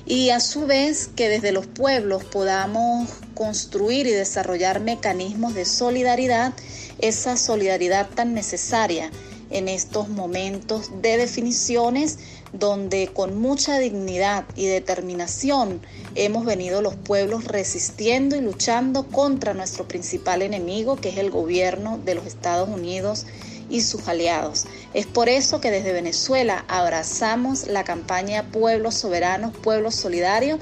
Y 0.05 0.29
a 0.29 0.39
su 0.39 0.65
vez 0.65 1.09
que 1.15 1.29
desde 1.29 1.51
los 1.51 1.67
pueblos 1.67 2.23
podamos 2.23 3.09
construir 3.33 4.07
y 4.07 4.11
desarrollar 4.11 4.79
mecanismos 4.79 5.53
de 5.53 5.65
solidaridad, 5.65 6.53
esa 6.99 7.37
solidaridad 7.37 8.07
tan 8.09 8.33
necesaria 8.33 9.11
en 9.49 9.67
estos 9.67 10.09
momentos 10.09 10.91
de 11.01 11.17
definiciones 11.17 12.19
donde 12.53 13.07
con 13.13 13.37
mucha 13.37 13.79
dignidad 13.79 14.45
y 14.55 14.65
determinación 14.65 15.81
hemos 16.15 16.45
venido 16.45 16.81
los 16.81 16.95
pueblos 16.95 17.45
resistiendo 17.45 18.35
y 18.35 18.41
luchando 18.41 19.07
contra 19.07 19.53
nuestro 19.53 19.87
principal 19.87 20.41
enemigo, 20.41 20.95
que 20.95 21.09
es 21.09 21.17
el 21.17 21.29
gobierno 21.29 21.99
de 22.03 22.15
los 22.15 22.25
Estados 22.25 22.69
Unidos 22.69 23.25
y 23.69 23.81
sus 23.81 24.07
aliados. 24.07 24.65
Es 24.93 25.05
por 25.05 25.29
eso 25.29 25.61
que 25.61 25.71
desde 25.71 25.93
Venezuela 25.93 26.65
abrazamos 26.67 27.67
la 27.67 27.83
campaña 27.83 28.43
Pueblos 28.51 28.95
Soberanos, 28.95 29.55
Pueblos 29.57 29.95
Solidarios 29.95 30.59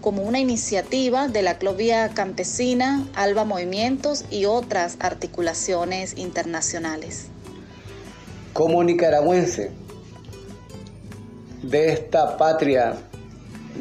como 0.00 0.22
una 0.22 0.38
iniciativa 0.38 1.28
de 1.28 1.42
la 1.42 1.58
Clovia 1.58 2.08
Campesina, 2.10 3.06
Alba 3.14 3.44
Movimientos 3.44 4.24
y 4.30 4.44
otras 4.44 4.96
articulaciones 5.00 6.16
internacionales. 6.16 7.26
Como 8.52 8.82
nicaragüense 8.82 9.70
de 11.62 11.92
esta 11.92 12.36
patria 12.36 12.96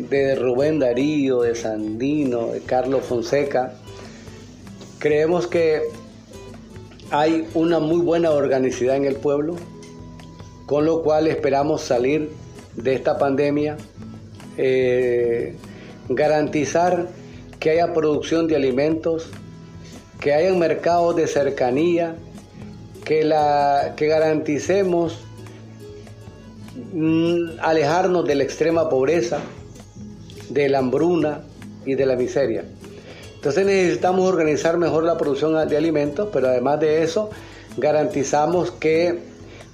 de 0.09 0.35
Rubén 0.35 0.79
Darío, 0.79 1.41
de 1.41 1.55
Sandino, 1.55 2.47
de 2.47 2.61
Carlos 2.61 3.05
Fonseca, 3.05 3.73
creemos 4.99 5.47
que 5.47 5.81
hay 7.11 7.47
una 7.53 7.79
muy 7.79 7.99
buena 7.99 8.31
organicidad 8.31 8.95
en 8.95 9.05
el 9.05 9.15
pueblo, 9.15 9.55
con 10.65 10.85
lo 10.85 11.01
cual 11.03 11.27
esperamos 11.27 11.81
salir 11.81 12.31
de 12.75 12.93
esta 12.93 13.17
pandemia, 13.17 13.77
eh, 14.57 15.55
garantizar 16.09 17.07
que 17.59 17.71
haya 17.71 17.93
producción 17.93 18.47
de 18.47 18.55
alimentos, 18.55 19.29
que 20.19 20.33
haya 20.33 20.53
mercados 20.53 21.15
de 21.15 21.27
cercanía, 21.27 22.15
que, 23.05 23.23
la, 23.23 23.93
que 23.95 24.07
garanticemos 24.07 25.19
mm, 26.93 27.59
alejarnos 27.61 28.25
de 28.25 28.35
la 28.35 28.43
extrema 28.43 28.89
pobreza, 28.89 29.39
de 30.49 30.69
la 30.69 30.79
hambruna 30.79 31.41
y 31.85 31.95
de 31.95 32.05
la 32.05 32.15
miseria. 32.15 32.65
Entonces 33.47 33.65
necesitamos 33.65 34.27
organizar 34.27 34.77
mejor 34.77 35.05
la 35.05 35.17
producción 35.17 35.69
de 35.69 35.77
alimentos, 35.77 36.27
pero 36.33 36.49
además 36.49 36.81
de 36.81 37.01
eso 37.01 37.29
garantizamos 37.77 38.71
que 38.71 39.19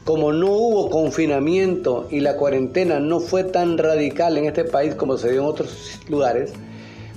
como 0.03 0.31
no 0.31 0.51
hubo 0.51 0.91
confinamiento 0.91 2.07
y 2.11 2.19
la 2.19 2.37
cuarentena 2.37 2.99
no 2.99 3.19
fue 3.19 3.43
tan 3.43 3.79
radical 3.79 4.37
en 4.37 4.45
este 4.45 4.63
país 4.63 4.93
como 4.93 5.17
se 5.17 5.31
dio 5.31 5.41
en 5.41 5.47
otros 5.47 5.99
lugares, 6.07 6.53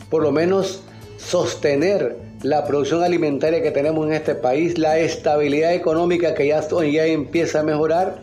por 0.08 0.22
lo 0.22 0.32
menos 0.32 0.80
sostener 1.18 2.16
la 2.40 2.64
producción 2.64 3.02
alimentaria 3.02 3.60
que 3.60 3.70
tenemos 3.70 4.06
en 4.06 4.14
este 4.14 4.34
país, 4.34 4.78
la 4.78 4.98
estabilidad 4.98 5.74
económica 5.74 6.32
que 6.32 6.46
ya, 6.46 6.66
ya 6.90 7.04
empieza 7.04 7.60
a 7.60 7.64
mejorar 7.64 8.16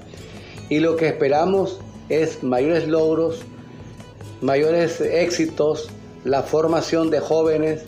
y 0.70 0.80
lo 0.80 0.96
que 0.96 1.08
esperamos 1.08 1.80
es 2.10 2.42
mayores 2.42 2.88
logros, 2.88 3.42
mayores 4.42 5.02
éxitos, 5.02 5.92
la 6.24 6.42
formación 6.42 7.12
de 7.12 7.20
jóvenes, 7.20 7.84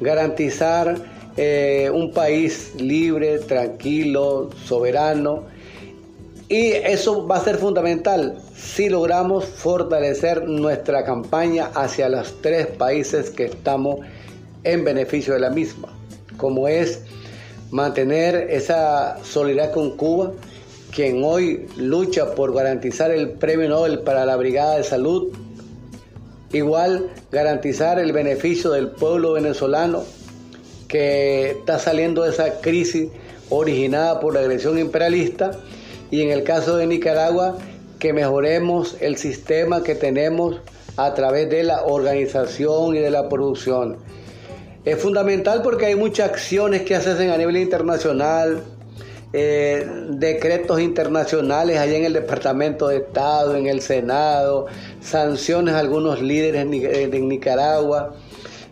garantizar 0.00 0.96
eh, 1.36 1.90
un 1.92 2.12
país 2.12 2.72
libre, 2.78 3.38
tranquilo, 3.40 4.50
soberano. 4.64 5.44
Y 6.48 6.68
eso 6.68 7.26
va 7.26 7.36
a 7.36 7.40
ser 7.40 7.56
fundamental 7.56 8.38
si 8.54 8.88
logramos 8.88 9.44
fortalecer 9.44 10.48
nuestra 10.48 11.04
campaña 11.04 11.70
hacia 11.74 12.08
los 12.08 12.40
tres 12.40 12.68
países 12.68 13.30
que 13.30 13.46
estamos 13.46 14.00
en 14.62 14.84
beneficio 14.84 15.34
de 15.34 15.40
la 15.40 15.50
misma, 15.50 15.88
como 16.36 16.68
es 16.68 17.00
mantener 17.70 18.48
esa 18.50 19.18
solidaridad 19.24 19.74
con 19.74 19.96
Cuba, 19.96 20.32
quien 20.94 21.22
hoy 21.24 21.66
lucha 21.76 22.34
por 22.34 22.54
garantizar 22.54 23.10
el 23.10 23.30
Premio 23.30 23.68
Nobel 23.68 24.00
para 24.00 24.24
la 24.24 24.36
Brigada 24.36 24.76
de 24.76 24.84
Salud 24.84 25.32
Igual 26.56 27.10
garantizar 27.30 27.98
el 27.98 28.12
beneficio 28.12 28.70
del 28.70 28.88
pueblo 28.88 29.34
venezolano 29.34 30.04
que 30.88 31.50
está 31.50 31.78
saliendo 31.78 32.22
de 32.22 32.30
esa 32.30 32.62
crisis 32.62 33.10
originada 33.50 34.20
por 34.20 34.32
la 34.32 34.40
agresión 34.40 34.78
imperialista 34.78 35.50
y 36.10 36.22
en 36.22 36.30
el 36.30 36.44
caso 36.44 36.78
de 36.78 36.86
Nicaragua 36.86 37.58
que 37.98 38.14
mejoremos 38.14 38.96
el 39.00 39.18
sistema 39.18 39.82
que 39.82 39.94
tenemos 39.96 40.56
a 40.96 41.12
través 41.12 41.50
de 41.50 41.62
la 41.62 41.82
organización 41.82 42.96
y 42.96 43.00
de 43.00 43.10
la 43.10 43.28
producción. 43.28 43.98
Es 44.86 44.98
fundamental 44.98 45.60
porque 45.60 45.84
hay 45.84 45.94
muchas 45.94 46.30
acciones 46.30 46.82
que 46.82 46.98
se 47.02 47.10
hacen 47.10 47.28
a 47.32 47.36
nivel 47.36 47.58
internacional, 47.58 48.62
eh, 49.32 49.86
decretos 50.10 50.80
internacionales 50.80 51.78
allá 51.78 51.96
en 51.96 52.04
el 52.04 52.12
Departamento 52.12 52.88
de 52.88 52.98
Estado, 52.98 53.56
en 53.56 53.66
el 53.66 53.80
Senado, 53.80 54.66
sanciones 55.00 55.74
a 55.74 55.80
algunos 55.80 56.22
líderes 56.22 56.70
de 56.70 57.20
Nicaragua 57.20 58.14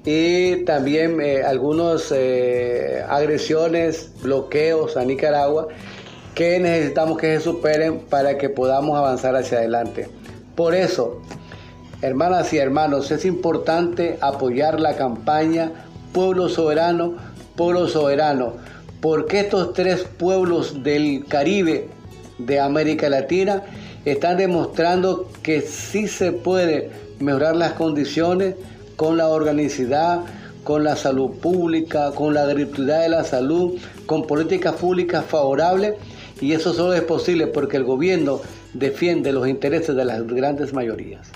y 0.05 0.64
también 0.64 1.20
eh, 1.20 1.42
algunas 1.42 2.12
eh, 2.12 3.02
agresiones, 3.09 4.11
bloqueos 4.22 4.96
a 4.96 5.05
Nicaragua 5.05 5.68
que 6.34 6.59
necesitamos 6.61 7.18
que 7.18 7.36
se 7.36 7.44
superen 7.44 8.00
para 8.11 8.36
que 8.36 8.48
podamos 8.48 8.98
avanzar 8.98 9.36
hacia 9.36 9.59
adelante. 9.59 10.09
Por 10.55 10.74
eso, 10.74 11.22
hermanas 12.02 12.52
y 12.52 12.59
hermanos, 12.59 13.11
es 13.11 13.24
importante 13.24 14.18
apoyar 14.20 14.80
la 14.80 14.96
campaña 14.96 15.86
Pueblo 16.12 16.48
Soberano, 16.48 17.14
Pueblo 17.57 17.88
Soberano, 17.88 18.55
porque 19.05 19.40
estos 19.40 19.74
tres 19.74 20.07
pueblos 20.16 20.82
del 20.82 21.26
Caribe, 21.28 21.90
de 22.38 22.59
América 22.59 23.11
Latina, 23.11 23.62
están 24.07 24.38
demostrando 24.38 25.28
que 25.42 25.61
sí 25.61 26.09
se 26.09 26.32
puede 26.32 26.90
mejorar 27.18 27.55
las 27.55 27.74
condiciones 27.74 28.55
con 28.96 29.18
la 29.18 29.28
organicidad, 29.28 30.22
con 30.64 30.84
la 30.84 30.96
salud 30.96 31.32
pública, 31.32 32.12
con 32.12 32.32
la 32.32 32.46
gratuidad 32.46 33.02
de 33.02 33.11
la 33.11 33.24
salud, 33.24 33.78
con 34.07 34.26
políticas 34.26 34.76
públicas 34.76 35.22
favorables 35.22 35.96
y 36.40 36.55
eso 36.55 36.72
solo 36.72 36.94
es 36.94 37.02
posible 37.02 37.46
porque 37.46 37.76
el 37.76 37.84
gobierno 37.84 38.40
defiende 38.72 39.32
los 39.32 39.46
intereses 39.46 39.94
de 39.94 40.07
las 40.07 40.26
grandes 40.26 40.72
mayorías. 40.72 41.28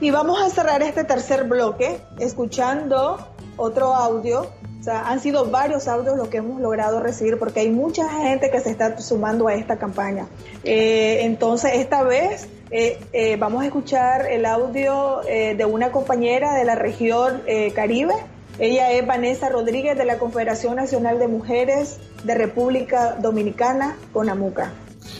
Y 0.00 0.12
vamos 0.12 0.40
a 0.40 0.50
cerrar 0.50 0.84
este 0.84 1.02
tercer 1.02 1.48
bloque 1.48 2.00
escuchando 2.20 3.18
otro 3.56 3.92
audio. 3.92 4.61
Han 4.86 5.20
sido 5.20 5.46
varios 5.46 5.86
audios 5.86 6.16
los 6.16 6.28
que 6.28 6.38
hemos 6.38 6.60
logrado 6.60 7.00
recibir 7.00 7.38
porque 7.38 7.60
hay 7.60 7.70
mucha 7.70 8.08
gente 8.08 8.50
que 8.50 8.60
se 8.60 8.70
está 8.70 8.98
sumando 9.00 9.48
a 9.48 9.54
esta 9.54 9.78
campaña. 9.78 10.26
Eh, 10.64 11.20
entonces, 11.22 11.72
esta 11.74 12.02
vez 12.02 12.48
eh, 12.70 12.98
eh, 13.12 13.36
vamos 13.36 13.62
a 13.62 13.66
escuchar 13.66 14.26
el 14.30 14.44
audio 14.44 15.20
de 15.22 15.64
una 15.64 15.92
compañera 15.92 16.54
de 16.54 16.64
la 16.64 16.74
región 16.74 17.42
Caribe. 17.74 18.14
Ella 18.58 18.92
es 18.92 19.06
Vanessa 19.06 19.48
Rodríguez 19.48 19.96
de 19.96 20.04
la 20.04 20.18
Confederación 20.18 20.76
Nacional 20.76 21.18
de 21.18 21.28
Mujeres 21.28 21.98
de 22.24 22.34
República 22.34 23.16
Dominicana, 23.20 23.96
CONAMUCA. 24.12 24.72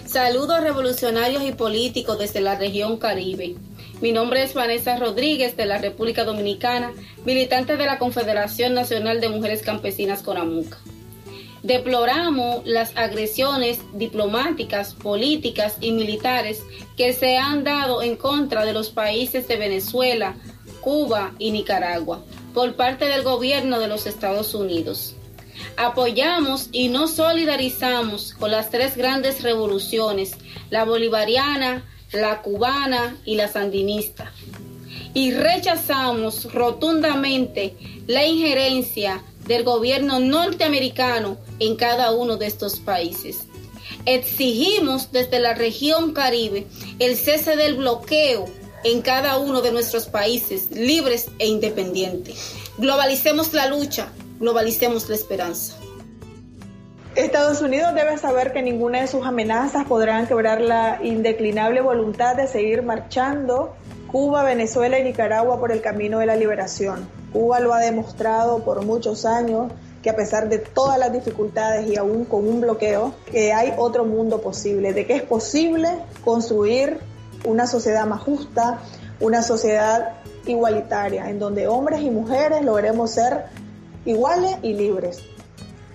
Saludos 0.05 0.61
revolucionarios 0.63 1.43
y 1.43 1.53
políticos 1.53 2.19
desde 2.19 2.41
la 2.41 2.57
región 2.57 2.99
Caribe. 2.99 3.57
Mi 4.03 4.11
nombre 4.11 4.43
es 4.43 4.53
Vanessa 4.53 4.97
Rodríguez 4.97 5.57
de 5.57 5.65
la 5.65 5.79
República 5.79 6.25
Dominicana, 6.25 6.91
militante 7.25 7.77
de 7.77 7.87
la 7.87 8.01
Confederación 8.01 8.75
Nacional 8.75 9.21
de 9.21 9.29
Mujeres 9.29 9.63
Campesinas 9.63 10.23
Conamuca. 10.23 10.77
Deploramos 11.63 12.67
las 12.67 12.97
agresiones 12.97 13.79
diplomáticas, 13.93 14.95
políticas 14.95 15.77
y 15.81 15.93
militares 15.93 16.65
que 16.97 17.13
se 17.13 17.37
han 17.37 17.63
dado 17.63 18.03
en 18.03 18.17
contra 18.17 18.65
de 18.65 18.73
los 18.73 18.91
países 18.91 19.47
de 19.47 19.57
Venezuela, 19.57 20.35
Cuba 20.81 21.31
y 21.39 21.53
Nicaragua 21.53 22.25
por 22.53 22.75
parte 22.75 23.05
del 23.05 23.23
gobierno 23.23 23.79
de 23.79 23.87
los 23.87 24.09
Estados 24.09 24.53
Unidos. 24.57 25.15
Apoyamos 25.77 26.71
y 26.73 26.89
nos 26.89 27.13
solidarizamos 27.13 28.35
con 28.35 28.51
las 28.51 28.69
tres 28.69 28.97
grandes 28.97 29.45
revoluciones, 29.45 30.33
la 30.71 30.85
bolivariana, 30.85 31.85
la 32.13 32.43
cubana 32.43 33.17
y 33.25 33.37
la 33.37 33.49
sandinista. 33.49 34.33
Y 35.15 35.33
rechazamos 35.33 36.53
rotundamente 36.53 37.75
la 38.07 38.25
injerencia 38.25 39.23
del 39.47 39.65
gobierno 39.65 40.21
norteamericano 40.21 41.39
en 41.59 41.77
cada 41.77 42.13
uno 42.13 42.37
de 42.37 42.47
estos 42.47 42.81
países. 42.81 43.45
Exigimos 44.07 45.13
desde 45.13 45.39
la 45.41 45.55
región 45.55 46.13
Caribe 46.13 46.67
el 46.99 47.17
cese 47.17 47.57
del 47.57 47.75
bloqueo 47.75 48.47
en 48.85 49.03
cada 49.03 49.39
uno 49.39 49.61
de 49.61 49.73
nuestros 49.73 50.07
países 50.07 50.71
libres 50.71 51.29
e 51.39 51.47
independientes. 51.47 52.53
Globalicemos 52.79 53.53
la 53.53 53.69
lucha, 53.69 54.09
globalicemos 54.41 55.09
la 55.09 55.15
esperanza. 55.15 55.77
Estados 57.15 57.61
Unidos 57.61 57.95
debe 57.95 58.17
saber 58.17 58.55
que 58.55 58.63
ninguna 58.63 59.03
de 59.03 59.07
sus 59.07 59.27
amenazas 59.27 59.85
podrán 59.85 60.27
quebrar 60.27 60.63
la 60.63 60.99
indeclinable 61.03 61.83
voluntad 61.83 62.37
de 62.37 62.47
seguir 62.47 62.83
marchando 62.83 63.75
Cuba, 64.11 64.43
Venezuela 64.45 64.99
y 64.99 65.05
Nicaragua 65.05 65.61
por 65.61 65.73
el 65.73 65.83
camino 65.83 66.21
de 66.21 66.27
la 66.27 66.37
liberación. 66.37 67.07
Cuba 67.31 67.61
lo 67.61 67.75
ha 67.75 67.81
demostrado 67.81 68.65
por 68.65 68.85
muchos 68.87 69.27
años 69.27 69.71
que 70.03 70.09
a 70.09 70.17
pesar 70.17 70.49
de 70.49 70.59
todas 70.59 70.99
las 70.99 71.13
dificultades 71.13 71.87
y 71.87 71.97
aún 71.97 72.25
con 72.25 72.49
un 72.49 72.63
bloqueo, 72.63 73.15
que 73.31 73.53
hay 73.53 73.75
otro 73.77 74.07
mundo 74.07 74.41
posible, 74.41 74.95
de 74.95 75.07
que 75.07 75.17
es 75.17 75.23
posible 75.23 75.89
construir 76.25 76.99
una 77.45 77.67
sociedad 77.67 78.07
más 78.07 78.23
justa, 78.23 78.81
una 79.21 79.43
sociedad 79.43 80.15
igualitaria, 80.47 81.29
en 81.29 81.39
donde 81.39 81.69
hombres 81.69 82.01
y 82.01 82.11
mujeres 82.11 82.63
logremos 82.63 83.11
ser 83.11 83.45
iguales 84.05 84.57
y 84.63 84.73
libres. 84.73 85.23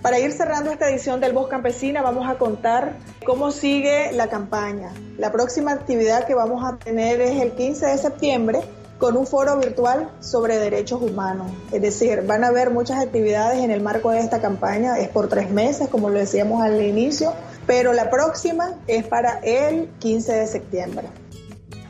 Para 0.08 0.20
ir 0.20 0.32
cerrando 0.32 0.70
esta 0.70 0.88
edición 0.88 1.20
del 1.20 1.34
Voz 1.34 1.48
Campesina, 1.48 2.00
vamos 2.00 2.26
a 2.30 2.38
contar 2.38 2.96
cómo 3.26 3.50
sigue 3.50 4.10
la 4.12 4.30
campaña. 4.30 4.90
La 5.18 5.30
próxima 5.30 5.72
actividad 5.72 6.26
que 6.26 6.34
vamos 6.34 6.64
a 6.64 6.78
tener 6.78 7.20
es 7.20 7.42
el 7.42 7.52
15 7.52 7.84
de 7.84 7.98
septiembre 7.98 8.60
con 8.96 9.18
un 9.18 9.26
foro 9.26 9.58
virtual 9.58 10.10
sobre 10.20 10.56
derechos 10.56 11.02
humanos. 11.02 11.52
Es 11.72 11.82
decir, 11.82 12.22
van 12.22 12.42
a 12.42 12.46
haber 12.46 12.70
muchas 12.70 13.04
actividades 13.04 13.58
en 13.58 13.70
el 13.70 13.82
marco 13.82 14.10
de 14.10 14.20
esta 14.20 14.40
campaña. 14.40 14.98
Es 14.98 15.10
por 15.10 15.28
tres 15.28 15.50
meses, 15.50 15.88
como 15.88 16.08
lo 16.08 16.18
decíamos 16.18 16.62
al 16.62 16.80
inicio, 16.80 17.34
pero 17.66 17.92
la 17.92 18.08
próxima 18.08 18.78
es 18.86 19.06
para 19.06 19.40
el 19.40 19.90
15 19.98 20.32
de 20.32 20.46
septiembre. 20.46 21.08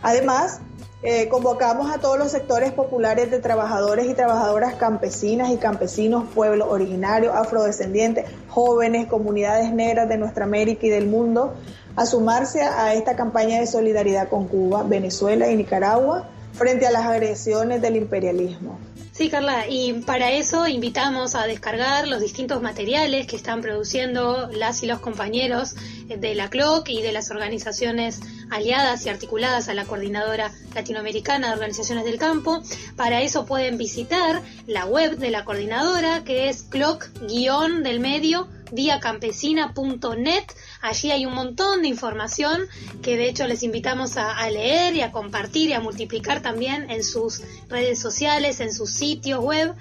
Además, 0.03 0.61
eh, 1.01 1.29
convocamos 1.29 1.95
a 1.95 1.99
todos 1.99 2.19
los 2.19 2.33
sectores 2.33 2.73
populares 2.73 3.31
de 3.31 3.39
trabajadores 3.39 4.07
y 4.07 4.15
trabajadoras 4.15 4.75
campesinas 4.75 5.51
y 5.51 5.57
campesinos, 5.57 6.25
pueblos 6.35 6.67
originarios, 6.69 7.37
afrodescendientes, 7.37 8.27
jóvenes, 8.49 9.07
comunidades 9.07 9.73
negras 9.73 10.09
de 10.09 10.19
nuestra 10.19 10.45
América 10.45 10.87
y 10.87 10.91
del 10.91 11.07
mundo 11.07 11.55
a 11.95 12.05
sumarse 12.05 12.63
a 12.63 12.95
esta 12.95 13.15
campaña 13.15 13.61
de 13.61 13.67
solidaridad 13.67 14.29
con 14.29 14.49
Cuba, 14.49 14.83
Venezuela 14.83 15.49
y 15.49 15.57
Nicaragua 15.57 16.29
frente 16.53 16.87
a 16.87 16.91
las 16.91 17.07
agresiones 17.07 17.81
del 17.81 17.95
imperialismo. 17.97 18.79
Sí, 19.19 19.31
Carla, 19.31 19.67
y 19.69 19.95
para 19.95 20.31
eso 20.31 20.69
invitamos 20.69 21.35
a 21.35 21.45
descargar 21.45 22.07
los 22.07 22.21
distintos 22.21 22.63
materiales 22.63 23.27
que 23.27 23.35
están 23.35 23.63
produciendo 23.63 24.49
las 24.53 24.85
y 24.85 24.87
los 24.87 25.01
compañeros 25.01 25.75
de 26.07 26.37
la 26.37 26.49
CLOC 26.49 26.89
y 26.91 27.03
de 27.03 27.11
las 27.11 27.33
organizaciones 27.33 28.21
aliadas 28.49 29.05
y 29.07 29.09
articuladas 29.09 29.69
a 29.69 29.75
la 29.75 29.87
Coordinadora 29.87 30.53
Latinoamericana 30.73 31.49
de 31.49 31.55
Organizaciones 31.55 32.05
del 32.05 32.17
Campo. 32.17 32.63
Para 32.95 33.21
eso 33.21 33.45
pueden 33.45 33.77
visitar 33.77 34.41
la 34.69 34.87
web 34.87 35.19
de 35.19 35.33
la 35.33 35.45
coordinadora 35.45 36.23
que 36.23 36.49
es 36.49 36.63
cloc-del 36.63 37.99
medio 37.99 38.47
viacampesina.net. 38.73 40.45
Allí 40.81 41.11
hay 41.11 41.27
un 41.27 41.35
montón 41.35 41.83
de 41.83 41.89
información 41.89 42.63
que 43.03 43.17
de 43.17 43.29
hecho 43.29 43.47
les 43.47 43.63
invitamos 43.63 44.17
a, 44.17 44.49
leer 44.51 44.95
y 44.95 45.03
a 45.03 45.13
compartir 45.13 45.71
y 45.71 45.73
a 45.73 45.81
multiplicar 45.81 46.43
también 46.43 46.91
en 46.91 47.05
sus 47.05 47.43
redes 47.69 47.99
sociales, 47.99 48.61
en 48.61 48.73
sus 48.73 48.91
sitios 48.91 49.43
web 49.43 49.75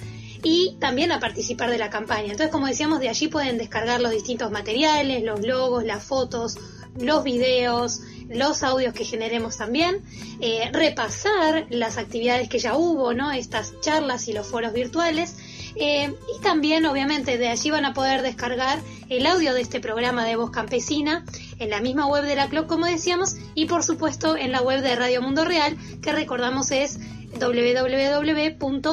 y 0.44 0.76
también 0.80 1.12
a 1.12 1.20
participar 1.20 1.70
de 1.70 1.78
la 1.78 1.90
campaña. 1.90 2.32
Entonces, 2.32 2.52
como 2.52 2.68
decíamos, 2.68 3.00
de 3.00 3.10
allí 3.10 3.28
pueden 3.28 3.58
descargar 3.58 4.02
los 4.02 4.12
distintos 4.12 4.52
materiales, 4.52 5.24
los 5.24 5.42
logos, 5.42 5.84
las 5.84 6.04
fotos, 6.04 6.58
los 7.00 7.24
videos, 7.24 8.02
los 8.30 8.64
audios 8.64 8.94
que 8.94 9.06
generemos 9.06 9.58
también, 9.58 10.04
eh, 10.42 10.70
repasar 10.74 11.66
las 11.70 11.98
actividades 11.98 12.50
que 12.50 12.60
ya 12.60 12.76
hubo, 12.76 13.14
¿no? 13.14 13.32
Estas 13.32 13.80
charlas 13.82 14.28
y 14.28 14.34
los 14.34 14.48
foros 14.48 14.74
virtuales 14.74 15.36
eh, 15.80 16.14
y 16.36 16.42
también, 16.42 16.86
obviamente, 16.86 17.38
de 17.38 17.48
allí 17.48 17.70
van 17.70 17.86
a 17.86 17.94
poder 17.94 18.22
descargar 18.22 18.80
el 19.10 19.26
audio 19.26 19.54
de 19.54 19.62
este 19.62 19.80
programa 19.80 20.26
de 20.26 20.36
Voz 20.36 20.52
Campesina 20.52 21.24
en 21.60 21.70
la 21.70 21.82
misma 21.82 22.08
web 22.08 22.24
de 22.24 22.36
la 22.36 22.50
CLOC, 22.50 22.68
como 22.68 22.86
decíamos, 22.86 23.36
y 23.56 23.66
por 23.66 23.84
supuesto 23.84 24.36
en 24.36 24.52
la 24.52 24.62
web 24.62 24.82
de 24.82 24.96
Radio 24.96 25.22
Mundo 25.22 25.46
Real, 25.46 25.78
que 26.02 26.12
recordamos 26.12 26.72
es 26.72 27.00
www.rmr.fm 27.40 28.92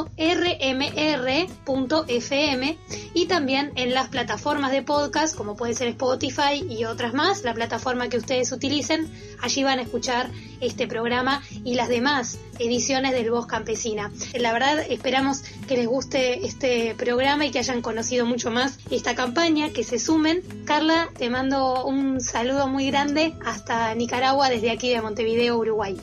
y 3.14 3.26
también 3.26 3.72
en 3.76 3.94
las 3.94 4.08
plataformas 4.08 4.72
de 4.72 4.82
podcast 4.82 5.36
como 5.36 5.56
puede 5.56 5.74
ser 5.74 5.88
Spotify 5.88 6.64
y 6.68 6.84
otras 6.84 7.14
más, 7.14 7.42
la 7.44 7.54
plataforma 7.54 8.08
que 8.08 8.18
ustedes 8.18 8.52
utilicen, 8.52 9.10
allí 9.40 9.62
van 9.64 9.78
a 9.78 9.82
escuchar 9.82 10.30
este 10.60 10.86
programa 10.86 11.42
y 11.64 11.74
las 11.74 11.88
demás 11.88 12.38
ediciones 12.58 13.12
del 13.12 13.30
Voz 13.30 13.46
Campesina. 13.46 14.10
La 14.34 14.52
verdad 14.52 14.78
esperamos 14.88 15.42
que 15.68 15.76
les 15.76 15.86
guste 15.86 16.46
este 16.46 16.94
programa 16.94 17.46
y 17.46 17.50
que 17.50 17.58
hayan 17.58 17.82
conocido 17.82 18.26
mucho 18.26 18.50
más 18.50 18.78
esta 18.90 19.14
campaña, 19.14 19.70
que 19.70 19.84
se 19.84 19.98
sumen. 19.98 20.42
Carla, 20.64 21.08
te 21.16 21.30
mando 21.30 21.84
un 21.84 22.20
saludo 22.20 22.68
muy 22.68 22.86
grande 22.90 23.34
hasta 23.44 23.94
Nicaragua 23.94 24.48
desde 24.48 24.70
aquí 24.70 24.90
de 24.90 25.00
Montevideo, 25.00 25.56
Uruguay. 25.58 25.96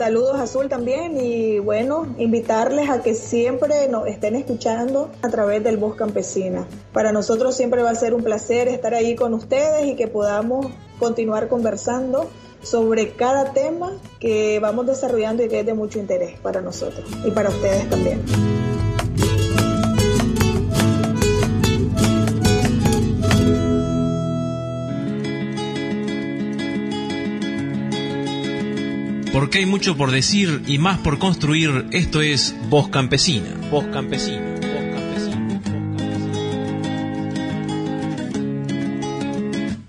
Saludos 0.00 0.40
Azul 0.40 0.70
también 0.70 1.20
y 1.20 1.58
bueno, 1.58 2.06
invitarles 2.16 2.88
a 2.88 3.02
que 3.02 3.12
siempre 3.12 3.86
nos 3.86 4.06
estén 4.06 4.34
escuchando 4.34 5.10
a 5.20 5.28
través 5.28 5.62
del 5.62 5.76
Voz 5.76 5.94
Campesina. 5.94 6.66
Para 6.94 7.12
nosotros 7.12 7.54
siempre 7.54 7.82
va 7.82 7.90
a 7.90 7.94
ser 7.94 8.14
un 8.14 8.24
placer 8.24 8.66
estar 8.68 8.94
ahí 8.94 9.14
con 9.14 9.34
ustedes 9.34 9.86
y 9.86 9.96
que 9.96 10.08
podamos 10.08 10.68
continuar 10.98 11.48
conversando 11.48 12.30
sobre 12.62 13.10
cada 13.12 13.52
tema 13.52 13.92
que 14.20 14.58
vamos 14.58 14.86
desarrollando 14.86 15.44
y 15.44 15.48
que 15.48 15.60
es 15.60 15.66
de 15.66 15.74
mucho 15.74 15.98
interés 15.98 16.40
para 16.40 16.62
nosotros 16.62 17.04
y 17.22 17.30
para 17.32 17.50
ustedes 17.50 17.90
también. 17.90 18.69
Porque 29.32 29.58
hay 29.58 29.66
mucho 29.66 29.96
por 29.96 30.10
decir 30.10 30.62
y 30.66 30.78
más 30.78 30.98
por 30.98 31.18
construir, 31.18 31.86
esto 31.92 32.20
es 32.20 32.54
Voz 32.68 32.88
Campesina. 32.88 33.54
Voz 33.70 33.86
Campesina. 33.86 34.59